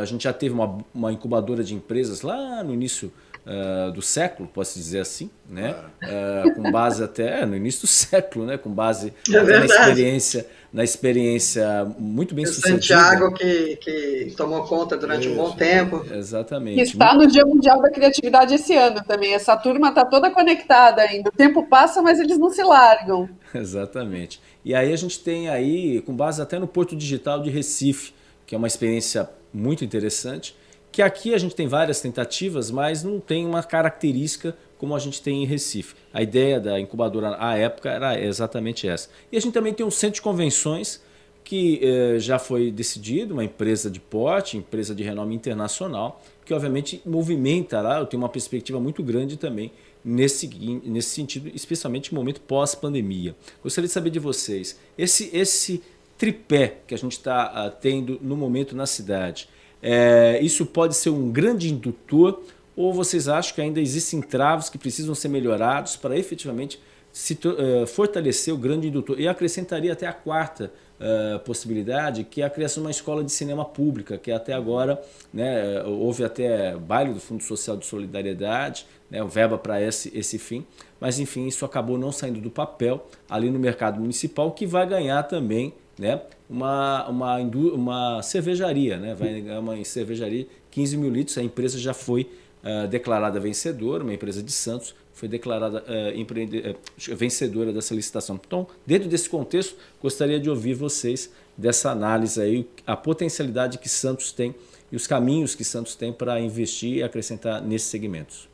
a 0.00 0.04
gente 0.04 0.22
já 0.22 0.32
teve 0.32 0.54
uma, 0.54 0.78
uma 0.94 1.12
incubadora 1.12 1.64
de 1.64 1.74
empresas 1.74 2.22
lá 2.22 2.62
no 2.62 2.72
início 2.72 3.12
Uh, 3.46 3.92
do 3.92 4.02
século, 4.02 4.48
posso 4.52 4.76
dizer 4.76 4.98
assim, 4.98 5.30
né? 5.48 5.76
Uh, 6.02 6.52
com 6.56 6.68
base 6.72 7.04
até 7.04 7.42
é, 7.42 7.46
no 7.46 7.54
início 7.54 7.82
do 7.82 7.86
século, 7.86 8.44
né? 8.44 8.58
Com 8.58 8.70
base 8.70 9.14
é 9.30 9.40
na 9.40 9.64
experiência, 9.64 10.46
na 10.72 10.82
experiência 10.82 11.86
muito 11.96 12.34
bem 12.34 12.44
sucedida. 12.44 12.80
Santiago 12.80 13.32
que, 13.34 13.76
que 13.76 14.34
tomou 14.36 14.64
conta 14.64 14.96
durante 14.96 15.28
Isso, 15.28 15.40
um 15.40 15.44
bom 15.44 15.52
tempo. 15.52 16.04
Exatamente. 16.12 16.74
Que 16.74 16.82
está 16.82 17.14
no 17.14 17.24
Dia 17.28 17.46
Mundial 17.46 17.80
da 17.80 17.88
Criatividade 17.88 18.52
esse 18.52 18.74
ano 18.74 19.00
também. 19.06 19.32
Essa 19.32 19.56
turma 19.56 19.90
está 19.90 20.04
toda 20.04 20.28
conectada 20.28 21.02
ainda. 21.02 21.30
O 21.30 21.32
tempo 21.32 21.68
passa, 21.68 22.02
mas 22.02 22.18
eles 22.18 22.38
não 22.38 22.50
se 22.50 22.64
largam. 22.64 23.28
Exatamente. 23.54 24.40
E 24.64 24.74
aí 24.74 24.92
a 24.92 24.96
gente 24.96 25.20
tem 25.20 25.48
aí, 25.48 26.00
com 26.00 26.16
base 26.16 26.42
até 26.42 26.58
no 26.58 26.66
Porto 26.66 26.96
Digital 26.96 27.40
de 27.40 27.50
Recife, 27.50 28.12
que 28.44 28.56
é 28.56 28.58
uma 28.58 28.66
experiência 28.66 29.30
muito 29.54 29.84
interessante 29.84 30.56
que 30.96 31.02
aqui 31.02 31.34
a 31.34 31.38
gente 31.38 31.54
tem 31.54 31.68
várias 31.68 32.00
tentativas, 32.00 32.70
mas 32.70 33.04
não 33.04 33.20
tem 33.20 33.44
uma 33.44 33.62
característica 33.62 34.56
como 34.78 34.96
a 34.96 34.98
gente 34.98 35.20
tem 35.20 35.42
em 35.42 35.46
Recife. 35.46 35.94
A 36.10 36.22
ideia 36.22 36.58
da 36.58 36.80
incubadora 36.80 37.36
à 37.38 37.54
época 37.54 37.90
era 37.90 38.18
exatamente 38.18 38.88
essa. 38.88 39.10
E 39.30 39.36
a 39.36 39.40
gente 39.40 39.52
também 39.52 39.74
tem 39.74 39.84
um 39.84 39.90
centro 39.90 40.14
de 40.14 40.22
convenções 40.22 41.02
que 41.44 41.80
eh, 41.82 42.18
já 42.18 42.38
foi 42.38 42.70
decidido, 42.70 43.34
uma 43.34 43.44
empresa 43.44 43.90
de 43.90 44.00
porte, 44.00 44.56
empresa 44.56 44.94
de 44.94 45.02
renome 45.02 45.34
internacional, 45.34 46.22
que 46.46 46.54
obviamente 46.54 47.02
movimenta 47.04 47.78
lá, 47.82 47.98
eu 47.98 48.06
tenho 48.06 48.22
uma 48.22 48.30
perspectiva 48.30 48.80
muito 48.80 49.02
grande 49.02 49.36
também 49.36 49.72
nesse, 50.02 50.48
nesse 50.82 51.10
sentido, 51.10 51.50
especialmente 51.54 52.10
no 52.10 52.18
momento 52.18 52.40
pós-pandemia. 52.40 53.36
Gostaria 53.62 53.86
de 53.86 53.92
saber 53.92 54.08
de 54.08 54.18
vocês, 54.18 54.80
esse, 54.96 55.28
esse 55.36 55.82
tripé 56.16 56.78
que 56.86 56.94
a 56.94 56.98
gente 56.98 57.12
está 57.12 57.66
uh, 57.66 57.80
tendo 57.82 58.18
no 58.22 58.34
momento 58.34 58.74
na 58.74 58.86
cidade, 58.86 59.46
é, 59.82 60.38
isso 60.42 60.64
pode 60.66 60.96
ser 60.96 61.10
um 61.10 61.30
grande 61.30 61.72
indutor 61.72 62.42
ou 62.76 62.92
vocês 62.92 63.26
acham 63.26 63.54
que 63.54 63.60
ainda 63.60 63.80
existem 63.80 64.20
travos 64.20 64.68
que 64.68 64.76
precisam 64.76 65.14
ser 65.14 65.28
melhorados 65.28 65.96
para 65.96 66.16
efetivamente 66.16 66.78
se, 67.10 67.32
uh, 67.32 67.86
fortalecer 67.86 68.52
o 68.52 68.58
grande 68.58 68.88
indutor? 68.88 69.18
E 69.18 69.26
acrescentaria 69.26 69.94
até 69.94 70.06
a 70.06 70.12
quarta 70.12 70.70
uh, 71.00 71.38
possibilidade, 71.40 72.24
que 72.24 72.42
é 72.42 72.44
a 72.44 72.50
criação 72.50 72.82
de 72.82 72.86
uma 72.86 72.90
escola 72.90 73.24
de 73.24 73.32
cinema 73.32 73.64
pública, 73.64 74.18
que 74.18 74.30
até 74.30 74.52
agora 74.52 75.02
né, 75.32 75.82
houve 75.84 76.22
até 76.22 76.76
baile 76.76 77.14
do 77.14 77.20
Fundo 77.20 77.42
Social 77.42 77.78
de 77.78 77.86
Solidariedade, 77.86 78.86
né, 79.10 79.24
verba 79.24 79.56
para 79.56 79.80
esse, 79.80 80.12
esse 80.14 80.38
fim, 80.38 80.66
mas 81.00 81.18
enfim, 81.18 81.46
isso 81.46 81.64
acabou 81.64 81.96
não 81.96 82.12
saindo 82.12 82.40
do 82.42 82.50
papel 82.50 83.06
ali 83.30 83.50
no 83.50 83.58
mercado 83.58 83.98
municipal, 83.98 84.52
que 84.52 84.66
vai 84.66 84.86
ganhar 84.86 85.22
também 85.22 85.72
né, 85.98 86.20
uma, 86.48 87.08
uma, 87.08 87.36
uma 87.38 88.22
cervejaria, 88.22 88.98
né? 88.98 89.14
vai 89.14 89.40
ganhar 89.40 89.60
uma 89.60 89.82
cervejaria 89.84 90.46
15 90.70 90.96
mil 90.96 91.10
litros. 91.10 91.38
A 91.38 91.42
empresa 91.42 91.78
já 91.78 91.94
foi 91.94 92.30
uh, 92.62 92.86
declarada 92.86 93.40
vencedora, 93.40 94.02
uma 94.02 94.14
empresa 94.14 94.42
de 94.42 94.52
Santos 94.52 94.94
foi 95.16 95.28
declarada 95.28 95.82
uh, 95.88 96.14
empreende, 96.14 96.58
uh, 96.58 97.16
vencedora 97.16 97.72
dessa 97.72 97.94
licitação. 97.94 98.38
Então, 98.46 98.66
dentro 98.84 99.08
desse 99.08 99.30
contexto, 99.30 99.74
gostaria 100.00 100.38
de 100.38 100.50
ouvir 100.50 100.74
vocês 100.74 101.30
dessa 101.56 101.90
análise 101.90 102.38
aí, 102.40 102.68
a 102.86 102.94
potencialidade 102.94 103.78
que 103.78 103.88
Santos 103.88 104.30
tem 104.30 104.54
e 104.92 104.94
os 104.94 105.06
caminhos 105.06 105.54
que 105.54 105.64
Santos 105.64 105.94
tem 105.94 106.12
para 106.12 106.38
investir 106.38 106.98
e 106.98 107.02
acrescentar 107.02 107.62
nesses 107.62 107.88
segmentos. 107.88 108.46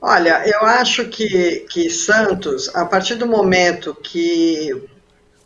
Olha, 0.00 0.42
eu 0.44 0.66
acho 0.66 1.08
que, 1.08 1.60
que 1.70 1.88
Santos, 1.88 2.74
a 2.74 2.84
partir 2.84 3.14
do 3.14 3.26
momento 3.26 3.94
que 3.94 4.88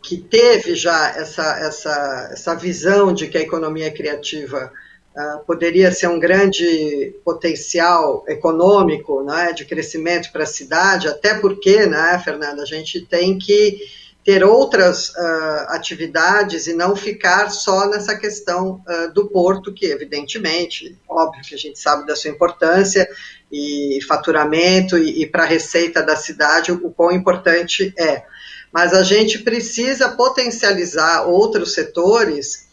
que 0.01 0.17
teve 0.17 0.75
já 0.75 1.09
essa, 1.09 1.59
essa, 1.59 2.29
essa 2.31 2.55
visão 2.55 3.13
de 3.13 3.27
que 3.27 3.37
a 3.37 3.41
economia 3.41 3.91
criativa 3.91 4.71
uh, 5.15 5.45
poderia 5.45 5.91
ser 5.91 6.07
um 6.07 6.19
grande 6.19 7.15
potencial 7.23 8.25
econômico 8.27 9.23
né, 9.23 9.53
de 9.53 9.65
crescimento 9.65 10.31
para 10.31 10.43
a 10.43 10.47
cidade, 10.47 11.07
até 11.07 11.35
porque, 11.35 11.85
né, 11.85 12.19
Fernanda, 12.23 12.63
a 12.63 12.65
gente 12.65 13.01
tem 13.05 13.37
que 13.37 13.79
ter 14.23 14.43
outras 14.43 15.09
uh, 15.09 15.65
atividades 15.69 16.67
e 16.67 16.73
não 16.73 16.95
ficar 16.95 17.49
só 17.49 17.87
nessa 17.87 18.15
questão 18.15 18.81
uh, 18.87 19.13
do 19.13 19.27
porto, 19.27 19.73
que 19.73 19.85
evidentemente, 19.85 20.97
óbvio 21.07 21.43
que 21.43 21.55
a 21.55 21.57
gente 21.57 21.79
sabe 21.79 22.05
da 22.05 22.15
sua 22.15 22.29
importância 22.29 23.07
e 23.51 23.99
faturamento 24.07 24.97
e, 24.97 25.23
e 25.23 25.25
para 25.25 25.43
a 25.43 25.47
receita 25.47 26.03
da 26.03 26.15
cidade 26.15 26.71
o, 26.71 26.87
o 26.87 26.91
quão 26.91 27.11
importante 27.11 27.93
é 27.97 28.23
mas 28.71 28.93
a 28.93 29.03
gente 29.03 29.39
precisa 29.39 30.09
potencializar 30.09 31.23
outros 31.23 31.73
setores. 31.73 32.69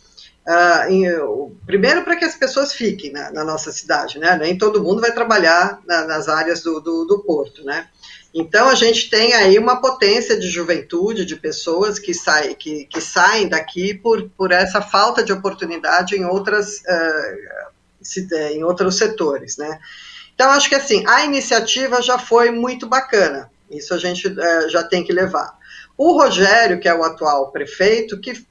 Uh, 0.47 0.91
em, 0.91 1.05
primeiro, 1.67 2.05
para 2.05 2.17
que 2.17 2.25
as 2.25 2.35
pessoas 2.35 2.73
fiquem 2.73 3.13
na, 3.13 3.31
na, 3.33 3.45
nossa 3.45 3.71
cidade, 3.71 4.19
né? 4.19 4.37
Nem 4.37 4.57
todo 4.57 4.83
mundo 4.83 5.01
vai 5.01 5.13
trabalhar 5.13 5.81
na, 5.87 6.07
nas 6.07 6.29
áreas 6.29 6.63
do, 6.63 6.81
do, 6.81 7.05
do, 7.05 7.19
porto, 7.19 7.65
né? 7.65 7.89
Então, 8.33 8.69
a 8.69 8.75
gente 8.75 9.11
tem 9.11 9.35
aí 9.35 9.59
uma 9.59 9.81
potência 9.81 10.39
de 10.39 10.49
juventude, 10.49 11.25
de 11.25 11.37
pessoas 11.37 11.99
que, 11.99 12.15
sai, 12.15 12.55
que, 12.55 12.85
que 12.87 13.01
saem 13.01 13.49
daqui 13.49 13.93
por, 13.93 14.29
por 14.31 14.53
essa 14.53 14.81
falta 14.81 15.23
de 15.23 15.33
oportunidade 15.33 16.15
em, 16.15 16.25
outras, 16.25 16.79
uh, 16.79 18.51
em 18.51 18.65
outros 18.65 18.97
setores, 18.97 19.57
né? 19.57 19.79
Então, 20.35 20.51
acho 20.51 20.69
que 20.69 20.75
assim, 20.77 21.05
a 21.07 21.25
iniciativa 21.25 22.01
já 22.01 22.17
foi 22.17 22.51
muito 22.51 22.87
bacana, 22.87 23.51
isso 23.71 23.93
a 23.93 23.99
gente 23.99 24.29
uh, 24.29 24.71
já 24.71 24.83
tem 24.85 25.05
que 25.05 25.13
levar. 25.13 25.58
O 25.99 26.13
Rogério, 26.13 26.81
que 26.81 26.89
é 26.89 26.95
o 26.95 27.05
atual 27.05 27.51
prefeito, 27.51 28.19
que 28.19 28.47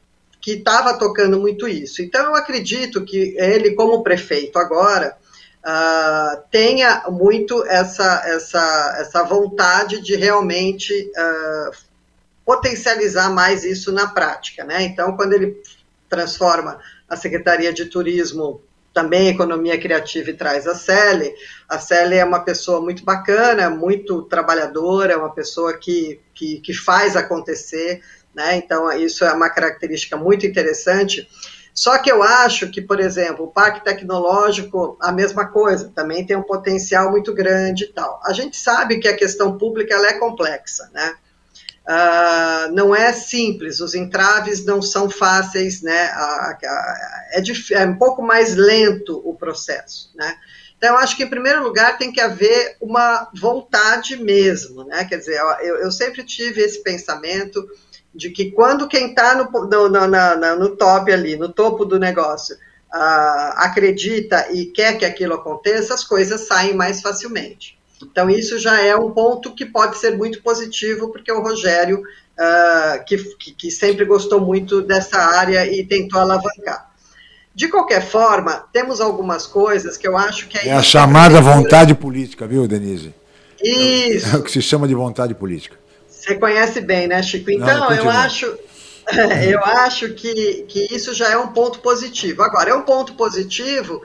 que 0.48 0.54
estava 0.54 0.98
tocando 0.98 1.38
muito 1.40 1.68
isso. 1.68 2.02
Então, 2.02 2.28
eu 2.28 2.36
acredito 2.36 3.04
que 3.04 3.36
ele, 3.38 3.76
como 3.76 4.02
prefeito 4.02 4.58
agora, 4.58 5.18
uh, 5.60 6.42
tenha 6.50 7.04
muito 7.10 7.66
essa, 7.66 8.24
essa, 8.26 8.96
essa 8.98 9.24
vontade 9.24 10.00
de 10.00 10.16
realmente 10.16 10.94
uh, 10.94 11.76
potencializar 12.46 13.30
mais 13.30 13.66
isso 13.66 13.92
na 13.92 14.08
prática. 14.08 14.64
Né? 14.64 14.84
Então, 14.84 15.18
quando 15.18 15.34
ele 15.34 15.62
transforma 16.08 16.80
a 17.10 17.18
Secretaria 17.18 17.74
de 17.74 17.86
Turismo 17.86 18.62
também 18.98 19.28
economia 19.28 19.80
criativa 19.80 20.32
e 20.32 20.34
traz 20.34 20.66
a 20.66 20.74
Célia. 20.74 21.32
A 21.70 21.78
Célia 21.78 22.22
é 22.22 22.26
uma 22.26 22.40
pessoa 22.40 22.82
muito 22.82 23.06
bacana, 23.06 23.70
muito 23.70 24.24
trabalhadora, 24.24 25.14
é 25.14 25.16
uma 25.16 25.32
pessoa 25.32 25.78
que, 25.78 26.20
que, 26.34 26.60
que, 26.62 26.74
faz 26.74 27.16
acontecer, 27.16 28.02
né? 28.34 28.58
Então, 28.58 28.92
isso 28.92 29.24
é 29.24 29.32
uma 29.32 29.52
característica 29.52 30.18
muito 30.18 30.48
interessante. 30.48 31.30
Só 31.76 32.00
que 32.00 32.12
eu 32.12 32.24
acho 32.24 32.72
que, 32.72 32.82
por 32.82 33.00
exemplo, 33.00 33.46
o 33.46 33.52
Parque 33.52 33.84
Tecnológico, 33.84 34.98
a 35.00 35.12
mesma 35.12 35.46
coisa, 35.46 35.92
também 35.94 36.26
tem 36.26 36.36
um 36.36 36.42
potencial 36.42 37.12
muito 37.12 37.32
grande 37.36 37.84
e 37.84 37.94
tal. 37.94 38.20
A 38.26 38.34
gente 38.34 38.58
sabe 38.58 38.98
que 38.98 39.08
a 39.08 39.16
questão 39.16 39.60
pública 39.60 39.94
ela 39.94 40.08
é 40.08 40.14
complexa, 40.14 40.90
né? 40.92 41.14
Uh, 41.88 42.74
não 42.74 42.94
é 42.94 43.14
simples, 43.14 43.80
os 43.80 43.96
entraves 43.96 44.66
não 44.66 44.82
são 44.82 45.10
fáceis, 45.10 45.82
né? 45.82 46.08
A, 46.08 46.58
a, 46.62 47.28
é, 47.32 47.42
é, 47.72 47.86
um 47.86 47.98
pouco 47.98 48.22
mais 48.22 48.56
lento 48.56 49.22
o 49.24 49.34
processo, 49.34 50.12
né? 50.14 50.36
Então, 50.78 50.98
acho 50.98 51.16
que, 51.16 51.24
em 51.24 51.30
primeiro 51.30 51.64
lugar, 51.64 51.98
tem 51.98 52.12
que 52.12 52.20
haver 52.20 52.76
uma 52.82 53.30
vontade 53.34 54.18
mesmo, 54.18 54.84
né? 54.84 55.06
Quer 55.06 55.18
dizer, 55.18 55.40
eu, 55.62 55.78
eu 55.78 55.92
sempre 55.92 56.24
tive 56.24 56.62
esse 56.62 56.84
pensamento 56.84 57.66
de 58.14 58.32
que 58.32 58.52
quando 58.52 58.88
quem 58.88 59.12
está 59.12 59.36
no, 59.36 59.50
no, 59.50 59.90
no, 59.90 60.56
no, 60.60 60.76
top 60.76 61.12
ali, 61.12 61.38
no 61.38 61.54
topo 61.54 61.86
do 61.86 61.98
negócio, 61.98 62.56
uh, 62.94 63.54
acredita 63.56 64.52
e 64.52 64.66
quer 64.66 64.98
que 64.98 65.06
aquilo 65.06 65.36
aconteça, 65.36 65.94
as 65.94 66.04
coisas 66.04 66.48
saem 66.48 66.76
mais 66.76 67.00
facilmente. 67.02 67.77
Então, 68.02 68.30
isso 68.30 68.60
já 68.60 68.80
é 68.82 68.96
um 68.96 69.12
ponto 69.12 69.54
que 69.54 69.66
pode 69.66 69.98
ser 69.98 70.16
muito 70.16 70.42
positivo, 70.42 71.10
porque 71.12 71.32
o 71.32 71.42
Rogério, 71.42 72.00
uh, 72.00 73.04
que, 73.06 73.18
que, 73.54 73.72
sempre 73.72 74.06
gostou 74.06 74.40
muito 74.40 74.82
dessa 74.82 75.18
área 75.18 75.66
e 75.66 75.84
tentou 75.84 76.20
alavancar. 76.20 76.92
De 77.56 77.68
qualquer 77.68 78.06
forma, 78.06 78.66
temos 78.72 79.02
algumas 79.02 79.48
coisas 79.48 79.98
que 79.98 80.08
eu 80.08 80.16
acho 80.16 80.48
que 80.48 80.58
é. 80.60 80.68
É 80.68 80.74
a 80.74 80.84
chamada 80.84 81.42
vontade 81.42 81.96
política, 81.96 82.46
viu, 82.46 82.68
Denise? 82.68 83.14
Isso. 83.64 84.36
É 84.36 84.40
o 84.40 84.44
que 84.44 84.52
se 84.52 84.62
chama 84.62 84.88
de 84.88 84.94
vontade 84.94 85.34
política. 85.34 85.76
Você 86.08 86.36
conhece 86.36 86.82
bem, 86.82 87.08
né, 87.08 87.24
Chico? 87.24 87.50
Então, 87.50 87.80
Não, 87.80 87.92
eu 87.92 88.10
acho. 88.10 88.46
Eu 89.50 89.64
acho 89.64 90.10
que, 90.10 90.66
que 90.68 90.94
isso 90.94 91.14
já 91.14 91.30
é 91.30 91.38
um 91.38 91.48
ponto 91.48 91.80
positivo. 91.80 92.44
Agora, 92.44 92.72
é 92.72 92.74
um 92.74 92.82
ponto 92.82 93.14
positivo 93.14 94.02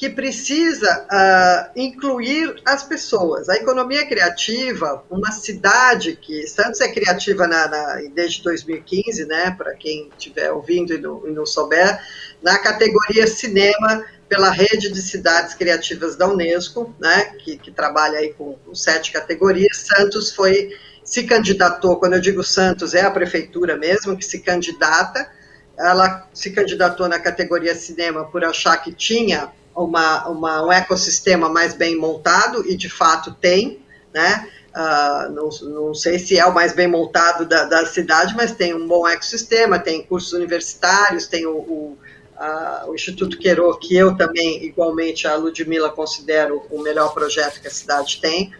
que 0.00 0.08
precisa 0.08 1.06
uh, 1.12 1.78
incluir 1.78 2.58
as 2.64 2.82
pessoas. 2.82 3.50
A 3.50 3.56
economia 3.56 4.06
criativa, 4.06 5.04
uma 5.10 5.30
cidade 5.30 6.16
que 6.16 6.46
Santos 6.46 6.80
é 6.80 6.90
criativa 6.90 7.46
na, 7.46 7.68
na, 7.68 8.00
desde 8.14 8.42
2015, 8.42 9.26
né? 9.26 9.50
Para 9.50 9.74
quem 9.74 10.08
estiver 10.16 10.50
ouvindo 10.52 10.94
e 10.94 10.98
não, 10.98 11.28
e 11.28 11.30
não 11.30 11.44
souber, 11.44 12.00
na 12.42 12.58
categoria 12.58 13.26
cinema 13.26 14.06
pela 14.26 14.48
rede 14.48 14.90
de 14.90 15.02
cidades 15.02 15.52
criativas 15.52 16.16
da 16.16 16.26
Unesco, 16.26 16.94
né? 16.98 17.34
Que, 17.38 17.58
que 17.58 17.70
trabalha 17.70 18.20
aí 18.20 18.32
com, 18.32 18.54
com 18.54 18.74
sete 18.74 19.12
categorias. 19.12 19.84
Santos 19.86 20.32
foi 20.32 20.74
se 21.04 21.24
candidatou. 21.24 21.98
Quando 21.98 22.14
eu 22.14 22.20
digo 22.22 22.42
Santos 22.42 22.94
é 22.94 23.02
a 23.02 23.10
prefeitura 23.10 23.76
mesmo 23.76 24.16
que 24.16 24.24
se 24.24 24.38
candidata. 24.38 25.30
Ela 25.78 26.26
se 26.32 26.52
candidatou 26.52 27.06
na 27.06 27.18
categoria 27.18 27.74
cinema 27.74 28.24
por 28.24 28.42
achar 28.42 28.78
que 28.78 28.94
tinha 28.94 29.52
uma, 29.74 30.28
uma, 30.28 30.66
um 30.66 30.72
ecossistema 30.72 31.48
mais 31.48 31.74
bem 31.74 31.96
montado, 31.96 32.68
e 32.68 32.76
de 32.76 32.88
fato 32.88 33.34
tem, 33.34 33.80
né? 34.12 34.48
Uh, 34.70 35.32
não, 35.32 35.48
não, 35.68 35.94
sei 35.94 36.16
se 36.16 36.38
é 36.38 36.46
o 36.46 36.54
mais 36.54 36.72
bem 36.72 36.86
montado 36.86 37.44
da, 37.44 37.64
da, 37.64 37.84
cidade, 37.86 38.36
mas 38.36 38.52
tem 38.52 38.72
um 38.72 38.86
bom 38.86 39.06
ecossistema, 39.08 39.80
tem 39.80 40.04
cursos 40.04 40.32
universitários, 40.32 41.26
tem 41.26 41.44
o, 41.44 41.56
o, 41.56 41.98
o 42.86 42.94
Instituto 42.94 43.36
Queiro, 43.36 43.76
que 43.78 43.96
eu 43.96 44.16
também, 44.16 44.64
igualmente, 44.64 45.26
a 45.26 45.34
Ludmilla, 45.34 45.90
considero 45.90 46.62
o 46.70 46.80
melhor 46.82 47.12
projeto 47.12 47.60
que 47.60 47.66
a 47.66 47.70
cidade 47.70 48.20
tem. 48.20 48.52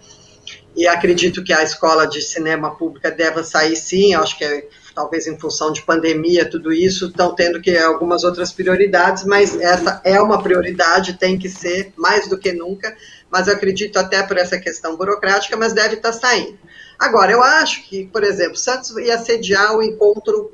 E 0.76 0.86
acredito 0.86 1.44
que 1.44 1.52
a 1.52 1.62
escola 1.62 2.06
de 2.06 2.20
cinema 2.22 2.74
pública 2.74 3.10
deva 3.10 3.44
sair 3.44 3.76
sim, 3.76 4.14
acho 4.14 4.36
que 4.36 4.68
talvez 5.00 5.26
em 5.26 5.38
função 5.38 5.72
de 5.72 5.80
pandemia, 5.80 6.48
tudo 6.48 6.70
isso, 6.70 7.06
estão 7.06 7.34
tendo 7.34 7.58
que 7.58 7.74
algumas 7.78 8.22
outras 8.22 8.52
prioridades, 8.52 9.24
mas 9.24 9.58
essa 9.58 9.98
é 10.04 10.20
uma 10.20 10.42
prioridade, 10.42 11.14
tem 11.14 11.38
que 11.38 11.48
ser 11.48 11.90
mais 11.96 12.28
do 12.28 12.36
que 12.36 12.52
nunca, 12.52 12.94
mas 13.30 13.48
eu 13.48 13.54
acredito 13.54 13.98
até 13.98 14.22
por 14.22 14.36
essa 14.36 14.58
questão 14.58 14.96
burocrática, 14.96 15.56
mas 15.56 15.72
deve 15.72 15.94
estar 15.94 16.12
saindo. 16.12 16.58
Agora, 16.98 17.32
eu 17.32 17.42
acho 17.42 17.82
que, 17.84 18.04
por 18.08 18.22
exemplo, 18.22 18.56
Santos 18.56 18.94
ia 18.98 19.16
sediar 19.16 19.74
o 19.74 19.82
encontro 19.82 20.52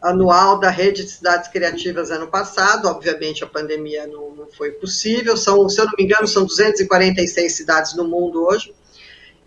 anual 0.00 0.58
da 0.58 0.70
Rede 0.70 1.04
de 1.04 1.10
Cidades 1.10 1.50
Criativas 1.50 2.10
ano 2.10 2.28
passado, 2.28 2.88
obviamente 2.88 3.44
a 3.44 3.46
pandemia 3.46 4.06
não, 4.06 4.30
não 4.30 4.46
foi 4.46 4.70
possível, 4.70 5.36
são, 5.36 5.68
se 5.68 5.78
eu 5.78 5.84
não 5.84 5.92
me 5.98 6.04
engano, 6.04 6.26
são 6.26 6.46
246 6.46 7.52
cidades 7.52 7.94
no 7.94 8.08
mundo 8.08 8.42
hoje, 8.42 8.74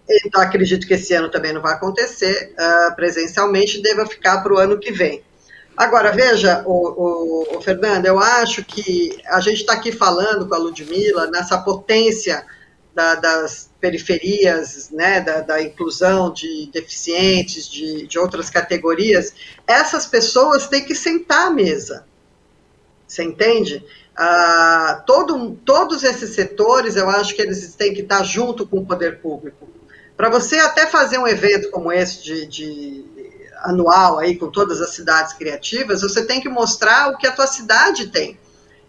então, 0.09 0.41
acredito 0.41 0.85
que 0.85 0.93
esse 0.93 1.13
ano 1.13 1.29
também 1.29 1.51
não 1.51 1.61
vai 1.61 1.73
acontecer 1.73 2.53
uh, 2.53 2.95
presencialmente, 2.95 3.81
deva 3.81 4.05
ficar 4.05 4.41
para 4.41 4.53
o 4.53 4.57
ano 4.57 4.79
que 4.79 4.91
vem. 4.91 5.23
Agora, 5.75 6.11
veja, 6.11 6.63
o, 6.65 6.71
o, 7.53 7.57
o 7.57 7.61
Fernando, 7.61 8.05
eu 8.05 8.17
acho 8.19 8.63
que 8.63 9.17
a 9.25 9.41
gente 9.41 9.61
está 9.61 9.73
aqui 9.73 9.91
falando 9.91 10.47
com 10.47 10.55
a 10.55 10.57
Ludmilla 10.57 11.27
nessa 11.27 11.57
potência 11.57 12.45
da, 12.93 13.15
das 13.15 13.69
periferias, 13.81 14.89
né, 14.89 15.19
da, 15.19 15.41
da, 15.41 15.61
inclusão 15.61 16.31
de 16.31 16.69
deficientes, 16.71 17.67
de, 17.67 18.07
de 18.07 18.17
outras 18.17 18.49
categorias. 18.49 19.33
Essas 19.67 20.05
pessoas 20.05 20.67
têm 20.67 20.85
que 20.85 20.95
sentar 20.95 21.47
à 21.47 21.49
mesa. 21.49 22.05
Você 23.05 23.23
entende? 23.23 23.85
Uh, 24.17 25.05
todo, 25.05 25.57
todos 25.65 26.03
esses 26.03 26.33
setores, 26.33 26.95
eu 26.95 27.09
acho 27.09 27.35
que 27.35 27.41
eles 27.41 27.75
têm 27.75 27.93
que 27.93 28.01
estar 28.01 28.23
junto 28.23 28.65
com 28.65 28.77
o 28.79 28.85
poder 28.85 29.19
público. 29.19 29.74
Para 30.15 30.29
você 30.29 30.57
até 30.59 30.87
fazer 30.87 31.17
um 31.17 31.27
evento 31.27 31.69
como 31.71 31.91
esse 31.91 32.23
de, 32.23 32.45
de, 32.47 33.05
anual 33.63 34.19
aí 34.19 34.37
com 34.37 34.49
todas 34.49 34.81
as 34.81 34.93
cidades 34.95 35.33
criativas, 35.33 36.01
você 36.01 36.25
tem 36.25 36.39
que 36.39 36.49
mostrar 36.49 37.09
o 37.09 37.17
que 37.17 37.27
a 37.27 37.31
tua 37.31 37.47
cidade 37.47 38.07
tem. 38.07 38.39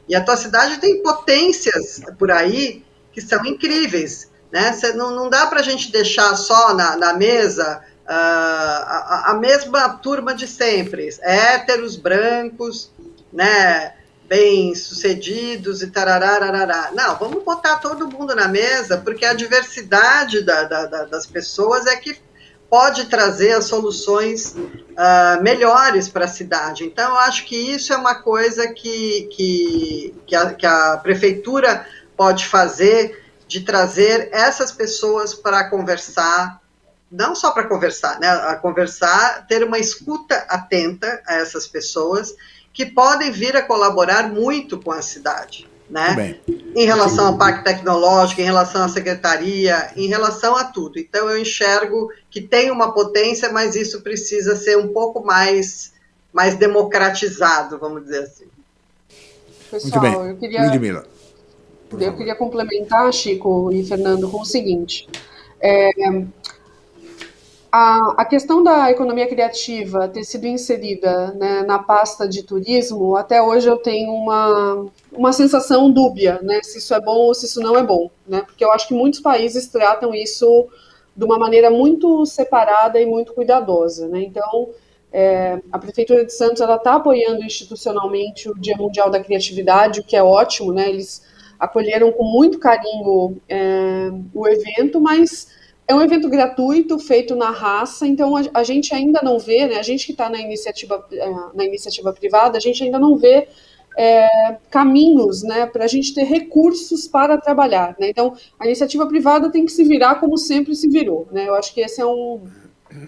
E 0.09 0.15
a 0.15 0.23
tua 0.23 0.37
cidade 0.37 0.79
tem 0.79 1.03
potências 1.03 2.01
por 2.19 2.31
aí 2.31 2.85
que 3.13 3.21
são 3.21 3.45
incríveis. 3.45 4.31
Né? 4.53 4.73
Você, 4.73 4.93
não, 4.93 5.11
não 5.11 5.29
dá 5.29 5.47
para 5.47 5.61
a 5.61 5.63
gente 5.63 5.91
deixar 5.91 6.37
só 6.37 6.75
na, 6.75 6.97
na 6.97 7.13
mesa 7.15 7.83
uh, 8.05 8.09
a, 8.09 9.33
a, 9.33 9.35
mesma 9.35 9.89
turma 9.99 10.33
de 10.35 10.47
sempre, 10.47 11.09
héteros, 11.23 11.97
brancos, 11.97 12.93
né? 13.33 13.95
Bem-sucedidos 14.29 15.83
e 15.83 15.91
tarará, 15.91 16.91
Não, 16.95 17.17
vamos 17.17 17.45
botar 17.45 17.77
todo 17.77 18.09
mundo 18.09 18.35
na 18.35 18.49
mesa, 18.49 18.99
porque 18.99 19.25
a 19.25 19.35
diversidade 19.35 20.43
da, 20.43 20.65
da, 20.65 20.87
da, 20.87 21.05
das 21.05 21.27
pessoas 21.27 21.87
é 21.87 21.97
que 21.97 22.19
pode 22.69 23.07
trazer 23.07 23.53
as 23.53 23.67
soluções 23.67 24.55
uh, 24.55 25.43
melhores 25.43 26.09
para 26.09 26.25
a 26.25 26.29
cidade. 26.29 26.85
Então, 26.85 27.11
eu 27.11 27.19
acho 27.19 27.45
que 27.47 27.57
isso 27.57 27.93
é 27.93 27.97
uma 27.97 28.17
coisa 28.17 28.69
que, 28.69 29.29
que, 29.33 30.15
que, 30.27 30.35
a, 30.35 30.53
que 30.53 30.67
a 30.67 30.97
prefeitura 30.97 31.87
pode 32.17 32.47
fazer, 32.47 33.25
de 33.47 33.61
trazer 33.61 34.31
essas 34.33 34.73
pessoas 34.73 35.33
para 35.33 35.71
conversar, 35.71 36.61
não 37.11 37.37
só 37.37 37.53
para 37.53 37.69
conversar, 37.69 38.19
né, 38.19 38.29
a 38.29 38.57
conversar, 38.57 39.47
ter 39.47 39.63
uma 39.63 39.79
escuta 39.79 40.35
atenta 40.49 41.23
a 41.25 41.37
essas 41.37 41.69
pessoas 41.69 42.35
que 42.77 42.85
podem 42.85 43.31
vir 43.31 43.57
a 43.57 43.63
colaborar 43.63 44.29
muito 44.29 44.79
com 44.79 44.93
a 44.93 45.01
cidade. 45.01 45.67
Né? 45.89 46.37
Em 46.75 46.85
relação 46.85 47.29
ao 47.29 47.39
parque 47.39 47.65
tecnológico, 47.65 48.43
em 48.43 48.45
relação 48.45 48.83
à 48.83 48.89
secretaria, 48.89 49.93
em 49.97 50.09
relação 50.09 50.55
a 50.55 50.65
tudo. 50.65 50.99
Então 50.99 51.31
eu 51.31 51.41
enxergo 51.41 52.13
que 52.31 52.43
tem 52.43 52.71
uma 52.71 52.93
potência, 52.93 53.51
mas 53.51 53.75
isso 53.75 54.03
precisa 54.03 54.55
ser 54.57 54.77
um 54.77 54.89
pouco 54.89 55.25
mais, 55.25 55.95
mais 56.35 56.55
democratizado, 56.57 57.79
vamos 57.79 58.03
dizer 58.03 58.25
assim. 58.25 58.47
Pessoal, 59.71 60.03
Muito 60.03 60.19
bem. 60.19 60.31
eu 60.31 60.37
queria, 60.37 60.65
Ludmila, 60.65 61.07
eu 61.99 62.17
queria 62.17 62.35
complementar, 62.35 63.11
Chico 63.11 63.73
e 63.73 63.87
Fernando, 63.87 64.29
com 64.29 64.43
o 64.43 64.45
seguinte. 64.45 65.09
É, 65.61 65.91
a, 67.71 68.15
a 68.19 68.25
questão 68.25 68.63
da 68.63 68.91
economia 68.91 69.29
criativa 69.29 70.09
ter 70.09 70.25
sido 70.25 70.47
inserida 70.47 71.33
né, 71.33 71.63
na 71.63 71.79
pasta 71.79 72.29
de 72.29 72.43
turismo, 72.43 73.17
até 73.17 73.43
hoje 73.43 73.69
eu 73.69 73.77
tenho 73.77 74.13
uma, 74.13 74.87
uma 75.13 75.33
sensação 75.33 75.91
dúbia, 75.91 76.41
né, 76.43 76.61
se 76.63 76.79
isso 76.79 76.95
é 76.95 77.01
bom 77.01 77.17
ou 77.17 77.35
se 77.35 77.47
isso 77.47 77.61
não 77.61 77.77
é 77.77 77.83
bom, 77.83 78.11
né, 78.27 78.43
porque 78.43 78.65
eu 78.65 78.73
acho 78.73 78.89
que 78.89 78.95
muitos 78.95 79.21
países 79.21 79.67
tratam 79.69 80.15
isso 80.15 80.69
de 81.15 81.25
uma 81.25 81.39
maneira 81.39 81.71
muito 81.71 82.25
separada 82.27 83.01
e 83.01 83.07
muito 83.07 83.33
cuidadosa, 83.33 84.09
né, 84.09 84.23
então 84.23 84.71
é, 85.13 85.61
a 85.73 85.79
Prefeitura 85.79 86.25
de 86.25 86.33
Santos 86.33 86.61
está 86.61 86.95
apoiando 86.95 87.43
institucionalmente 87.43 88.49
o 88.49 88.55
Dia 88.55 88.77
Mundial 88.77 89.11
da 89.11 89.21
Criatividade, 89.21 90.01
o 90.01 90.05
que 90.05 90.17
é 90.17 90.23
ótimo, 90.23 90.73
né, 90.73 90.89
eles 90.89 91.25
acolheram 91.59 92.13
com 92.13 92.25
muito 92.25 92.59
carinho 92.59 93.41
é, 93.49 94.11
o 94.35 94.47
evento, 94.47 95.01
mas 95.01 95.49
é 95.89 95.95
um 95.95 96.01
evento 96.01 96.29
gratuito, 96.29 96.99
feito 96.99 97.37
na 97.37 97.51
raça, 97.51 98.07
então 98.07 98.37
a, 98.37 98.43
a 98.55 98.65
gente 98.65 98.95
ainda 98.95 99.21
não 99.23 99.39
vê, 99.39 99.67
né, 99.67 99.77
a 99.77 99.83
gente 99.83 100.05
que 100.05 100.13
está 100.13 100.29
na 100.29 100.41
iniciativa, 100.41 101.07
é, 101.13 101.31
na 101.55 101.65
iniciativa 101.65 102.13
privada, 102.13 102.59
a 102.59 102.61
gente 102.61 102.83
ainda 102.83 102.99
não 102.99 103.17
vê 103.17 103.47
é, 103.97 104.59
caminhos 104.71 105.43
né, 105.43 105.65
para 105.65 105.85
a 105.85 105.89
gente 105.89 106.13
ter 106.13 106.25
recursos 106.25 107.09
para 107.09 107.39
trabalhar. 107.39 107.97
Né? 107.99 108.11
Então, 108.11 108.37
a 108.59 108.67
iniciativa 108.67 109.07
privada 109.07 109.51
tem 109.51 109.65
que 109.65 109.73
se 109.73 109.85
virar 109.85 110.17
como 110.17 110.37
sempre 110.37 110.75
se 110.75 110.89
virou. 110.89 111.27
Né? 111.33 111.49
Eu 111.49 111.55
acho 111.55 111.73
que 111.73 111.81
esse 111.81 112.01
é 112.01 112.07
um, 112.07 112.45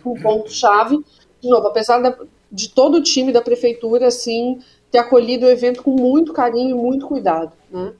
um 0.06 0.14
ponto-chave. 0.14 0.98
De 1.40 1.48
novo, 1.48 1.66
apesar 1.66 2.00
da, 2.00 2.16
de 2.50 2.70
todo 2.70 2.96
o 2.96 3.02
time 3.02 3.30
da 3.32 3.42
prefeitura 3.42 4.06
assim, 4.06 4.60
ter 4.90 4.98
acolhido 4.98 5.44
o 5.44 5.50
evento 5.50 5.82
com 5.82 5.90
muito 5.90 6.32
carinho 6.32 6.70
e 6.70 6.80
muito 6.80 7.06
cuidado. 7.06 7.52
Né? 7.70 7.92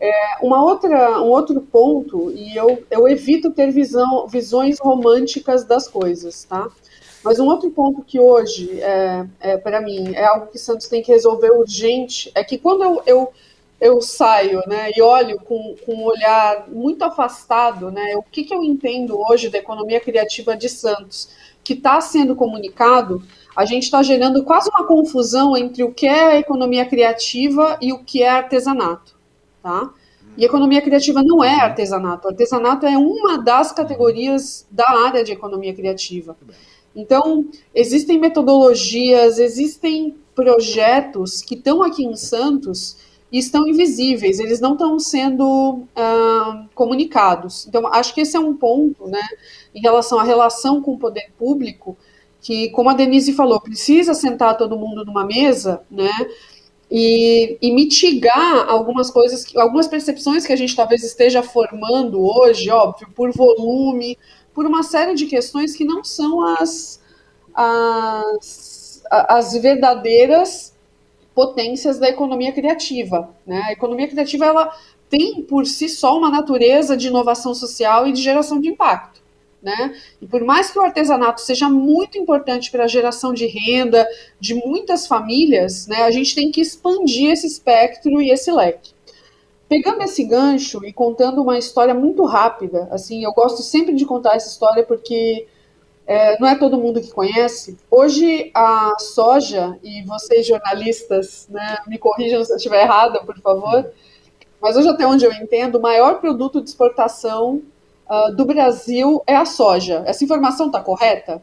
É, 0.00 0.12
uma 0.42 0.62
outra, 0.62 1.20
um 1.20 1.28
outro 1.28 1.60
ponto, 1.60 2.30
e 2.30 2.56
eu, 2.56 2.84
eu 2.88 3.08
evito 3.08 3.50
ter 3.50 3.72
visão, 3.72 4.28
visões 4.28 4.78
românticas 4.78 5.64
das 5.64 5.88
coisas, 5.88 6.44
tá? 6.44 6.68
Mas 7.24 7.40
um 7.40 7.46
outro 7.46 7.68
ponto 7.70 8.02
que 8.02 8.20
hoje, 8.20 8.80
é, 8.80 9.26
é 9.40 9.56
para 9.56 9.80
mim, 9.80 10.14
é 10.14 10.24
algo 10.24 10.46
que 10.46 10.58
Santos 10.58 10.86
tem 10.86 11.02
que 11.02 11.10
resolver 11.10 11.50
urgente, 11.50 12.30
é 12.34 12.44
que 12.44 12.56
quando 12.56 12.84
eu, 12.84 13.02
eu, 13.06 13.32
eu 13.80 14.00
saio 14.00 14.62
né, 14.68 14.92
e 14.96 15.02
olho 15.02 15.38
com, 15.40 15.74
com 15.84 15.94
um 15.94 16.04
olhar 16.04 16.68
muito 16.68 17.02
afastado, 17.02 17.90
né, 17.90 18.16
o 18.16 18.22
que, 18.22 18.44
que 18.44 18.54
eu 18.54 18.62
entendo 18.62 19.18
hoje 19.20 19.48
da 19.48 19.58
economia 19.58 19.98
criativa 19.98 20.56
de 20.56 20.68
Santos, 20.68 21.28
que 21.64 21.72
está 21.72 22.00
sendo 22.00 22.36
comunicado, 22.36 23.22
a 23.54 23.64
gente 23.64 23.82
está 23.82 24.00
gerando 24.00 24.44
quase 24.44 24.70
uma 24.70 24.86
confusão 24.86 25.56
entre 25.56 25.82
o 25.82 25.92
que 25.92 26.06
é 26.06 26.38
economia 26.38 26.86
criativa 26.86 27.76
e 27.82 27.92
o 27.92 27.98
que 27.98 28.22
é 28.22 28.28
artesanato. 28.30 29.17
Tá? 29.62 29.90
E 30.36 30.44
economia 30.44 30.80
criativa 30.80 31.22
não 31.22 31.42
é 31.42 31.60
artesanato. 31.60 32.28
Artesanato 32.28 32.86
é 32.86 32.96
uma 32.96 33.38
das 33.38 33.72
categorias 33.72 34.66
da 34.70 34.88
área 34.88 35.24
de 35.24 35.32
economia 35.32 35.74
criativa. 35.74 36.36
Então, 36.94 37.46
existem 37.74 38.18
metodologias, 38.18 39.38
existem 39.38 40.16
projetos 40.34 41.42
que 41.42 41.54
estão 41.54 41.82
aqui 41.82 42.04
em 42.04 42.14
Santos 42.16 42.96
e 43.30 43.38
estão 43.38 43.68
invisíveis, 43.68 44.38
eles 44.38 44.60
não 44.60 44.72
estão 44.72 44.98
sendo 44.98 45.82
ah, 45.94 46.64
comunicados. 46.74 47.66
Então, 47.66 47.86
acho 47.88 48.14
que 48.14 48.22
esse 48.22 48.36
é 48.36 48.40
um 48.40 48.54
ponto, 48.54 49.06
né, 49.06 49.22
em 49.74 49.80
relação 49.80 50.18
à 50.18 50.22
relação 50.22 50.80
com 50.80 50.94
o 50.94 50.98
poder 50.98 51.30
público, 51.38 51.96
que, 52.40 52.70
como 52.70 52.88
a 52.88 52.94
Denise 52.94 53.32
falou, 53.32 53.60
precisa 53.60 54.14
sentar 54.14 54.56
todo 54.56 54.78
mundo 54.78 55.04
numa 55.04 55.26
mesa, 55.26 55.82
né, 55.90 56.10
e, 56.90 57.58
e, 57.60 57.72
mitigar 57.72 58.68
algumas 58.68 59.10
coisas, 59.10 59.44
algumas 59.56 59.86
percepções 59.86 60.46
que 60.46 60.52
a 60.52 60.56
gente 60.56 60.74
talvez 60.74 61.04
esteja 61.04 61.42
formando 61.42 62.20
hoje, 62.20 62.70
óbvio, 62.70 63.08
por 63.14 63.30
volume, 63.30 64.16
por 64.54 64.64
uma 64.64 64.82
série 64.82 65.14
de 65.14 65.26
questões 65.26 65.76
que 65.76 65.84
não 65.84 66.02
são 66.02 66.42
as, 66.56 67.00
as, 67.54 69.02
as 69.10 69.52
verdadeiras 69.52 70.74
potências 71.34 71.98
da 71.98 72.08
economia 72.08 72.52
criativa. 72.52 73.30
Né? 73.46 73.60
A 73.66 73.72
economia 73.72 74.08
criativa 74.08 74.46
ela 74.46 74.74
tem 75.10 75.42
por 75.42 75.66
si 75.66 75.88
só 75.88 76.16
uma 76.16 76.30
natureza 76.30 76.96
de 76.96 77.08
inovação 77.08 77.54
social 77.54 78.06
e 78.06 78.12
de 78.12 78.22
geração 78.22 78.60
de 78.60 78.68
impacto. 78.68 79.22
Né? 79.60 79.92
E 80.22 80.26
por 80.26 80.44
mais 80.44 80.70
que 80.70 80.78
o 80.78 80.82
artesanato 80.82 81.40
seja 81.40 81.68
muito 81.68 82.16
importante 82.16 82.70
para 82.70 82.84
a 82.84 82.88
geração 82.88 83.34
de 83.34 83.44
renda 83.46 84.06
de 84.38 84.54
muitas 84.54 85.04
famílias, 85.04 85.88
né, 85.88 86.04
a 86.04 86.12
gente 86.12 86.32
tem 86.32 86.52
que 86.52 86.60
expandir 86.60 87.32
esse 87.32 87.48
espectro 87.48 88.22
e 88.22 88.30
esse 88.30 88.52
leque. 88.52 88.92
Pegando 89.68 90.02
esse 90.02 90.22
gancho 90.22 90.84
e 90.84 90.92
contando 90.92 91.42
uma 91.42 91.58
história 91.58 91.92
muito 91.92 92.24
rápida, 92.24 92.86
assim, 92.92 93.24
eu 93.24 93.32
gosto 93.32 93.60
sempre 93.60 93.94
de 93.96 94.06
contar 94.06 94.36
essa 94.36 94.48
história 94.48 94.84
porque 94.84 95.46
é, 96.06 96.38
não 96.40 96.48
é 96.48 96.54
todo 96.54 96.78
mundo 96.78 97.02
que 97.02 97.10
conhece. 97.10 97.76
Hoje 97.90 98.50
a 98.54 98.96
soja, 98.98 99.76
e 99.82 100.02
vocês 100.04 100.46
jornalistas, 100.46 101.46
né, 101.50 101.78
me 101.86 101.98
corrijam 101.98 102.42
se 102.44 102.52
eu 102.52 102.56
estiver 102.56 102.82
errada, 102.82 103.20
por 103.24 103.38
favor, 103.40 103.90
mas 104.60 104.76
hoje 104.76 104.88
até 104.88 105.06
onde 105.06 105.26
eu 105.26 105.32
entendo, 105.32 105.76
o 105.76 105.82
maior 105.82 106.20
produto 106.20 106.62
de 106.62 106.70
exportação 106.70 107.60
uh, 108.08 108.34
do 108.34 108.44
Brasil 108.44 109.22
é 109.26 109.36
a 109.36 109.44
soja. 109.44 110.02
Essa 110.06 110.24
informação 110.24 110.66
está 110.66 110.80
correta? 110.80 111.42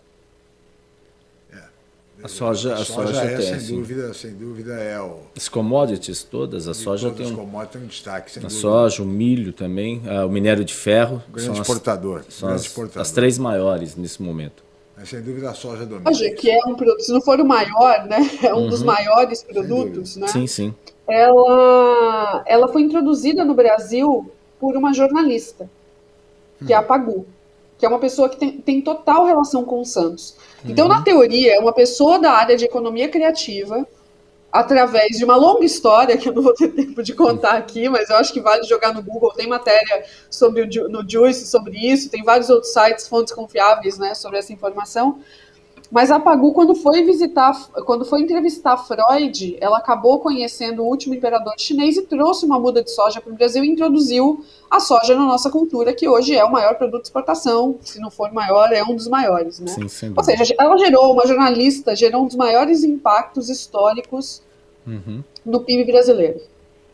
A 2.25 2.27
soja, 2.27 2.73
a, 2.73 2.77
soja, 2.77 3.13
soja 3.13 3.21
é, 3.21 3.37
tem, 3.37 3.59
sem 3.59 3.75
dúvida, 3.75 4.13
sem 4.15 4.33
dúvida 4.33 4.73
é 4.73 4.99
o. 4.99 5.17
As 5.37 5.47
commodities 5.47 6.23
todas, 6.23 6.67
a 6.67 6.73
soja 6.73 7.11
tem 7.11 7.27
um. 7.27 7.35
commodities 7.35 7.71
tem 7.73 7.81
um 7.83 7.85
destaque. 7.85 8.31
Sem 8.31 8.39
a 8.39 8.47
dúvida. 8.47 8.61
soja, 8.61 9.03
o 9.03 9.05
milho 9.05 9.53
também, 9.53 10.01
uh, 10.07 10.25
o 10.25 10.29
minério 10.31 10.65
de 10.65 10.73
ferro. 10.73 11.21
O 11.29 11.33
grande 11.33 11.59
exportador. 11.61 12.23
As, 12.27 12.33
são 12.33 12.47
grande 12.47 12.61
as, 12.61 12.67
exportador. 12.67 13.01
as 13.03 13.11
três 13.11 13.37
maiores 13.37 13.95
nesse 13.95 14.23
momento. 14.23 14.63
Mas, 14.97 15.09
sem 15.09 15.21
dúvida 15.21 15.51
a 15.51 15.53
soja 15.53 15.85
domina. 15.85 16.11
Soja, 16.11 16.31
que 16.31 16.49
é 16.49 16.65
um 16.65 16.73
produto, 16.73 17.01
se 17.01 17.11
não 17.11 17.21
for 17.21 17.39
o 17.39 17.45
maior, 17.45 18.07
né? 18.07 18.27
É 18.41 18.51
um 18.55 18.61
uhum. 18.61 18.69
dos 18.69 18.81
maiores 18.81 19.43
produtos, 19.43 20.15
né? 20.15 20.27
Sim, 20.27 20.47
sim. 20.47 20.73
Ela, 21.07 22.43
ela 22.47 22.67
foi 22.69 22.81
introduzida 22.81 23.45
no 23.45 23.53
Brasil 23.53 24.31
por 24.59 24.75
uma 24.75 24.93
jornalista, 24.93 25.69
que 26.65 26.73
é 26.73 26.75
a 26.75 26.83
Pagu 26.83 27.25
que 27.77 27.85
é 27.85 27.89
uma 27.89 27.99
pessoa 27.99 28.29
que 28.29 28.37
tem, 28.37 28.53
tem 28.53 28.81
total 28.81 29.25
relação 29.25 29.63
com 29.65 29.81
o 29.81 29.85
Santos. 29.85 30.35
Então, 30.63 30.87
na 30.87 31.01
teoria, 31.01 31.55
é 31.55 31.59
uma 31.59 31.73
pessoa 31.73 32.17
da 32.17 32.31
área 32.31 32.55
de 32.55 32.65
economia 32.65 33.09
criativa, 33.09 33.85
através 34.51 35.17
de 35.17 35.25
uma 35.25 35.35
longa 35.35 35.65
história, 35.65 36.17
que 36.17 36.29
eu 36.29 36.33
não 36.33 36.41
vou 36.41 36.53
ter 36.53 36.69
tempo 36.73 37.03
de 37.03 37.13
contar 37.13 37.57
aqui, 37.57 37.89
mas 37.89 38.09
eu 38.09 38.15
acho 38.15 38.31
que 38.31 38.39
vale 38.39 38.63
jogar 38.63 38.93
no 38.93 39.03
Google, 39.03 39.33
tem 39.33 39.47
matéria 39.47 40.05
sobre 40.29 40.61
o, 40.61 40.89
no 40.89 41.07
Juice 41.07 41.47
sobre 41.47 41.77
isso, 41.77 42.09
tem 42.09 42.23
vários 42.23 42.49
outros 42.49 42.71
sites, 42.71 43.07
fontes 43.07 43.33
confiáveis, 43.33 43.97
né, 43.97 44.13
sobre 44.13 44.39
essa 44.39 44.53
informação, 44.53 45.19
mas 45.91 46.11
a 46.11 46.19
Pagu, 46.19 46.51
quando 46.53 46.75
foi 46.75 47.03
visitar, 47.03 47.53
quando 47.85 48.05
foi 48.05 48.21
entrevistar 48.21 48.77
Freud, 48.77 49.57
ela 49.61 49.77
acabou 49.77 50.19
conhecendo 50.19 50.83
o 50.83 50.85
último 50.85 51.13
imperador 51.13 51.53
chinês 51.57 51.97
e 51.97 52.01
trouxe 52.01 52.45
uma 52.45 52.59
muda 52.59 52.83
de 52.83 52.91
soja 52.91 53.21
para 53.21 53.31
o 53.31 53.35
Brasil 53.35 53.63
e 53.63 53.69
introduziu 53.69 54.43
a 54.69 54.79
soja 54.79 55.15
na 55.15 55.25
nossa 55.25 55.49
cultura, 55.49 55.93
que 55.93 56.07
hoje 56.07 56.35
é 56.35 56.43
o 56.43 56.51
maior 56.51 56.75
produto 56.75 57.03
de 57.03 57.07
exportação, 57.07 57.77
se 57.81 57.99
não 57.99 58.09
for 58.09 58.31
maior, 58.31 58.71
é 58.73 58.83
um 58.83 58.95
dos 58.95 59.07
maiores, 59.07 59.59
né? 59.59 59.67
Sim, 59.67 60.13
Ou 60.15 60.23
seja, 60.23 60.55
ela 60.59 60.77
gerou, 60.77 61.13
uma 61.13 61.25
jornalista, 61.27 61.95
gerou 61.95 62.23
um 62.23 62.27
dos 62.27 62.35
maiores 62.35 62.83
impactos 62.83 63.49
históricos 63.49 64.41
uhum. 64.85 65.23
no 65.45 65.61
PIB 65.61 65.85
brasileiro. 65.91 66.41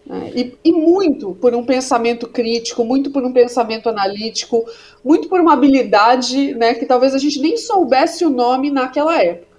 Né? 0.06 0.32
E, 0.36 0.58
e, 0.64 0.72
muito 0.72 1.36
por 1.36 1.54
um 1.54 1.66
pensamento 1.66 2.28
crítico, 2.28 2.84
muito 2.84 3.12
por 3.12 3.24
um 3.24 3.32
pensamento 3.32 3.88
analítico, 3.88 4.66
muito 5.04 5.30
por 5.30 5.40
uma 5.40 5.54
habilidade 5.54 6.56
né, 6.56 6.74
que 6.74 6.86
talvez 6.86 7.14
a 7.14 7.18
gente 7.18 7.40
nem 7.40 7.56
soubesse 7.58 8.26
o 8.26 8.30
nome 8.30 8.72
naquela 8.72 9.22
época. 9.22 9.52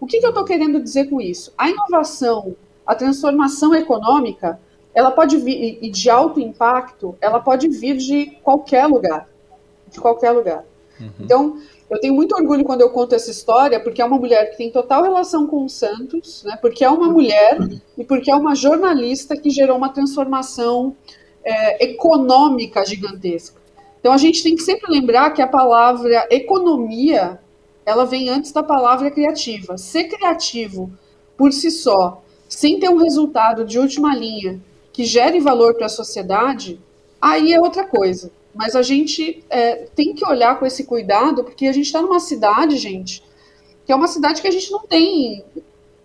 O 0.00 0.06
que, 0.06 0.18
que 0.18 0.26
eu 0.26 0.30
estou 0.30 0.44
querendo 0.44 0.82
dizer 0.82 1.08
com 1.08 1.20
isso? 1.20 1.52
A 1.56 1.70
inovação, 1.70 2.56
a 2.86 2.94
transformação 2.94 3.74
econômica, 3.74 4.60
ela 4.94 5.10
pode 5.10 5.36
vir, 5.38 5.78
e 5.80 5.90
de 5.90 6.10
alto 6.10 6.38
impacto, 6.38 7.16
ela 7.20 7.40
pode 7.40 7.68
vir 7.68 7.96
de 7.96 8.26
qualquer 8.42 8.86
lugar. 8.86 9.28
De 9.90 10.00
qualquer 10.00 10.30
lugar. 10.32 10.64
Uhum. 11.00 11.10
Então, 11.20 11.58
eu 11.94 12.00
tenho 12.00 12.14
muito 12.14 12.34
orgulho 12.34 12.64
quando 12.64 12.80
eu 12.80 12.90
conto 12.90 13.14
essa 13.14 13.30
história, 13.30 13.78
porque 13.78 14.02
é 14.02 14.04
uma 14.04 14.18
mulher 14.18 14.50
que 14.50 14.56
tem 14.56 14.70
total 14.70 15.02
relação 15.02 15.46
com 15.46 15.64
o 15.64 15.68
Santos, 15.68 16.42
né, 16.44 16.58
porque 16.60 16.84
é 16.84 16.90
uma 16.90 17.08
mulher 17.08 17.56
e 17.96 18.04
porque 18.04 18.30
é 18.30 18.34
uma 18.34 18.54
jornalista 18.54 19.36
que 19.36 19.48
gerou 19.48 19.76
uma 19.76 19.90
transformação 19.90 20.96
é, 21.44 21.84
econômica 21.84 22.84
gigantesca. 22.84 23.60
Então 24.00 24.12
a 24.12 24.16
gente 24.16 24.42
tem 24.42 24.56
que 24.56 24.62
sempre 24.62 24.90
lembrar 24.90 25.30
que 25.30 25.40
a 25.40 25.46
palavra 25.46 26.26
economia 26.30 27.38
ela 27.86 28.04
vem 28.04 28.28
antes 28.28 28.50
da 28.50 28.62
palavra 28.62 29.10
criativa. 29.10 29.78
Ser 29.78 30.04
criativo 30.04 30.90
por 31.36 31.52
si 31.52 31.70
só, 31.70 32.22
sem 32.48 32.80
ter 32.80 32.88
um 32.88 32.96
resultado 32.96 33.64
de 33.64 33.78
última 33.78 34.14
linha 34.14 34.60
que 34.92 35.04
gere 35.04 35.40
valor 35.40 35.74
para 35.74 35.86
a 35.86 35.90
sociedade, 35.90 36.80
aí 37.20 37.52
é 37.52 37.60
outra 37.60 37.84
coisa. 37.84 38.30
Mas 38.54 38.76
a 38.76 38.82
gente 38.82 39.44
é, 39.50 39.86
tem 39.94 40.14
que 40.14 40.24
olhar 40.24 40.58
com 40.58 40.64
esse 40.64 40.84
cuidado, 40.84 41.42
porque 41.42 41.66
a 41.66 41.72
gente 41.72 41.86
está 41.86 42.00
numa 42.00 42.20
cidade, 42.20 42.76
gente, 42.76 43.22
que 43.84 43.92
é 43.92 43.96
uma 43.96 44.06
cidade 44.06 44.40
que 44.40 44.48
a 44.48 44.50
gente 44.50 44.70
não 44.70 44.86
tem 44.86 45.44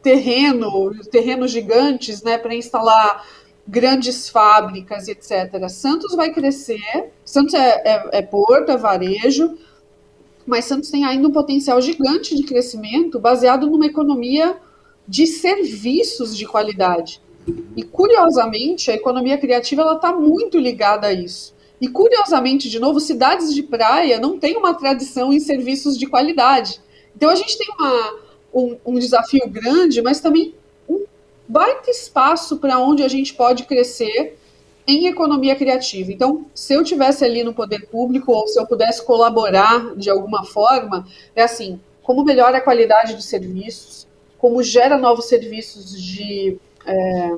terreno, 0.01 0.91
terrenos 1.11 1.51
gigantes, 1.51 2.23
né, 2.23 2.37
para 2.37 2.55
instalar 2.55 3.25
grandes 3.67 4.29
fábricas, 4.29 5.07
etc. 5.07 5.69
Santos 5.69 6.15
vai 6.15 6.31
crescer, 6.31 7.11
Santos 7.23 7.53
é, 7.53 7.81
é, 7.85 8.09
é 8.13 8.21
porto, 8.21 8.71
é 8.71 8.77
varejo, 8.77 9.57
mas 10.45 10.65
Santos 10.65 10.89
tem 10.89 11.05
ainda 11.05 11.27
um 11.27 11.31
potencial 11.31 11.79
gigante 11.79 12.35
de 12.35 12.43
crescimento 12.43 13.19
baseado 13.19 13.67
numa 13.67 13.85
economia 13.85 14.57
de 15.07 15.27
serviços 15.27 16.35
de 16.35 16.47
qualidade. 16.47 17.21
E 17.75 17.83
curiosamente, 17.83 18.89
a 18.89 18.95
economia 18.95 19.37
criativa 19.37 19.83
ela 19.83 19.95
está 19.95 20.11
muito 20.11 20.57
ligada 20.57 21.07
a 21.07 21.13
isso. 21.13 21.55
E 21.81 21.87
curiosamente, 21.87 22.69
de 22.69 22.79
novo, 22.79 22.99
cidades 22.99 23.53
de 23.53 23.63
praia 23.63 24.19
não 24.19 24.37
têm 24.37 24.57
uma 24.57 24.73
tradição 24.73 25.31
em 25.31 25.39
serviços 25.39 25.97
de 25.97 26.05
qualidade. 26.07 26.81
Então 27.15 27.29
a 27.29 27.35
gente 27.35 27.57
tem 27.57 27.67
uma, 27.77 28.15
um, 28.53 28.77
um 28.85 28.99
desafio 28.99 29.47
grande, 29.47 30.01
mas 30.01 30.19
também 30.19 30.55
um 30.87 31.05
baita 31.47 31.89
espaço 31.89 32.57
para 32.57 32.79
onde 32.79 33.03
a 33.03 33.07
gente 33.07 33.33
pode 33.33 33.63
crescer 33.63 34.37
em 34.85 35.07
economia 35.07 35.55
criativa. 35.55 36.11
Então, 36.11 36.45
se 36.53 36.73
eu 36.73 36.83
tivesse 36.83 37.23
ali 37.23 37.43
no 37.43 37.53
poder 37.53 37.87
público 37.87 38.31
ou 38.31 38.47
se 38.47 38.59
eu 38.59 38.65
pudesse 38.65 39.05
colaborar 39.05 39.95
de 39.95 40.09
alguma 40.09 40.43
forma, 40.43 41.07
é 41.35 41.43
assim: 41.43 41.79
como 42.01 42.23
melhora 42.23 42.57
a 42.57 42.61
qualidade 42.61 43.15
dos 43.15 43.25
serviços, 43.25 44.07
como 44.37 44.63
gera 44.63 44.97
novos 44.97 45.25
serviços 45.25 46.01
de, 46.01 46.57
é, 46.85 47.37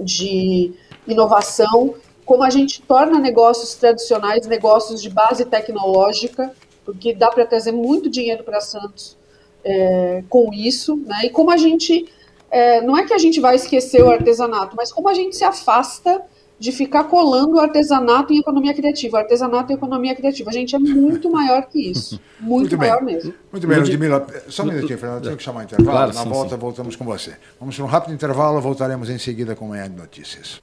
de 0.00 0.72
inovação 1.06 1.94
como 2.24 2.42
a 2.42 2.50
gente 2.50 2.82
torna 2.82 3.18
negócios 3.18 3.74
tradicionais 3.74 4.46
negócios 4.46 5.02
de 5.02 5.10
base 5.10 5.44
tecnológica, 5.44 6.52
porque 6.84 7.14
dá 7.14 7.28
para 7.30 7.46
trazer 7.46 7.72
muito 7.72 8.10
dinheiro 8.10 8.44
para 8.44 8.60
Santos 8.60 9.16
é, 9.64 10.22
com 10.28 10.52
isso, 10.52 10.96
né? 10.96 11.22
E 11.24 11.30
como 11.30 11.50
a 11.50 11.56
gente 11.56 12.06
é, 12.50 12.80
não 12.80 12.96
é 12.96 13.04
que 13.04 13.12
a 13.12 13.18
gente 13.18 13.40
vai 13.40 13.56
esquecer 13.56 14.02
o 14.02 14.10
artesanato, 14.10 14.76
mas 14.76 14.92
como 14.92 15.08
a 15.08 15.14
gente 15.14 15.36
se 15.36 15.44
afasta 15.44 16.22
de 16.58 16.70
ficar 16.72 17.04
colando 17.04 17.58
artesanato 17.58 18.32
em 18.32 18.38
economia 18.38 18.72
criativa. 18.72 19.18
Artesanato 19.18 19.72
e 19.72 19.74
economia 19.74 20.14
criativa. 20.14 20.52
Gente, 20.52 20.74
é 20.74 20.78
muito 20.78 21.30
maior 21.30 21.66
que 21.66 21.90
isso. 21.90 22.20
Muito, 22.40 22.76
muito 22.76 22.78
maior 22.78 23.02
bem. 23.02 23.14
mesmo. 23.14 23.34
Muito 23.50 23.66
bem, 23.66 23.78
Ludmila. 23.78 24.26
Só 24.48 24.64
um 24.64 24.66
minutinho, 24.66 24.98
Fernando. 24.98 25.22
Tenho 25.22 25.36
que 25.36 25.42
chamar 25.42 25.60
o 25.60 25.62
intervalo. 25.62 25.90
Claro, 25.90 26.14
Na 26.14 26.22
sim, 26.22 26.28
volta, 26.28 26.54
sim. 26.54 26.60
voltamos 26.60 26.94
com 26.94 27.04
você. 27.04 27.36
Vamos 27.58 27.74
para 27.74 27.84
um 27.84 27.88
rápido 27.88 28.12
intervalo. 28.12 28.60
Voltaremos 28.60 29.08
em 29.08 29.16
seguida 29.16 29.56
com 29.56 29.68
Manhã 29.68 29.88
de 29.88 29.96
Notícias. 29.96 30.60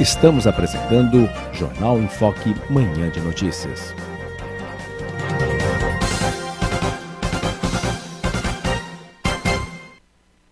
Estamos 0.00 0.46
apresentando 0.46 1.28
Jornal 1.52 1.98
em 1.98 2.06
Foque 2.06 2.54
Manhã 2.70 3.10
de 3.10 3.20
Notícias. 3.20 3.92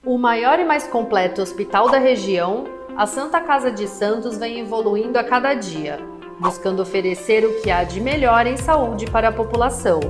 O 0.05 0.19
maior 0.19 0.59
e 0.59 0.65
mais 0.65 0.89
completo 0.89 1.41
hospital 1.41 1.89
da 1.89 1.99
região, 1.99 2.65
a 2.97 3.07
Santa 3.07 3.41
Casa 3.41 3.71
de 3.71 3.87
Santos 3.87 4.37
vem 4.37 4.59
evoluindo 4.59 5.17
a 5.17 5.23
cada 5.23 5.55
dia, 5.55 6.01
buscando 6.41 6.83
oferecer 6.83 7.45
o 7.45 7.61
que 7.63 7.71
há 7.71 7.85
de 7.85 8.01
melhor 8.01 8.49
em 8.49 8.57
saúde 8.57 9.07
para 9.07 9.29
a 9.29 9.33
população. 9.33 10.01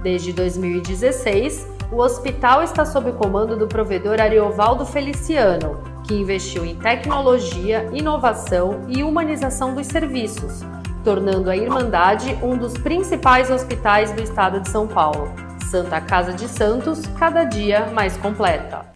Desde 0.00 0.32
2016, 0.32 1.75
o 1.90 1.98
hospital 1.98 2.62
está 2.62 2.84
sob 2.84 3.12
comando 3.12 3.56
do 3.56 3.66
provedor 3.66 4.20
Ariovaldo 4.20 4.84
Feliciano, 4.84 5.80
que 6.04 6.14
investiu 6.14 6.64
em 6.64 6.74
tecnologia, 6.74 7.88
inovação 7.92 8.82
e 8.88 9.02
humanização 9.02 9.74
dos 9.74 9.86
serviços, 9.86 10.62
tornando 11.04 11.50
a 11.50 11.56
Irmandade 11.56 12.36
um 12.42 12.56
dos 12.56 12.74
principais 12.74 13.50
hospitais 13.50 14.12
do 14.12 14.22
estado 14.22 14.60
de 14.60 14.68
São 14.68 14.86
Paulo. 14.86 15.30
Santa 15.70 16.00
Casa 16.00 16.32
de 16.32 16.46
Santos, 16.48 17.02
cada 17.18 17.44
dia 17.44 17.90
mais 17.92 18.16
completa. 18.16 18.86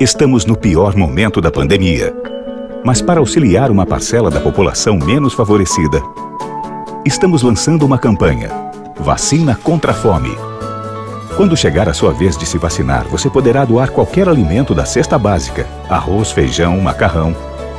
Estamos 0.00 0.46
no 0.46 0.56
pior 0.56 0.96
momento 0.96 1.40
da 1.42 1.50
pandemia. 1.50 2.14
Mas 2.82 3.02
para 3.02 3.20
auxiliar 3.20 3.70
uma 3.70 3.84
parcela 3.84 4.30
da 4.30 4.40
população 4.40 4.96
menos 4.96 5.34
favorecida, 5.34 6.00
estamos 7.04 7.42
lançando 7.42 7.84
uma 7.84 7.98
campanha: 7.98 8.48
Vacina 8.98 9.54
contra 9.54 9.90
a 9.92 9.94
Fome. 9.94 10.49
Quando 11.40 11.56
chegar 11.56 11.88
a 11.88 11.94
sua 11.94 12.12
vez 12.12 12.36
de 12.36 12.44
se 12.44 12.58
vacinar, 12.58 13.08
você 13.08 13.30
poderá 13.30 13.64
doar 13.64 13.90
qualquer 13.90 14.28
alimento 14.28 14.74
da 14.74 14.84
cesta 14.84 15.18
básica, 15.18 15.66
arroz, 15.88 16.30
feijão, 16.30 16.78
macarrão, 16.78 17.34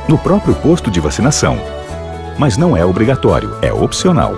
no 0.08 0.18
próprio 0.18 0.52
posto 0.52 0.90
de 0.90 0.98
vacinação. 0.98 1.56
Mas 2.36 2.56
não 2.56 2.76
é 2.76 2.84
obrigatório, 2.84 3.56
é 3.62 3.72
opcional. 3.72 4.34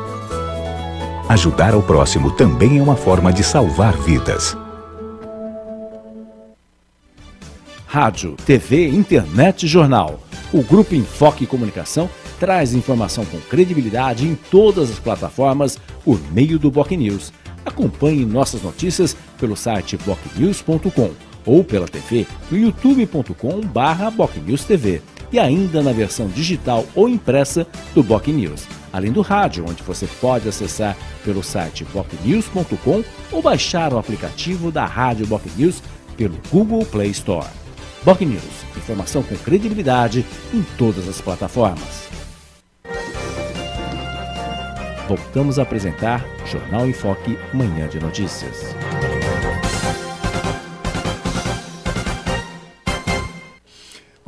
Ajudar 1.26 1.72
ao 1.72 1.82
próximo 1.82 2.32
também 2.32 2.78
é 2.78 2.82
uma 2.82 2.96
forma 2.96 3.32
de 3.32 3.42
salvar 3.42 3.96
vidas. 3.96 4.54
rádio, 7.86 8.34
TV, 8.44 8.88
internet 8.88 9.64
e 9.64 9.68
jornal. 9.68 10.20
O 10.52 10.62
Grupo 10.62 10.96
Enfoque 10.96 11.46
Comunicação 11.46 12.10
traz 12.40 12.74
informação 12.74 13.24
com 13.24 13.38
credibilidade 13.40 14.26
em 14.26 14.34
todas 14.34 14.90
as 14.90 14.98
plataformas 14.98 15.78
por 16.04 16.20
meio 16.32 16.58
do 16.58 16.72
Boc 16.72 16.90
News. 16.90 17.32
Acompanhe 17.64 18.26
nossas 18.26 18.62
notícias 18.62 19.16
pelo 19.38 19.56
site 19.56 19.96
bocnews.com 19.96 21.12
ou 21.46 21.62
pela 21.62 21.86
TV 21.86 22.26
no 22.50 22.58
youtube.com/bocnewstv 22.58 25.02
e 25.32 25.38
ainda 25.38 25.82
na 25.82 25.92
versão 25.92 26.26
digital 26.28 26.86
ou 26.94 27.08
impressa 27.08 27.66
do 27.94 28.02
Boc 28.02 28.28
News, 28.28 28.66
além 28.92 29.10
do 29.10 29.20
rádio, 29.20 29.64
onde 29.68 29.82
você 29.82 30.06
pode 30.20 30.48
acessar 30.48 30.96
pelo 31.24 31.42
site 31.42 31.84
bocnews.com 31.92 33.02
ou 33.32 33.42
baixar 33.42 33.92
o 33.92 33.98
aplicativo 33.98 34.70
da 34.70 34.86
Rádio 34.86 35.26
Boc 35.26 35.44
News 35.56 35.82
pelo 36.16 36.36
Google 36.50 36.86
Play 36.86 37.10
Store. 37.10 37.48
Boc 38.04 38.20
News, 38.20 38.42
informação 38.76 39.22
com 39.22 39.34
credibilidade 39.36 40.24
em 40.52 40.62
todas 40.76 41.08
as 41.08 41.20
plataformas. 41.20 42.03
Voltamos 45.08 45.58
a 45.58 45.62
apresentar 45.62 46.24
Jornal 46.46 46.86
em 46.86 46.92
Foque, 46.92 47.38
Manhã 47.52 47.86
de 47.88 48.00
Notícias. 48.00 48.74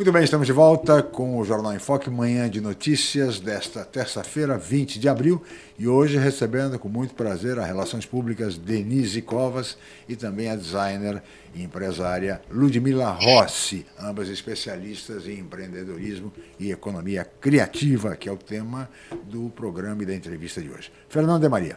Muito 0.07 0.15
bem, 0.15 0.23
estamos 0.23 0.47
de 0.47 0.53
volta 0.53 1.03
com 1.03 1.37
o 1.37 1.45
Jornal 1.45 1.75
em 1.75 1.81
Foque, 1.81 2.09
manhã 2.09 2.49
de 2.49 2.61
notícias 2.61 3.41
desta 3.41 3.85
terça-feira, 3.85 4.57
20 4.57 5.01
de 5.01 5.09
abril, 5.09 5.43
e 5.77 5.89
hoje 5.89 6.17
recebendo 6.17 6.79
com 6.79 6.89
muito 6.89 7.13
prazer 7.13 7.59
a 7.59 7.65
Relações 7.65 8.07
Públicas 8.07 8.57
Denise 8.57 9.21
Covas 9.21 9.77
e 10.09 10.15
também 10.15 10.49
a 10.49 10.55
designer 10.55 11.21
e 11.57 11.65
empresária 11.65 12.41
Ludmila 12.49 13.19
Rossi, 13.21 13.85
ambas 14.01 14.29
especialistas 14.29 15.27
em 15.27 15.41
empreendedorismo 15.41 16.33
e 16.57 16.71
economia 16.71 17.25
criativa, 17.41 18.15
que 18.15 18.29
é 18.29 18.33
o 18.33 18.37
tema 18.37 18.89
do 19.25 19.51
programa 19.57 20.05
e 20.05 20.07
da 20.07 20.15
entrevista 20.15 20.63
de 20.63 20.71
hoje. 20.71 20.93
Fernando 21.09 21.43
de 21.43 21.49
Maria. 21.49 21.77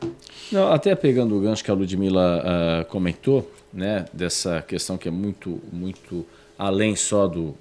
Não, 0.51 0.71
até 0.71 0.93
pegando 0.93 1.35
o 1.35 1.41
gancho 1.41 1.63
que 1.63 1.71
a 1.71 1.73
Ludmila 1.73 2.43
uh, 2.43 2.85
comentou, 2.91 3.51
né, 3.73 4.05
dessa 4.13 4.61
questão 4.61 4.99
que 4.99 5.07
é 5.07 5.11
muito, 5.11 5.59
muito 5.73 6.23
além 6.59 6.95
só 6.95 7.27
do 7.27 7.55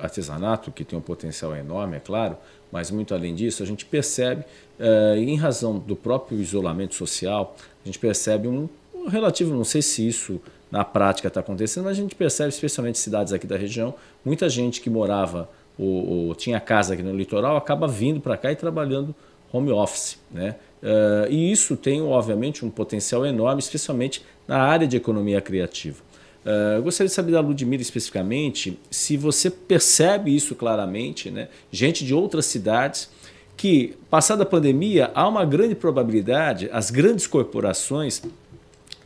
artesanato, 0.00 0.70
que 0.70 0.84
tem 0.84 0.98
um 0.98 1.02
potencial 1.02 1.54
enorme, 1.54 1.96
é 1.96 2.00
claro, 2.00 2.36
mas 2.70 2.90
muito 2.90 3.14
além 3.14 3.34
disso, 3.34 3.62
a 3.62 3.66
gente 3.66 3.84
percebe, 3.84 4.44
uh, 4.78 5.16
em 5.16 5.36
razão 5.36 5.78
do 5.78 5.96
próprio 5.96 6.40
isolamento 6.40 6.94
social, 6.94 7.56
a 7.84 7.88
gente 7.88 7.98
percebe 7.98 8.48
um, 8.48 8.68
relativo, 9.08 9.54
não 9.54 9.64
sei 9.64 9.82
se 9.82 10.06
isso 10.06 10.40
na 10.70 10.84
prática 10.84 11.28
está 11.28 11.40
acontecendo, 11.40 11.84
mas 11.84 11.98
a 11.98 12.00
gente 12.00 12.14
percebe, 12.14 12.50
especialmente 12.50 12.96
em 12.96 13.00
cidades 13.00 13.32
aqui 13.32 13.46
da 13.46 13.56
região, 13.56 13.94
muita 14.24 14.48
gente 14.48 14.80
que 14.80 14.88
morava 14.88 15.48
ou, 15.78 16.28
ou 16.28 16.34
tinha 16.34 16.60
casa 16.60 16.94
aqui 16.94 17.02
no 17.02 17.16
litoral 17.16 17.56
acaba 17.56 17.88
vindo 17.88 18.20
para 18.20 18.36
cá 18.36 18.52
e 18.52 18.56
trabalhando 18.56 19.14
home 19.52 19.70
office. 19.72 20.18
Né? 20.30 20.56
Uh, 20.82 21.30
e 21.30 21.50
isso 21.50 21.76
tem, 21.76 22.00
obviamente, 22.02 22.64
um 22.64 22.70
potencial 22.70 23.26
enorme, 23.26 23.60
especialmente 23.60 24.24
na 24.46 24.58
área 24.58 24.86
de 24.86 24.96
economia 24.96 25.40
criativa. 25.40 26.02
Uh, 26.44 26.80
gostaria 26.82 27.08
de 27.08 27.14
saber 27.14 27.32
da 27.32 27.40
Ludmila 27.40 27.82
especificamente 27.82 28.78
se 28.90 29.16
você 29.16 29.50
percebe 29.50 30.34
isso 30.34 30.54
claramente, 30.54 31.30
né? 31.30 31.48
gente 31.70 32.04
de 32.04 32.14
outras 32.14 32.46
cidades, 32.46 33.10
que, 33.56 33.94
passada 34.08 34.42
a 34.42 34.46
pandemia, 34.46 35.10
há 35.14 35.28
uma 35.28 35.44
grande 35.44 35.74
probabilidade, 35.74 36.70
as 36.72 36.90
grandes 36.90 37.26
corporações 37.26 38.22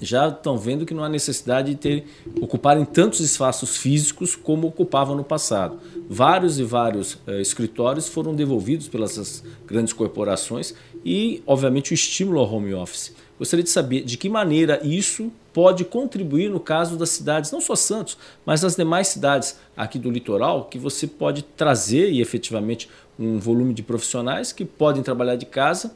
já 0.01 0.29
estão 0.29 0.57
vendo 0.57 0.87
que 0.87 0.95
não 0.95 1.03
há 1.03 1.09
necessidade 1.09 1.71
de 1.71 1.77
ter, 1.77 2.05
ocuparem 2.41 2.85
tantos 2.85 3.21
espaços 3.21 3.77
físicos 3.77 4.37
como 4.37 4.69
ocupavam 4.69 5.17
no 5.17 5.25
passado. 5.25 5.79
Vários 6.09 6.59
e 6.59 6.63
vários 6.63 7.15
uh, 7.15 7.41
escritórios 7.41 8.09
foram 8.09 8.35
devolvidos 8.35 8.87
pelas 8.87 9.43
grandes 9.67 9.93
corporações 9.93 10.75
e, 11.05 11.43
obviamente, 11.47 11.93
o 11.93 11.95
estímulo 11.95 12.39
ao 12.39 12.53
home 12.53 12.75
office. 12.75 13.13
Gostaria 13.39 13.63
de 13.63 13.71
saber 13.71 14.03
de 14.05 14.17
que 14.17 14.29
maneira 14.29 14.81
isso 14.85 15.33
pode 15.53 15.85
contribuir 15.85 16.51
no 16.51 16.61
caso 16.61 16.97
das 16.97 17.11
cidades, 17.11 17.51
não 17.51 17.61
só 17.61 17.75
Santos, 17.75 18.17
mas 18.45 18.65
as 18.65 18.77
demais 18.77 19.09
cidades 19.09 19.59
aqui 19.77 19.99
do 19.99 20.11
litoral, 20.11 20.65
que 20.65 20.79
você 20.79 21.07
pode 21.07 21.43
trazer 21.43 22.11
e 22.11 22.21
efetivamente 22.21 22.89
um 23.19 23.39
volume 23.39 23.75
de 23.75 23.83
profissionais 23.83 24.53
que 24.53 24.65
podem 24.65 25.03
trabalhar 25.03 25.37
de 25.37 25.47
casa, 25.47 25.95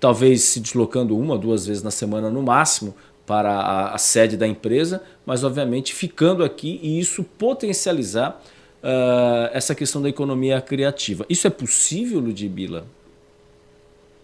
talvez 0.00 0.42
se 0.42 0.60
deslocando 0.60 1.16
uma, 1.16 1.38
duas 1.38 1.66
vezes 1.66 1.82
na 1.82 1.90
semana 1.90 2.30
no 2.30 2.42
máximo 2.42 2.94
para 3.26 3.52
a, 3.52 3.94
a 3.94 3.98
sede 3.98 4.36
da 4.36 4.46
empresa, 4.46 5.02
mas 5.24 5.44
obviamente 5.44 5.94
ficando 5.94 6.42
aqui 6.42 6.80
e 6.82 6.98
isso 6.98 7.22
potencializar 7.22 8.42
uh, 8.82 9.48
essa 9.52 9.74
questão 9.74 10.02
da 10.02 10.08
economia 10.08 10.60
criativa. 10.60 11.24
Isso 11.28 11.46
é 11.46 11.50
possível, 11.50 12.18
Ludmila? 12.18 12.86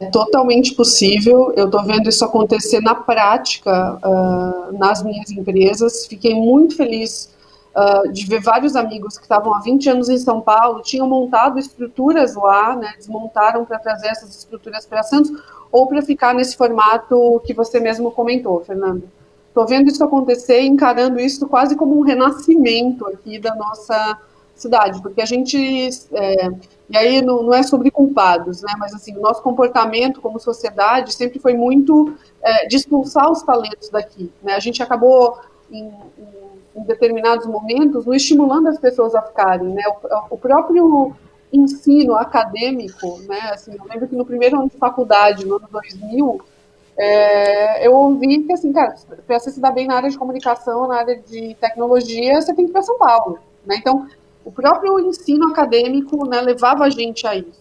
É 0.01 0.07
totalmente 0.07 0.75
possível. 0.75 1.53
Eu 1.57 1.67
estou 1.67 1.83
vendo 1.85 2.09
isso 2.09 2.25
acontecer 2.25 2.81
na 2.81 2.95
prática 2.95 3.99
uh, 4.05 4.79
nas 4.79 5.03
minhas 5.03 5.31
empresas. 5.31 6.07
Fiquei 6.07 6.35
muito 6.35 6.77
feliz 6.77 7.35
uh, 7.75 8.13
de 8.13 8.27
ver 8.27 8.41
vários 8.41 8.77
amigos 8.77 9.17
que 9.17 9.25
estavam 9.25 9.55
há 9.55 9.61
20 9.61 9.91
anos 9.91 10.09
em 10.09 10.19
São 10.19 10.41
Paulo, 10.41 10.83
tinham 10.83 11.09
montado 11.09 11.59
estruturas 11.59 12.35
lá, 12.35 12.77
né, 12.77 12.95
desmontaram 12.97 13.65
para 13.65 13.79
trazer 13.79 14.09
essas 14.09 14.37
estruturas 14.37 14.87
para 14.87 15.03
Santos, 15.03 15.33
ou 15.71 15.87
para 15.87 16.01
ficar 16.03 16.35
nesse 16.35 16.57
formato 16.57 17.43
que 17.45 17.53
você 17.53 17.81
mesmo 17.81 18.11
comentou, 18.11 18.63
Fernando. 18.65 19.05
Estou 19.49 19.67
vendo 19.67 19.89
isso 19.89 20.03
acontecer, 20.05 20.63
encarando 20.63 21.19
isso 21.19 21.47
quase 21.49 21.75
como 21.75 21.99
um 21.99 22.03
renascimento 22.03 23.07
aqui 23.09 23.39
da 23.39 23.55
nossa 23.55 24.19
cidade, 24.61 25.01
porque 25.03 25.21
a 25.21 25.25
gente 25.25 25.89
é, 26.13 26.49
e 26.91 26.97
aí 26.97 27.23
não, 27.23 27.43
não, 27.43 27.55
é 27.55 27.63
sobre 27.63 27.91
culpados, 27.91 28.63
né? 28.63 28.73
Mas 28.79 28.95
assim, 28.95 29.17
o 29.17 29.21
nosso 29.21 29.43
comportamento 29.43 30.21
como 30.21 30.39
sociedade 30.39 31.15
sempre 31.15 31.39
foi 31.39 31.53
muito 31.53 32.15
é, 32.43 32.67
de 32.67 32.77
expulsar 32.77 33.31
os 33.31 33.43
talentos 33.43 33.91
daqui. 33.91 34.33
Né? 34.43 34.55
A 34.55 34.61
gente 34.61 34.83
acabou 34.83 35.39
em, 35.71 35.93
em, 36.75 36.83
determinados 36.85 37.47
momentos 37.47 38.07
não 38.07 38.15
estimulando 38.15 38.69
as 38.69 38.79
pessoas 38.79 39.15
a 39.15 39.21
ficarem, 39.21 39.69
né? 39.69 39.83
O, 39.89 40.35
o, 40.35 40.39
próprio 40.39 41.15
ensino 41.53 42.15
acadêmico, 42.15 43.19
né? 43.29 43.51
Assim, 43.53 43.73
eu 43.73 43.85
lembro 43.85 44.09
que 44.09 44.17
no 44.17 44.25
primeiro 44.25 44.59
ano 44.59 44.71
de 44.71 44.77
faculdade, 44.79 45.45
no 45.45 45.57
ano 45.57 45.69
2000, 45.71 46.41
é, 46.97 47.87
eu 47.87 47.95
ouvi 47.95 48.45
que 48.45 48.53
assim, 48.53 48.73
cara, 48.73 48.95
para 49.27 49.39
você 49.39 49.51
se 49.51 49.61
dar 49.61 49.73
bem 49.73 49.87
na 49.87 49.97
área 49.97 50.09
de 50.09 50.19
comunicação, 50.19 50.89
na 50.89 50.97
área 50.97 51.17
de 51.17 51.55
tecnologia, 51.61 52.41
você 52.41 52.55
tem 52.55 52.65
que 52.65 52.71
ir 52.71 52.73
para 52.73 52.83
São 52.83 52.97
Paulo, 52.97 53.39
né? 53.67 53.77
Então 53.77 54.07
o 54.49 54.51
próprio 54.51 54.99
ensino 54.99 55.49
acadêmico 55.49 56.27
né, 56.27 56.41
levava 56.41 56.85
a 56.85 56.89
gente 56.89 57.27
a 57.27 57.37
isso. 57.37 57.61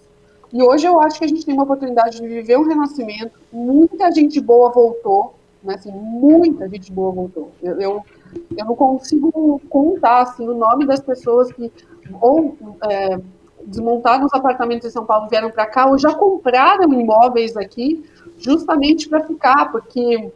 E 0.53 0.63
hoje 0.63 0.87
eu 0.87 1.01
acho 1.01 1.19
que 1.19 1.25
a 1.25 1.27
gente 1.27 1.45
tem 1.45 1.53
uma 1.53 1.65
oportunidade 1.65 2.21
de 2.21 2.25
viver 2.25 2.57
um 2.57 2.65
renascimento. 2.65 3.37
Muita 3.51 4.09
gente 4.09 4.39
boa 4.39 4.71
voltou, 4.71 5.35
né, 5.61 5.75
assim, 5.75 5.91
muita 5.91 6.65
gente 6.69 6.89
boa 6.89 7.11
voltou. 7.11 7.51
Eu, 7.61 7.81
eu, 7.81 8.05
eu 8.57 8.65
não 8.65 8.73
consigo 8.73 9.61
contar 9.69 10.21
assim, 10.21 10.47
o 10.47 10.53
nome 10.53 10.85
das 10.85 11.01
pessoas 11.01 11.51
que 11.51 11.69
ou 12.21 12.57
é, 12.89 13.19
desmontaram 13.65 14.25
os 14.25 14.33
apartamentos 14.33 14.87
em 14.87 14.91
São 14.91 15.05
Paulo, 15.05 15.27
vieram 15.27 15.51
para 15.51 15.65
cá, 15.65 15.89
ou 15.89 15.97
já 15.97 16.15
compraram 16.15 16.93
imóveis 16.93 17.57
aqui, 17.57 18.09
justamente 18.37 19.09
para 19.09 19.25
ficar, 19.25 19.73
porque 19.73 20.31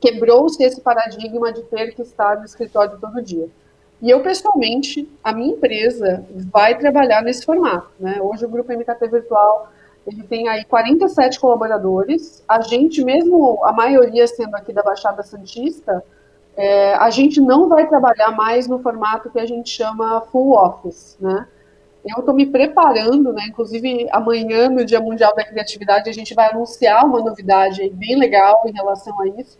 quebrou-se 0.00 0.60
esse 0.64 0.80
paradigma 0.80 1.52
de 1.52 1.62
ter 1.62 1.94
que 1.94 2.02
estar 2.02 2.38
no 2.38 2.44
escritório 2.44 2.98
todo 3.00 3.22
dia. 3.22 3.48
E 4.00 4.10
eu, 4.10 4.20
pessoalmente, 4.20 5.08
a 5.24 5.32
minha 5.32 5.52
empresa 5.54 6.24
vai 6.52 6.76
trabalhar 6.78 7.22
nesse 7.22 7.44
formato. 7.44 7.88
Né? 7.98 8.18
Hoje 8.20 8.44
o 8.44 8.48
Grupo 8.48 8.72
MKT 8.72 9.08
Virtual 9.08 9.70
ele 10.06 10.22
tem 10.22 10.48
aí 10.48 10.64
47 10.64 11.40
colaboradores. 11.40 12.44
A 12.46 12.60
gente, 12.60 13.02
mesmo 13.04 13.64
a 13.64 13.72
maioria 13.72 14.26
sendo 14.26 14.54
aqui 14.54 14.72
da 14.72 14.82
Baixada 14.82 15.22
Santista, 15.22 16.04
é, 16.56 16.94
a 16.94 17.10
gente 17.10 17.40
não 17.40 17.68
vai 17.68 17.88
trabalhar 17.88 18.30
mais 18.30 18.68
no 18.68 18.78
formato 18.78 19.30
que 19.30 19.38
a 19.38 19.44
gente 19.44 19.68
chama 19.68 20.20
full 20.32 20.52
office, 20.56 21.16
né? 21.20 21.46
Eu 22.06 22.20
estou 22.20 22.32
me 22.32 22.46
preparando, 22.46 23.32
né? 23.32 23.46
Inclusive 23.48 24.06
amanhã, 24.12 24.70
no 24.70 24.84
Dia 24.84 25.00
Mundial 25.00 25.34
da 25.34 25.44
Criatividade, 25.44 26.08
a 26.08 26.12
gente 26.12 26.34
vai 26.34 26.50
anunciar 26.50 27.04
uma 27.04 27.18
novidade 27.18 27.90
bem 27.90 28.16
legal 28.16 28.62
em 28.64 28.72
relação 28.72 29.20
a 29.20 29.26
isso. 29.26 29.58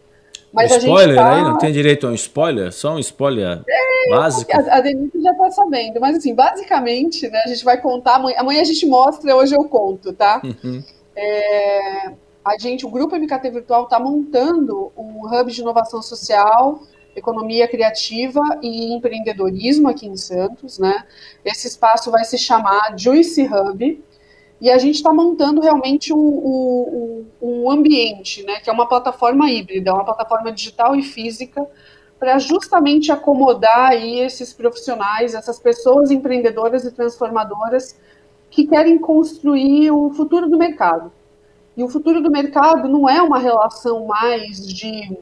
Mas 0.53 0.75
spoiler 0.77 1.17
tá... 1.17 1.35
aí, 1.35 1.43
não 1.43 1.59
tem 1.59 1.73
direito 1.73 2.07
a 2.07 2.11
um 2.11 2.15
spoiler? 2.15 2.73
Só 2.73 2.95
um 2.95 2.99
spoiler 2.99 3.63
é, 3.69 4.11
básico? 4.11 4.51
A, 4.53 4.77
a 4.77 4.81
Denise 4.81 5.21
já 5.21 5.33
está 5.33 5.51
sabendo, 5.51 6.01
mas 6.01 6.17
assim, 6.17 6.35
basicamente, 6.35 7.29
né, 7.29 7.43
a 7.45 7.49
gente 7.49 7.65
vai 7.65 7.81
contar, 7.81 8.17
amanhã, 8.17 8.37
amanhã 8.39 8.61
a 8.63 8.65
gente 8.65 8.87
mostra, 8.87 9.37
hoje 9.37 9.55
eu 9.55 9.65
conto, 9.65 10.13
tá? 10.13 10.41
Uhum. 10.43 10.83
É, 11.15 12.13
a 12.45 12.57
gente, 12.59 12.87
o 12.87 12.91
Grupo 12.91 13.17
MKT 13.17 13.51
Virtual 13.51 13.85
está 13.85 13.99
montando 13.99 14.93
um 14.97 15.27
hub 15.27 15.51
de 15.51 15.61
inovação 15.61 16.01
social, 16.01 16.81
economia 17.17 17.67
criativa 17.67 18.41
e 18.63 18.95
empreendedorismo 18.95 19.89
aqui 19.89 20.07
em 20.07 20.17
Santos, 20.17 20.79
né? 20.79 21.05
Esse 21.45 21.67
espaço 21.67 22.11
vai 22.11 22.25
se 22.25 22.39
chamar 22.39 22.97
Juice 22.97 23.43
Hub, 23.43 24.05
e 24.61 24.71
a 24.71 24.79
gente 24.79 24.97
está 24.97 25.13
montando 25.13 25.61
realmente 25.61 26.13
um, 26.13 26.19
um, 26.19 27.27
um, 27.43 27.71
ambiente, 27.71 28.43
né, 28.43 28.61
que 28.61 28.71
é 28.71 28.73
uma 28.73 28.89
plataforma 28.89 29.51
híbrida, 29.51 29.93
uma 29.93 30.05
plataforma 30.05 30.51
digital 30.51 30.97
e 30.97 31.03
física, 31.03 31.67
para 32.19 32.39
justamente 32.39 33.13
acomodar 33.13 33.91
aí 33.91 34.21
esses 34.21 34.53
profissionais, 34.55 35.35
essas 35.35 35.59
pessoas 35.59 36.11
empreendedoras 36.11 36.85
e 36.85 36.91
transformadoras 36.91 37.99
que 38.51 38.67
querem 38.67 38.99
construir 38.99 39.91
o 39.91 40.11
futuro 40.11 40.49
do 40.49 40.57
mercado. 40.57 41.13
E 41.77 41.85
o 41.85 41.89
futuro 41.91 42.23
do 42.23 42.31
mercado 42.31 42.89
não 42.89 43.07
é 43.07 43.21
uma 43.21 43.39
relação 43.39 44.07
mais 44.07 44.67
de 44.67 45.19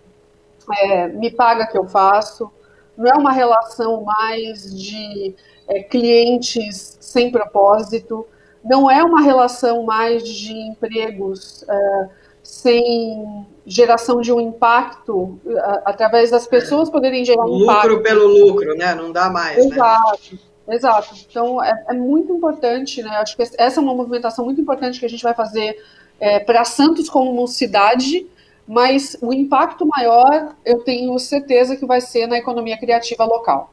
é, 0.79 1.09
me 1.09 1.31
paga 1.31 1.67
que 1.67 1.77
eu 1.77 1.87
faço, 1.87 2.51
não 2.97 3.11
é 3.11 3.15
uma 3.15 3.33
relação 3.33 4.03
mais 4.03 4.73
de 4.73 5.35
é, 5.67 5.83
clientes 5.83 6.97
sem 7.01 7.31
propósito, 7.31 8.27
não 8.65 8.91
é 8.91 9.05
uma 9.05 9.21
relação 9.21 9.83
mais 9.85 10.27
de 10.27 10.53
empregos 10.53 11.63
uh, 11.63 12.09
sem 12.43 13.47
geração 13.67 14.21
de 14.21 14.33
um 14.33 14.41
impacto 14.41 15.39
uh, 15.45 15.81
através 15.85 16.31
das 16.31 16.47
pessoas 16.47 16.89
poderem 16.89 17.25
gerar 17.25 17.43
um 17.43 17.49
lucro 17.49 17.65
impacto. 17.65 17.89
Lucro 17.89 18.03
pelo 18.03 18.27
lucro, 18.27 18.75
né? 18.75 18.95
Não 18.95 19.13
dá 19.13 19.29
mais. 19.29 19.59
Né? 19.59 19.75
Exato. 19.75 20.39
Né? 20.67 20.77
Exato. 20.77 21.15
Então 21.29 21.63
é, 21.63 21.85
é, 21.89 21.93
muito 21.93 22.33
importante, 22.33 23.03
né? 23.03 23.11
Acho 23.17 23.37
que 23.37 23.43
essa 23.43 23.81
é 23.81 23.83
uma 23.83 23.95
movimentação 23.95 24.45
muito 24.45 24.61
importante 24.61 24.99
que 24.99 25.07
a 25.07 25.11
gente 25.11 25.23
vai 25.23 25.35
fazer 25.35 25.83
é, 26.19 26.41
para 26.41 26.65
Santos 26.65 27.09
como 27.09 27.47
cidade, 27.47 28.27
mas 28.67 29.17
o 29.21 29.33
impacto 29.33 29.87
maior 29.87 30.55
eu 30.65 30.81
tenho 30.81 31.19
certeza 31.19 31.77
que 31.77 31.85
vai 31.85 32.01
ser 32.01 32.27
na 32.27 32.39
economia 32.39 32.79
criativa 32.79 33.25
local. 33.25 33.73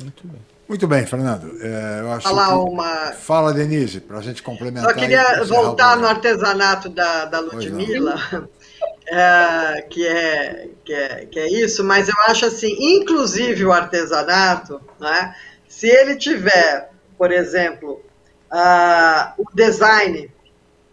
Muito 0.00 0.26
bem. 0.26 0.49
Muito 0.70 0.86
bem, 0.86 1.04
Fernando. 1.04 1.58
É, 1.60 1.98
eu 2.00 2.12
acho 2.12 2.28
Falar 2.28 2.46
que... 2.46 2.70
uma... 2.70 3.12
Fala, 3.12 3.52
Denise, 3.52 3.98
para 3.98 4.18
a 4.18 4.22
gente 4.22 4.40
complementar. 4.40 4.88
Só 4.88 4.96
queria 4.96 5.42
voltar 5.42 5.96
no 5.96 6.06
artesanato 6.06 6.88
da, 6.88 7.24
da 7.24 7.40
Ludmilla, 7.40 8.14
é, 9.08 9.84
que, 9.90 10.06
é, 10.06 10.68
que, 10.84 10.92
é, 10.92 11.26
que 11.26 11.40
é 11.40 11.50
isso, 11.50 11.82
mas 11.82 12.08
eu 12.08 12.14
acho 12.28 12.46
assim, 12.46 12.72
inclusive 12.78 13.66
o 13.66 13.72
artesanato, 13.72 14.80
né, 15.00 15.34
se 15.66 15.88
ele 15.88 16.14
tiver, 16.14 16.92
por 17.18 17.32
exemplo, 17.32 18.00
uh, 18.52 19.32
o 19.38 19.44
design 19.52 20.30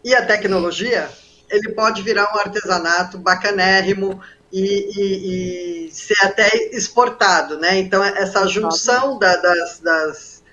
e 0.04 0.16
a 0.16 0.26
tecnologia, 0.26 1.08
ele 1.52 1.70
pode 1.74 2.02
virar 2.02 2.34
um 2.34 2.40
artesanato 2.40 3.20
bacanérrimo, 3.20 4.20
e, 4.52 4.89
e, 4.95 5.88
e, 5.88 5.91
ser 5.91 6.18
até 6.24 6.48
exportado, 6.72 7.58
né? 7.58 7.78
Então 7.78 8.04
essa 8.04 8.48
junção 8.48 9.20
da, 9.20 9.36
das, 9.36 9.80
das, 9.80 10.43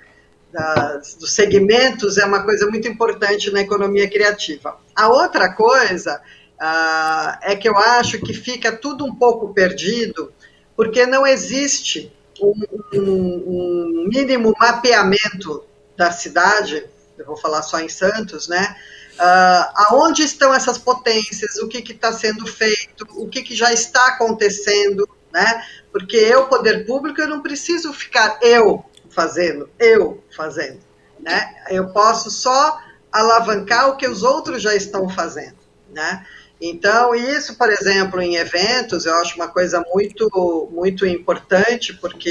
das, 0.53 1.15
dos 1.15 1.33
segmentos 1.33 2.19
é 2.19 2.25
uma 2.25 2.43
coisa 2.43 2.67
muito 2.67 2.89
importante 2.89 3.51
na 3.51 3.61
economia 3.61 4.09
criativa. 4.09 4.79
A 4.95 5.09
outra 5.09 5.53
coisa 5.53 6.21
uh, 6.61 7.39
é 7.43 7.55
que 7.55 7.69
eu 7.69 7.77
acho 7.77 8.19
que 8.21 8.33
fica 8.33 8.73
tudo 8.73 9.05
um 9.05 9.15
pouco 9.15 9.55
perdido 9.55 10.33
porque 10.77 11.07
não 11.07 11.27
existe 11.27 12.13
um, 12.41 12.53
um, 12.95 14.01
um 14.01 14.09
mínimo 14.09 14.53
mapeamento 14.59 15.65
da 15.97 16.11
cidade. 16.11 16.85
Eu 17.17 17.27
vou 17.27 17.37
falar 17.37 17.63
só 17.63 17.79
em 17.79 17.89
Santos, 17.89 18.49
né? 18.49 18.77
Uh, 19.15 19.71
aonde 19.91 20.23
estão 20.23 20.53
essas 20.53 20.77
potências, 20.77 21.57
o 21.59 21.69
que 21.69 21.93
está 21.93 22.13
sendo 22.13 22.47
feito, 22.47 23.07
o 23.11 23.29
que, 23.29 23.43
que, 23.43 23.55
já 23.55 23.73
está 23.73 24.09
acontecendo, 24.09 25.09
né? 25.33 25.65
Porque 25.93 26.17
eu, 26.17 26.49
poder 26.49 26.85
público, 26.85 27.21
eu 27.21 27.29
não 27.29 27.41
preciso 27.41 27.93
ficar 27.93 28.39
eu 28.43 28.85
fazendo, 29.11 29.71
eu 29.79 30.23
fazendo, 30.35 30.81
né? 31.21 31.55
Eu 31.71 31.91
posso 31.91 32.29
só 32.29 32.81
alavancar 33.13 33.91
o 33.91 33.97
que 33.97 34.09
os 34.09 34.25
outros 34.25 34.61
já 34.61 34.75
estão 34.75 35.09
fazendo, 35.09 35.59
né? 35.91 36.27
Então, 36.67 37.15
isso, 37.15 37.59
por 37.59 37.71
exemplo, 37.71 38.23
em 38.23 38.37
eventos, 38.37 39.05
eu 39.05 39.15
acho 39.17 39.37
uma 39.37 39.49
coisa 39.49 39.85
muito, 39.93 40.71
muito 40.73 41.05
importante, 41.05 41.93
porque 41.93 42.31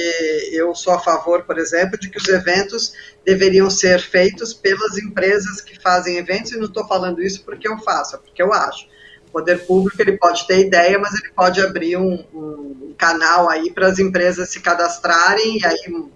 eu 0.51 0.73
sou 0.73 0.91
a 0.91 0.99
favor, 0.99 1.43
por 1.43 1.59
exemplo, 1.59 1.99
de 1.99 2.09
que 2.09 2.17
os 2.17 2.27
eventos 2.27 2.93
deveriam 3.23 3.69
ser 3.69 4.01
feitos 4.01 4.51
pelas 4.51 4.97
empresas 4.97 5.61
que 5.61 5.79
fazem 5.79 6.17
eventos, 6.17 6.51
e 6.51 6.57
não 6.57 6.65
estou 6.65 6.87
falando 6.87 7.21
isso 7.21 7.43
porque 7.45 7.67
eu 7.67 7.77
faço, 7.77 8.15
é 8.15 8.19
porque 8.19 8.41
eu 8.41 8.51
acho. 8.51 8.87
O 9.27 9.31
poder 9.33 9.67
público 9.67 10.01
ele 10.01 10.17
pode 10.17 10.47
ter 10.47 10.65
ideia, 10.65 10.97
mas 10.97 11.13
ele 11.13 11.31
pode 11.35 11.61
abrir 11.61 11.97
um, 11.97 12.25
um 12.33 12.95
canal 12.97 13.47
aí 13.47 13.71
para 13.71 13.85
as 13.85 13.99
empresas 13.99 14.49
se 14.49 14.61
cadastrarem 14.61 15.59
e 15.59 15.65
aí 15.65 16.09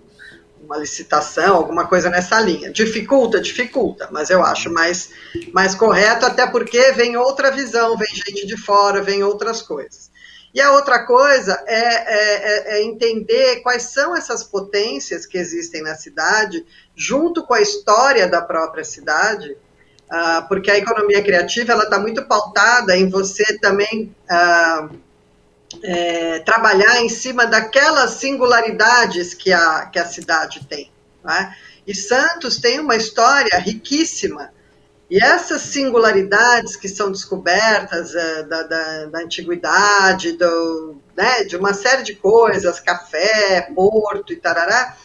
uma 0.67 0.77
licitação, 0.77 1.55
alguma 1.55 1.87
coisa 1.87 2.09
nessa 2.09 2.39
linha. 2.41 2.69
Dificulta, 2.69 3.39
dificulta, 3.39 4.09
mas 4.11 4.29
eu 4.29 4.43
acho 4.43 4.71
mais, 4.71 5.09
mais 5.53 5.73
correto, 5.73 6.25
até 6.25 6.45
porque 6.45 6.91
vem 6.91 7.15
outra 7.15 7.49
visão, 7.49 7.97
vem 7.97 8.09
gente 8.13 8.45
de 8.45 8.57
fora, 8.57 9.01
vem 9.01 9.23
outras 9.23 9.61
coisas. 9.61 10.11
E 10.53 10.61
a 10.61 10.71
outra 10.73 11.05
coisa 11.05 11.63
é, 11.65 11.77
é, 11.77 12.75
é, 12.75 12.77
é 12.77 12.83
entender 12.83 13.61
quais 13.61 13.83
são 13.83 14.15
essas 14.15 14.43
potências 14.43 15.25
que 15.25 15.37
existem 15.37 15.81
na 15.81 15.95
cidade, 15.95 16.65
junto 16.95 17.45
com 17.45 17.53
a 17.53 17.61
história 17.61 18.27
da 18.27 18.41
própria 18.41 18.83
cidade, 18.83 19.51
uh, 19.51 20.47
porque 20.49 20.71
a 20.71 20.77
economia 20.77 21.23
criativa 21.23 21.71
ela 21.71 21.83
está 21.83 21.99
muito 21.99 22.25
pautada 22.25 22.97
em 22.97 23.09
você 23.09 23.57
também 23.59 24.15
uh, 24.29 25.06
é, 25.83 26.39
trabalhar 26.39 27.01
em 27.01 27.09
cima 27.09 27.45
daquelas 27.45 28.11
singularidades 28.11 29.33
que 29.33 29.51
a, 29.51 29.85
que 29.87 29.99
a 29.99 30.05
cidade 30.05 30.65
tem. 30.65 30.91
Né? 31.23 31.55
E 31.85 31.93
Santos 31.93 32.57
tem 32.57 32.79
uma 32.79 32.95
história 32.95 33.57
riquíssima. 33.59 34.51
E 35.09 35.23
essas 35.23 35.61
singularidades 35.61 36.75
que 36.75 36.89
são 36.89 37.11
descobertas 37.11 38.13
é, 38.13 38.43
da, 38.43 38.63
da, 38.63 39.05
da, 39.05 39.19
antiguidade, 39.19 40.33
do, 40.33 40.97
né, 41.15 41.45
de 41.45 41.55
uma 41.55 41.73
série 41.73 42.03
de 42.03 42.15
coisas, 42.15 42.79
café, 42.81 43.71
porto 43.73 44.33
e 44.33 44.35
tarará, 44.35 44.97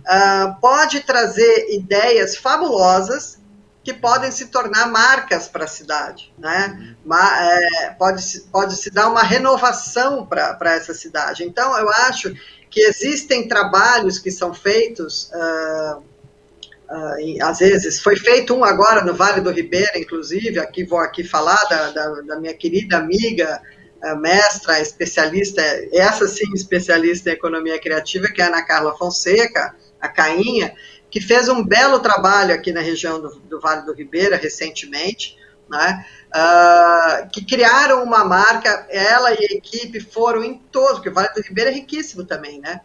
uh, 0.00 0.60
pode 0.62 1.00
trazer 1.00 1.74
ideias 1.74 2.36
fabulosas 2.36 3.39
que 3.82 3.94
podem 3.94 4.30
se 4.30 4.48
tornar 4.48 4.86
marcas 4.90 5.48
para 5.48 5.64
a 5.64 5.68
cidade, 5.68 6.32
né? 6.38 6.94
é, 7.10 7.90
pode, 7.98 8.40
pode 8.52 8.76
se 8.76 8.90
dar 8.90 9.08
uma 9.08 9.22
renovação 9.22 10.26
para 10.26 10.74
essa 10.74 10.92
cidade. 10.92 11.44
Então, 11.44 11.76
eu 11.78 11.88
acho 11.88 12.34
que 12.68 12.80
existem 12.80 13.48
trabalhos 13.48 14.18
que 14.18 14.30
são 14.30 14.52
feitos, 14.52 15.30
uh, 15.32 15.98
uh, 15.98 17.42
às 17.42 17.58
vezes, 17.58 18.00
foi 18.00 18.16
feito 18.16 18.54
um 18.54 18.64
agora 18.64 19.02
no 19.02 19.14
Vale 19.14 19.40
do 19.40 19.50
Ribeira, 19.50 19.98
inclusive, 19.98 20.58
aqui 20.58 20.84
vou 20.84 20.98
aqui 20.98 21.24
falar 21.24 21.62
da, 21.64 21.90
da, 21.90 22.08
da 22.20 22.38
minha 22.38 22.54
querida 22.54 22.98
amiga, 22.98 23.62
uh, 24.04 24.16
mestra, 24.18 24.78
especialista, 24.78 25.62
essa 25.90 26.28
sim 26.28 26.52
especialista 26.54 27.30
em 27.30 27.32
economia 27.32 27.80
criativa, 27.80 28.28
que 28.28 28.42
é 28.42 28.44
a 28.44 28.48
Ana 28.48 28.62
Carla 28.62 28.96
Fonseca, 28.96 29.74
a 29.98 30.08
Cainha, 30.08 30.74
que 31.10 31.20
fez 31.20 31.48
um 31.48 31.64
belo 31.64 32.00
trabalho 32.00 32.54
aqui 32.54 32.72
na 32.72 32.80
região 32.80 33.20
do, 33.20 33.30
do 33.40 33.60
Vale 33.60 33.84
do 33.84 33.92
Ribeira 33.92 34.36
recentemente, 34.36 35.36
né? 35.68 36.04
Uh, 36.28 37.28
que 37.30 37.44
criaram 37.44 38.02
uma 38.04 38.24
marca, 38.24 38.86
ela 38.88 39.32
e 39.32 39.38
a 39.38 39.56
equipe 39.56 40.00
foram 40.00 40.44
em 40.44 40.54
todo, 40.70 40.94
porque 40.94 41.08
o 41.08 41.14
Vale 41.14 41.34
do 41.34 41.42
Ribeira 41.42 41.70
é 41.70 41.74
riquíssimo 41.74 42.24
também, 42.24 42.60
né? 42.60 42.80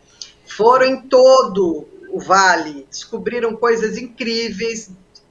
Foram 0.45 0.85
em 0.85 1.01
todo 1.01 1.87
o 2.09 2.19
vale, 2.19 2.87
descobriram 2.89 3.55
coisas 3.55 3.97
incríveis, 3.97 4.89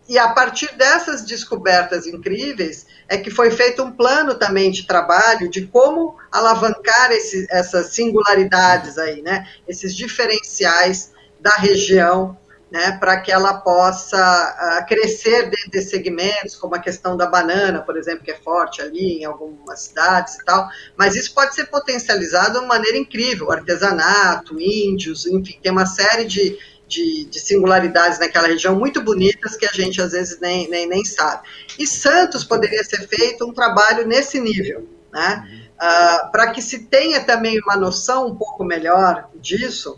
e 0.08 0.18
a 0.18 0.28
partir 0.28 0.74
dessas 0.76 1.24
descobertas 1.24 2.06
incríveis 2.06 2.86
é 3.08 3.16
que 3.16 3.30
foi 3.30 3.50
feito 3.50 3.82
um 3.82 3.90
plano 3.90 4.34
também 4.34 4.70
de 4.70 4.86
trabalho 4.86 5.48
de 5.48 5.66
como 5.66 6.16
alavancar 6.30 7.10
esse, 7.10 7.46
essas 7.50 7.94
singularidades 7.94 8.98
aí, 8.98 9.22
né? 9.22 9.48
Esses 9.66 9.94
diferenciais 9.94 11.12
da 11.40 11.56
região 11.56 12.36
né, 12.74 12.90
para 12.98 13.20
que 13.20 13.30
ela 13.30 13.54
possa 13.54 14.18
uh, 14.18 14.88
crescer 14.88 15.44
dentro 15.48 15.70
de 15.70 15.80
segmentos, 15.80 16.56
como 16.56 16.74
a 16.74 16.80
questão 16.80 17.16
da 17.16 17.24
banana, 17.24 17.80
por 17.80 17.96
exemplo, 17.96 18.24
que 18.24 18.32
é 18.32 18.34
forte 18.34 18.82
ali 18.82 19.20
em 19.20 19.24
algumas 19.24 19.82
cidades 19.82 20.34
e 20.34 20.44
tal, 20.44 20.68
mas 20.96 21.14
isso 21.14 21.32
pode 21.32 21.54
ser 21.54 21.66
potencializado 21.66 22.54
de 22.54 22.58
uma 22.58 22.66
maneira 22.66 22.98
incrível, 22.98 23.52
artesanato, 23.52 24.60
índios, 24.60 25.24
enfim, 25.24 25.56
tem 25.62 25.70
uma 25.70 25.86
série 25.86 26.24
de, 26.24 26.58
de, 26.88 27.26
de, 27.26 27.38
singularidades 27.38 28.18
naquela 28.18 28.48
região 28.48 28.74
muito 28.74 29.00
bonitas 29.00 29.56
que 29.56 29.66
a 29.66 29.72
gente 29.72 30.02
às 30.02 30.10
vezes 30.10 30.40
nem, 30.40 30.68
nem, 30.68 30.88
nem 30.88 31.04
sabe. 31.04 31.46
E 31.78 31.86
Santos 31.86 32.42
poderia 32.42 32.82
ser 32.82 33.06
feito 33.06 33.48
um 33.48 33.54
trabalho 33.54 34.04
nesse 34.04 34.40
nível, 34.40 34.88
né, 35.12 35.64
uh, 35.76 36.32
para 36.32 36.50
que 36.50 36.60
se 36.60 36.86
tenha 36.86 37.22
também 37.22 37.56
uma 37.60 37.76
noção 37.76 38.26
um 38.26 38.34
pouco 38.34 38.64
melhor 38.64 39.30
disso, 39.36 39.96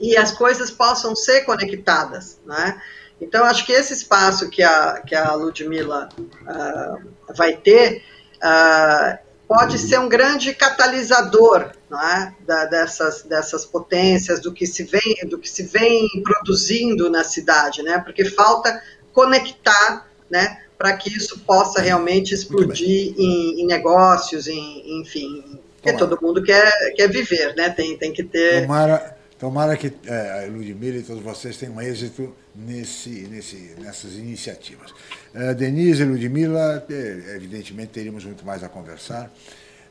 e 0.00 0.16
as 0.16 0.32
coisas 0.32 0.70
possam 0.70 1.14
ser 1.14 1.42
conectadas, 1.42 2.38
né? 2.46 2.80
Então, 3.20 3.44
acho 3.44 3.66
que 3.66 3.72
esse 3.72 3.92
espaço 3.92 4.48
que 4.48 4.62
a, 4.62 5.02
que 5.04 5.14
a 5.14 5.34
Ludmilla 5.34 6.08
uh, 6.18 7.34
vai 7.34 7.56
ter 7.56 8.02
uh, 8.36 9.18
pode 9.48 9.78
ser 9.78 9.98
um 9.98 10.08
grande 10.08 10.54
catalisador 10.54 11.72
é? 11.90 12.32
da, 12.46 12.66
dessas, 12.66 13.22
dessas 13.22 13.64
potências, 13.64 14.40
do 14.40 14.52
que, 14.52 14.66
se 14.66 14.84
vem, 14.84 15.16
do 15.26 15.38
que 15.38 15.48
se 15.48 15.64
vem 15.64 16.06
produzindo 16.22 17.10
na 17.10 17.24
cidade, 17.24 17.82
né? 17.82 17.98
porque 17.98 18.24
falta 18.26 18.80
conectar 19.12 20.06
né, 20.30 20.62
para 20.76 20.92
que 20.96 21.08
isso 21.08 21.40
possa 21.40 21.80
realmente 21.80 22.34
explodir 22.34 23.14
em, 23.16 23.62
em, 23.62 23.66
negócios, 23.66 24.46
em, 24.46 25.00
enfim, 25.00 25.58
porque 25.74 25.94
todo 25.94 26.18
mundo 26.20 26.42
quer, 26.42 26.70
quer 26.94 27.10
viver, 27.10 27.56
né? 27.56 27.70
tem, 27.70 27.96
tem 27.96 28.12
que 28.12 28.22
ter... 28.22 28.62
Tomara 28.62 29.17
Tomara 29.38 29.76
que 29.76 29.92
é, 30.04 30.46
a 30.46 30.50
Ludmilla 30.50 30.98
e 30.98 31.02
todos 31.02 31.22
vocês 31.22 31.56
tenham 31.56 31.80
êxito 31.80 32.34
nesse, 32.56 33.10
nesse, 33.30 33.74
nessas 33.78 34.14
iniciativas. 34.14 34.92
É, 35.32 35.54
Denise 35.54 36.02
e 36.02 36.06
Ludmilla, 36.06 36.84
é, 36.90 37.36
evidentemente 37.36 37.92
teríamos 37.92 38.24
muito 38.24 38.44
mais 38.44 38.64
a 38.64 38.68
conversar, 38.68 39.32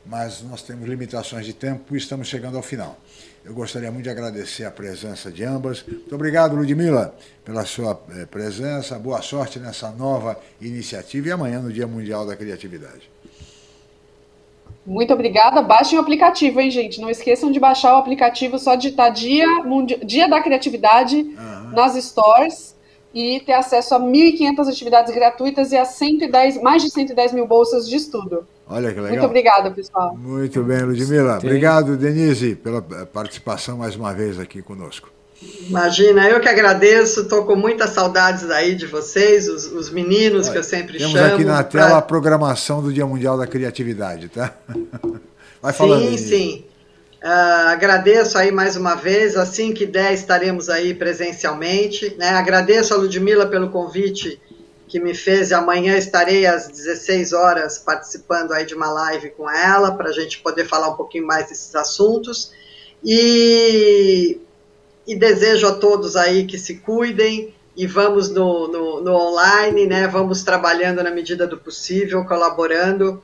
mas 0.04 0.42
nós 0.42 0.60
temos 0.60 0.86
limitações 0.86 1.46
de 1.46 1.54
tempo 1.54 1.94
e 1.94 1.98
estamos 1.98 2.28
chegando 2.28 2.58
ao 2.58 2.62
final. 2.62 3.00
Eu 3.42 3.54
gostaria 3.54 3.90
muito 3.90 4.04
de 4.04 4.10
agradecer 4.10 4.64
a 4.64 4.70
presença 4.70 5.32
de 5.32 5.42
ambas. 5.44 5.82
Muito 5.82 6.14
obrigado, 6.14 6.54
Ludmilla, 6.54 7.14
pela 7.42 7.64
sua 7.64 7.98
é, 8.10 8.26
presença. 8.26 8.98
Boa 8.98 9.22
sorte 9.22 9.58
nessa 9.58 9.90
nova 9.90 10.38
iniciativa 10.60 11.28
e 11.28 11.32
amanhã 11.32 11.60
no 11.60 11.72
Dia 11.72 11.86
Mundial 11.86 12.26
da 12.26 12.36
Criatividade. 12.36 13.10
Muito 14.88 15.12
obrigada. 15.12 15.60
Baixem 15.60 15.98
o 15.98 16.00
aplicativo, 16.00 16.58
hein, 16.60 16.70
gente? 16.70 16.98
Não 16.98 17.10
esqueçam 17.10 17.52
de 17.52 17.60
baixar 17.60 17.94
o 17.94 17.98
aplicativo, 17.98 18.58
só 18.58 18.74
digitar 18.74 19.12
Dia, 19.12 19.46
Dia 20.02 20.26
da 20.26 20.40
Criatividade 20.40 21.16
uhum. 21.16 21.70
nas 21.72 21.94
stores 22.02 22.74
e 23.12 23.40
ter 23.40 23.52
acesso 23.52 23.94
a 23.94 24.00
1.500 24.00 24.68
atividades 24.68 25.14
gratuitas 25.14 25.72
e 25.72 25.76
a 25.76 25.84
110, 25.84 26.62
mais 26.62 26.82
de 26.82 26.90
110 26.90 27.34
mil 27.34 27.46
bolsas 27.46 27.86
de 27.86 27.96
estudo. 27.96 28.46
Olha 28.66 28.88
que 28.88 29.00
legal. 29.00 29.10
Muito 29.10 29.26
obrigada, 29.26 29.70
pessoal. 29.70 30.16
Muito 30.16 30.62
bem, 30.62 30.82
Ludmila. 30.82 31.36
Obrigado, 31.36 31.96
Denise, 31.96 32.54
pela 32.54 32.80
participação 32.80 33.76
mais 33.76 33.94
uma 33.94 34.14
vez 34.14 34.38
aqui 34.38 34.62
conosco. 34.62 35.17
Imagina, 35.40 36.28
eu 36.28 36.40
que 36.40 36.48
agradeço, 36.48 37.20
estou 37.20 37.44
com 37.44 37.54
muitas 37.54 37.90
saudades 37.90 38.50
aí 38.50 38.74
de 38.74 38.86
vocês, 38.86 39.48
os, 39.48 39.66
os 39.66 39.90
meninos 39.90 40.46
Olha, 40.46 40.52
que 40.52 40.58
eu 40.58 40.64
sempre 40.64 40.98
temos 40.98 41.12
chamo. 41.12 41.24
Temos 41.24 41.40
aqui 41.40 41.44
na 41.44 41.62
tela 41.62 41.88
pra... 41.88 41.98
a 41.98 42.02
programação 42.02 42.82
do 42.82 42.92
Dia 42.92 43.06
Mundial 43.06 43.38
da 43.38 43.46
Criatividade, 43.46 44.28
tá? 44.28 44.52
Vai 45.62 45.72
falando. 45.72 46.02
Sim, 46.02 46.08
aí. 46.08 46.18
sim. 46.18 46.64
Uh, 47.22 47.68
agradeço 47.68 48.38
aí 48.38 48.50
mais 48.50 48.76
uma 48.76 48.94
vez, 48.94 49.36
assim 49.36 49.72
que 49.72 49.84
der 49.84 50.12
estaremos 50.12 50.68
aí 50.68 50.94
presencialmente. 50.94 52.14
Né? 52.16 52.30
Agradeço 52.30 52.94
a 52.94 52.96
Ludmila 52.96 53.46
pelo 53.46 53.70
convite 53.70 54.40
que 54.88 54.98
me 54.98 55.14
fez. 55.14 55.52
Amanhã 55.52 55.96
estarei 55.96 56.46
às 56.46 56.68
16 56.68 57.32
horas 57.32 57.78
participando 57.78 58.52
aí 58.52 58.64
de 58.64 58.74
uma 58.74 58.90
live 58.90 59.30
com 59.30 59.50
ela 59.50 59.92
para 59.92 60.08
a 60.08 60.12
gente 60.12 60.38
poder 60.40 60.66
falar 60.66 60.88
um 60.88 60.96
pouquinho 60.96 61.26
mais 61.26 61.48
desses 61.48 61.74
assuntos. 61.74 62.52
E 63.04 64.40
e 65.08 65.16
desejo 65.16 65.66
a 65.66 65.72
todos 65.72 66.14
aí 66.16 66.44
que 66.44 66.58
se 66.58 66.76
cuidem 66.80 67.54
e 67.74 67.86
vamos 67.86 68.28
no, 68.28 68.68
no, 68.68 69.00
no, 69.00 69.14
online, 69.14 69.86
né? 69.86 70.06
Vamos 70.06 70.42
trabalhando 70.42 71.02
na 71.02 71.10
medida 71.10 71.46
do 71.46 71.56
possível, 71.56 72.26
colaborando 72.26 73.22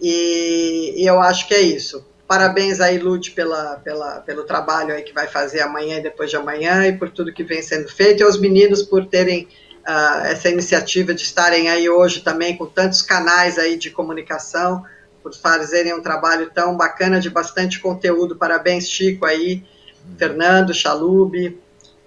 e, 0.00 0.94
e 0.96 1.06
eu 1.06 1.20
acho 1.20 1.46
que 1.46 1.52
é 1.52 1.60
isso. 1.60 2.02
Parabéns 2.26 2.80
aí, 2.80 2.98
Lute, 2.98 3.32
pela, 3.32 3.76
pela, 3.84 4.20
pelo 4.20 4.44
trabalho 4.44 4.94
aí 4.94 5.02
que 5.02 5.12
vai 5.12 5.26
fazer 5.26 5.60
amanhã 5.60 5.98
e 5.98 6.02
depois 6.02 6.30
de 6.30 6.36
amanhã 6.36 6.86
e 6.86 6.96
por 6.96 7.10
tudo 7.10 7.32
que 7.32 7.44
vem 7.44 7.60
sendo 7.60 7.86
feito 7.86 8.20
e 8.20 8.24
aos 8.24 8.40
meninos 8.40 8.82
por 8.82 9.04
terem 9.04 9.46
uh, 9.86 10.24
essa 10.24 10.48
iniciativa 10.48 11.12
de 11.12 11.22
estarem 11.22 11.68
aí 11.68 11.88
hoje 11.90 12.22
também 12.22 12.56
com 12.56 12.64
tantos 12.64 13.02
canais 13.02 13.58
aí 13.58 13.76
de 13.76 13.90
comunicação, 13.90 14.82
por 15.22 15.34
fazerem 15.34 15.92
um 15.92 16.00
trabalho 16.00 16.50
tão 16.54 16.74
bacana 16.76 17.20
de 17.20 17.28
bastante 17.28 17.78
conteúdo. 17.78 18.36
Parabéns, 18.36 18.88
Chico, 18.88 19.26
aí 19.26 19.62
Fernando, 20.18 20.72
Chalube, 20.72 21.58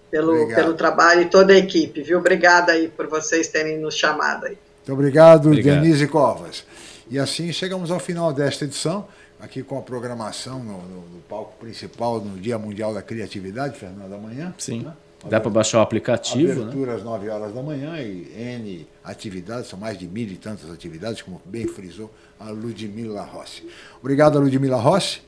pelo, 0.10 0.48
pelo 0.48 0.74
trabalho 0.74 1.22
e 1.22 1.26
toda 1.26 1.54
a 1.54 1.58
equipe, 1.58 2.02
viu? 2.02 2.20
Obrigada 2.20 2.72
aí 2.72 2.88
por 2.88 3.08
vocês 3.08 3.48
terem 3.48 3.80
nos 3.80 3.96
chamado 3.96 4.46
aí. 4.46 4.58
Muito 4.78 4.94
obrigado, 4.94 5.48
obrigado. 5.48 5.82
Denise 5.82 6.08
Covas. 6.08 6.64
E 7.10 7.20
assim 7.20 7.52
chegamos 7.52 7.92
ao 7.92 8.00
final 8.00 8.34
desta 8.34 8.66
edição, 8.66 9.08
aqui 9.40 9.64
com 9.64 9.78
a 9.78 9.82
programação 9.82 10.60
no, 10.60 10.82
no, 10.82 11.02
no 11.10 11.22
palco 11.28 11.54
principal 11.60 12.20
no 12.20 12.40
Dia 12.40 12.58
Mundial 12.58 12.94
da 12.94 13.02
Criatividade, 13.02 13.78
Fernando, 13.78 14.14
amanhã. 14.14 14.54
Sim. 14.58 14.82
Né? 14.82 14.94
Dá 15.28 15.40
para 15.40 15.52
baixar 15.52 15.80
o 15.80 15.82
aplicativo. 15.82 16.54
Né? 16.54 16.62
Abertura 16.62 16.92
né? 16.92 16.98
às 16.98 17.04
9 17.04 17.30
horas 17.30 17.54
da 17.54 17.62
manhã 17.62 17.98
e 18.02 18.32
N 18.36 18.88
atividades, 19.04 19.70
são 19.70 19.78
mais 19.78 19.98
de 19.98 20.08
mil 20.08 20.28
e 20.28 20.38
tantas 20.38 20.72
atividades, 20.72 21.22
como 21.22 21.42
bem 21.46 21.68
frisou 21.68 22.10
a 22.40 22.50
Ludmila 22.50 23.22
Rossi. 23.24 23.68
Obrigado 24.00 24.38
a 24.38 24.42
Ludmila 24.42 24.78
Rossi 24.78 25.22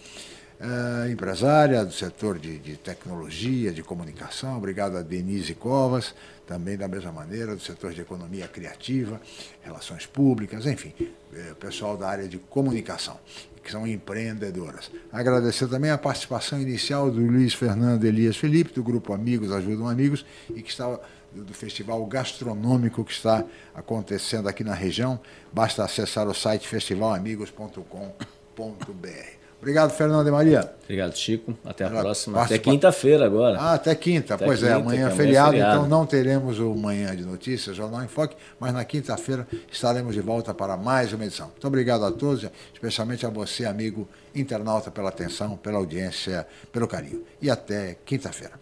uh, 0.61 1.09
empresária 1.09 1.83
do 1.83 1.91
setor 1.91 2.37
de, 2.37 2.59
de, 2.59 2.77
tecnologia, 2.77 3.71
de 3.71 3.83
comunicação. 3.83 4.57
Obrigado 4.57 4.97
a 4.97 5.01
Denise 5.01 5.55
Covas, 5.55 6.13
também 6.45 6.77
da 6.77 6.87
mesma 6.87 7.11
maneira, 7.11 7.55
do 7.55 7.61
setor 7.61 7.93
de 7.93 8.01
economia 8.01 8.47
criativa, 8.47 9.19
relações 9.61 10.05
públicas, 10.05 10.65
enfim, 10.65 10.93
uh, 10.99 11.55
pessoal 11.55 11.97
da 11.97 12.07
área 12.07 12.27
de 12.27 12.37
comunicação, 12.37 13.19
que 13.63 13.71
são 13.71 13.87
empreendedoras. 13.87 14.91
Agradecer 15.11 15.67
também 15.67 15.89
a 15.89 15.97
participação 15.97 16.61
inicial 16.61 17.09
do 17.09 17.19
Luiz 17.19 17.53
Fernando 17.53 18.05
Elias 18.05 18.37
Felipe, 18.37 18.73
do 18.73 18.83
grupo 18.83 19.13
Amigos 19.13 19.51
Ajudam 19.51 19.89
Amigos, 19.89 20.25
e 20.49 20.61
que 20.61 20.69
estava 20.69 21.01
do 21.33 21.53
festival 21.53 22.05
gastronômico 22.07 23.05
que 23.05 23.13
está 23.13 23.45
acontecendo 23.73 24.49
aqui 24.49 24.65
na 24.65 24.73
região. 24.73 25.17
Basta 25.53 25.81
acessar 25.81 26.27
o 26.27 26.33
site 26.33 26.67
festivalamigos.com.br. 26.67 29.40
Obrigado, 29.61 29.91
Fernando 29.91 30.27
e 30.27 30.31
Maria. 30.31 30.73
Obrigado, 30.83 31.15
Chico. 31.15 31.55
Até 31.63 31.85
a 31.85 31.89
próxima. 31.89 32.39
Participa... 32.39 32.61
Até 32.61 32.71
quinta-feira 32.71 33.25
agora. 33.27 33.59
Ah, 33.59 33.73
até 33.75 33.93
quinta. 33.93 34.33
Até 34.33 34.43
pois 34.43 34.63
é, 34.63 34.65
quinta, 34.65 34.79
é, 34.79 34.81
amanhã 34.81 35.07
é 35.07 35.11
feriado, 35.11 35.51
feriado, 35.51 35.75
então 35.77 35.87
não 35.87 36.03
teremos 36.03 36.59
o 36.59 36.73
Manhã 36.73 37.15
de 37.15 37.23
Notícias, 37.23 37.75
Jornal 37.75 38.03
em 38.03 38.07
Foque, 38.07 38.35
mas 38.59 38.73
na 38.73 38.83
quinta-feira 38.83 39.47
estaremos 39.71 40.15
de 40.15 40.21
volta 40.21 40.51
para 40.51 40.75
mais 40.75 41.13
uma 41.13 41.23
edição. 41.23 41.49
Muito 41.49 41.67
obrigado 41.67 42.03
a 42.03 42.11
todos, 42.11 42.49
especialmente 42.73 43.23
a 43.23 43.29
você, 43.29 43.63
amigo 43.65 44.09
internauta, 44.33 44.89
pela 44.89 45.09
atenção, 45.09 45.55
pela 45.55 45.77
audiência, 45.77 46.47
pelo 46.71 46.87
carinho. 46.87 47.23
E 47.39 47.47
até 47.47 47.97
quinta-feira. 48.03 48.53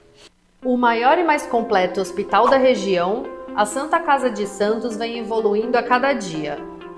O 0.62 0.76
maior 0.76 1.18
e 1.18 1.24
mais 1.24 1.44
completo 1.44 2.02
hospital 2.02 2.50
da 2.50 2.58
região, 2.58 3.24
a 3.56 3.66
Santa 3.66 4.02
Casa 4.02 4.30
de 4.30 4.46
Santos 4.46 4.98
vem 4.98 5.20
evoluindo 5.20 5.78
a 5.78 5.84
cada 5.84 6.12
dia 6.12 6.58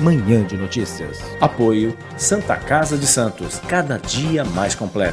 Manhã 0.00 0.42
de 0.46 0.56
notícias. 0.56 1.20
Apoio 1.40 1.94
Santa 2.16 2.56
Casa 2.56 2.96
de 2.96 3.06
Santos, 3.06 3.60
cada 3.68 3.98
dia 3.98 4.44
mais 4.44 4.74
completo. 4.74 5.08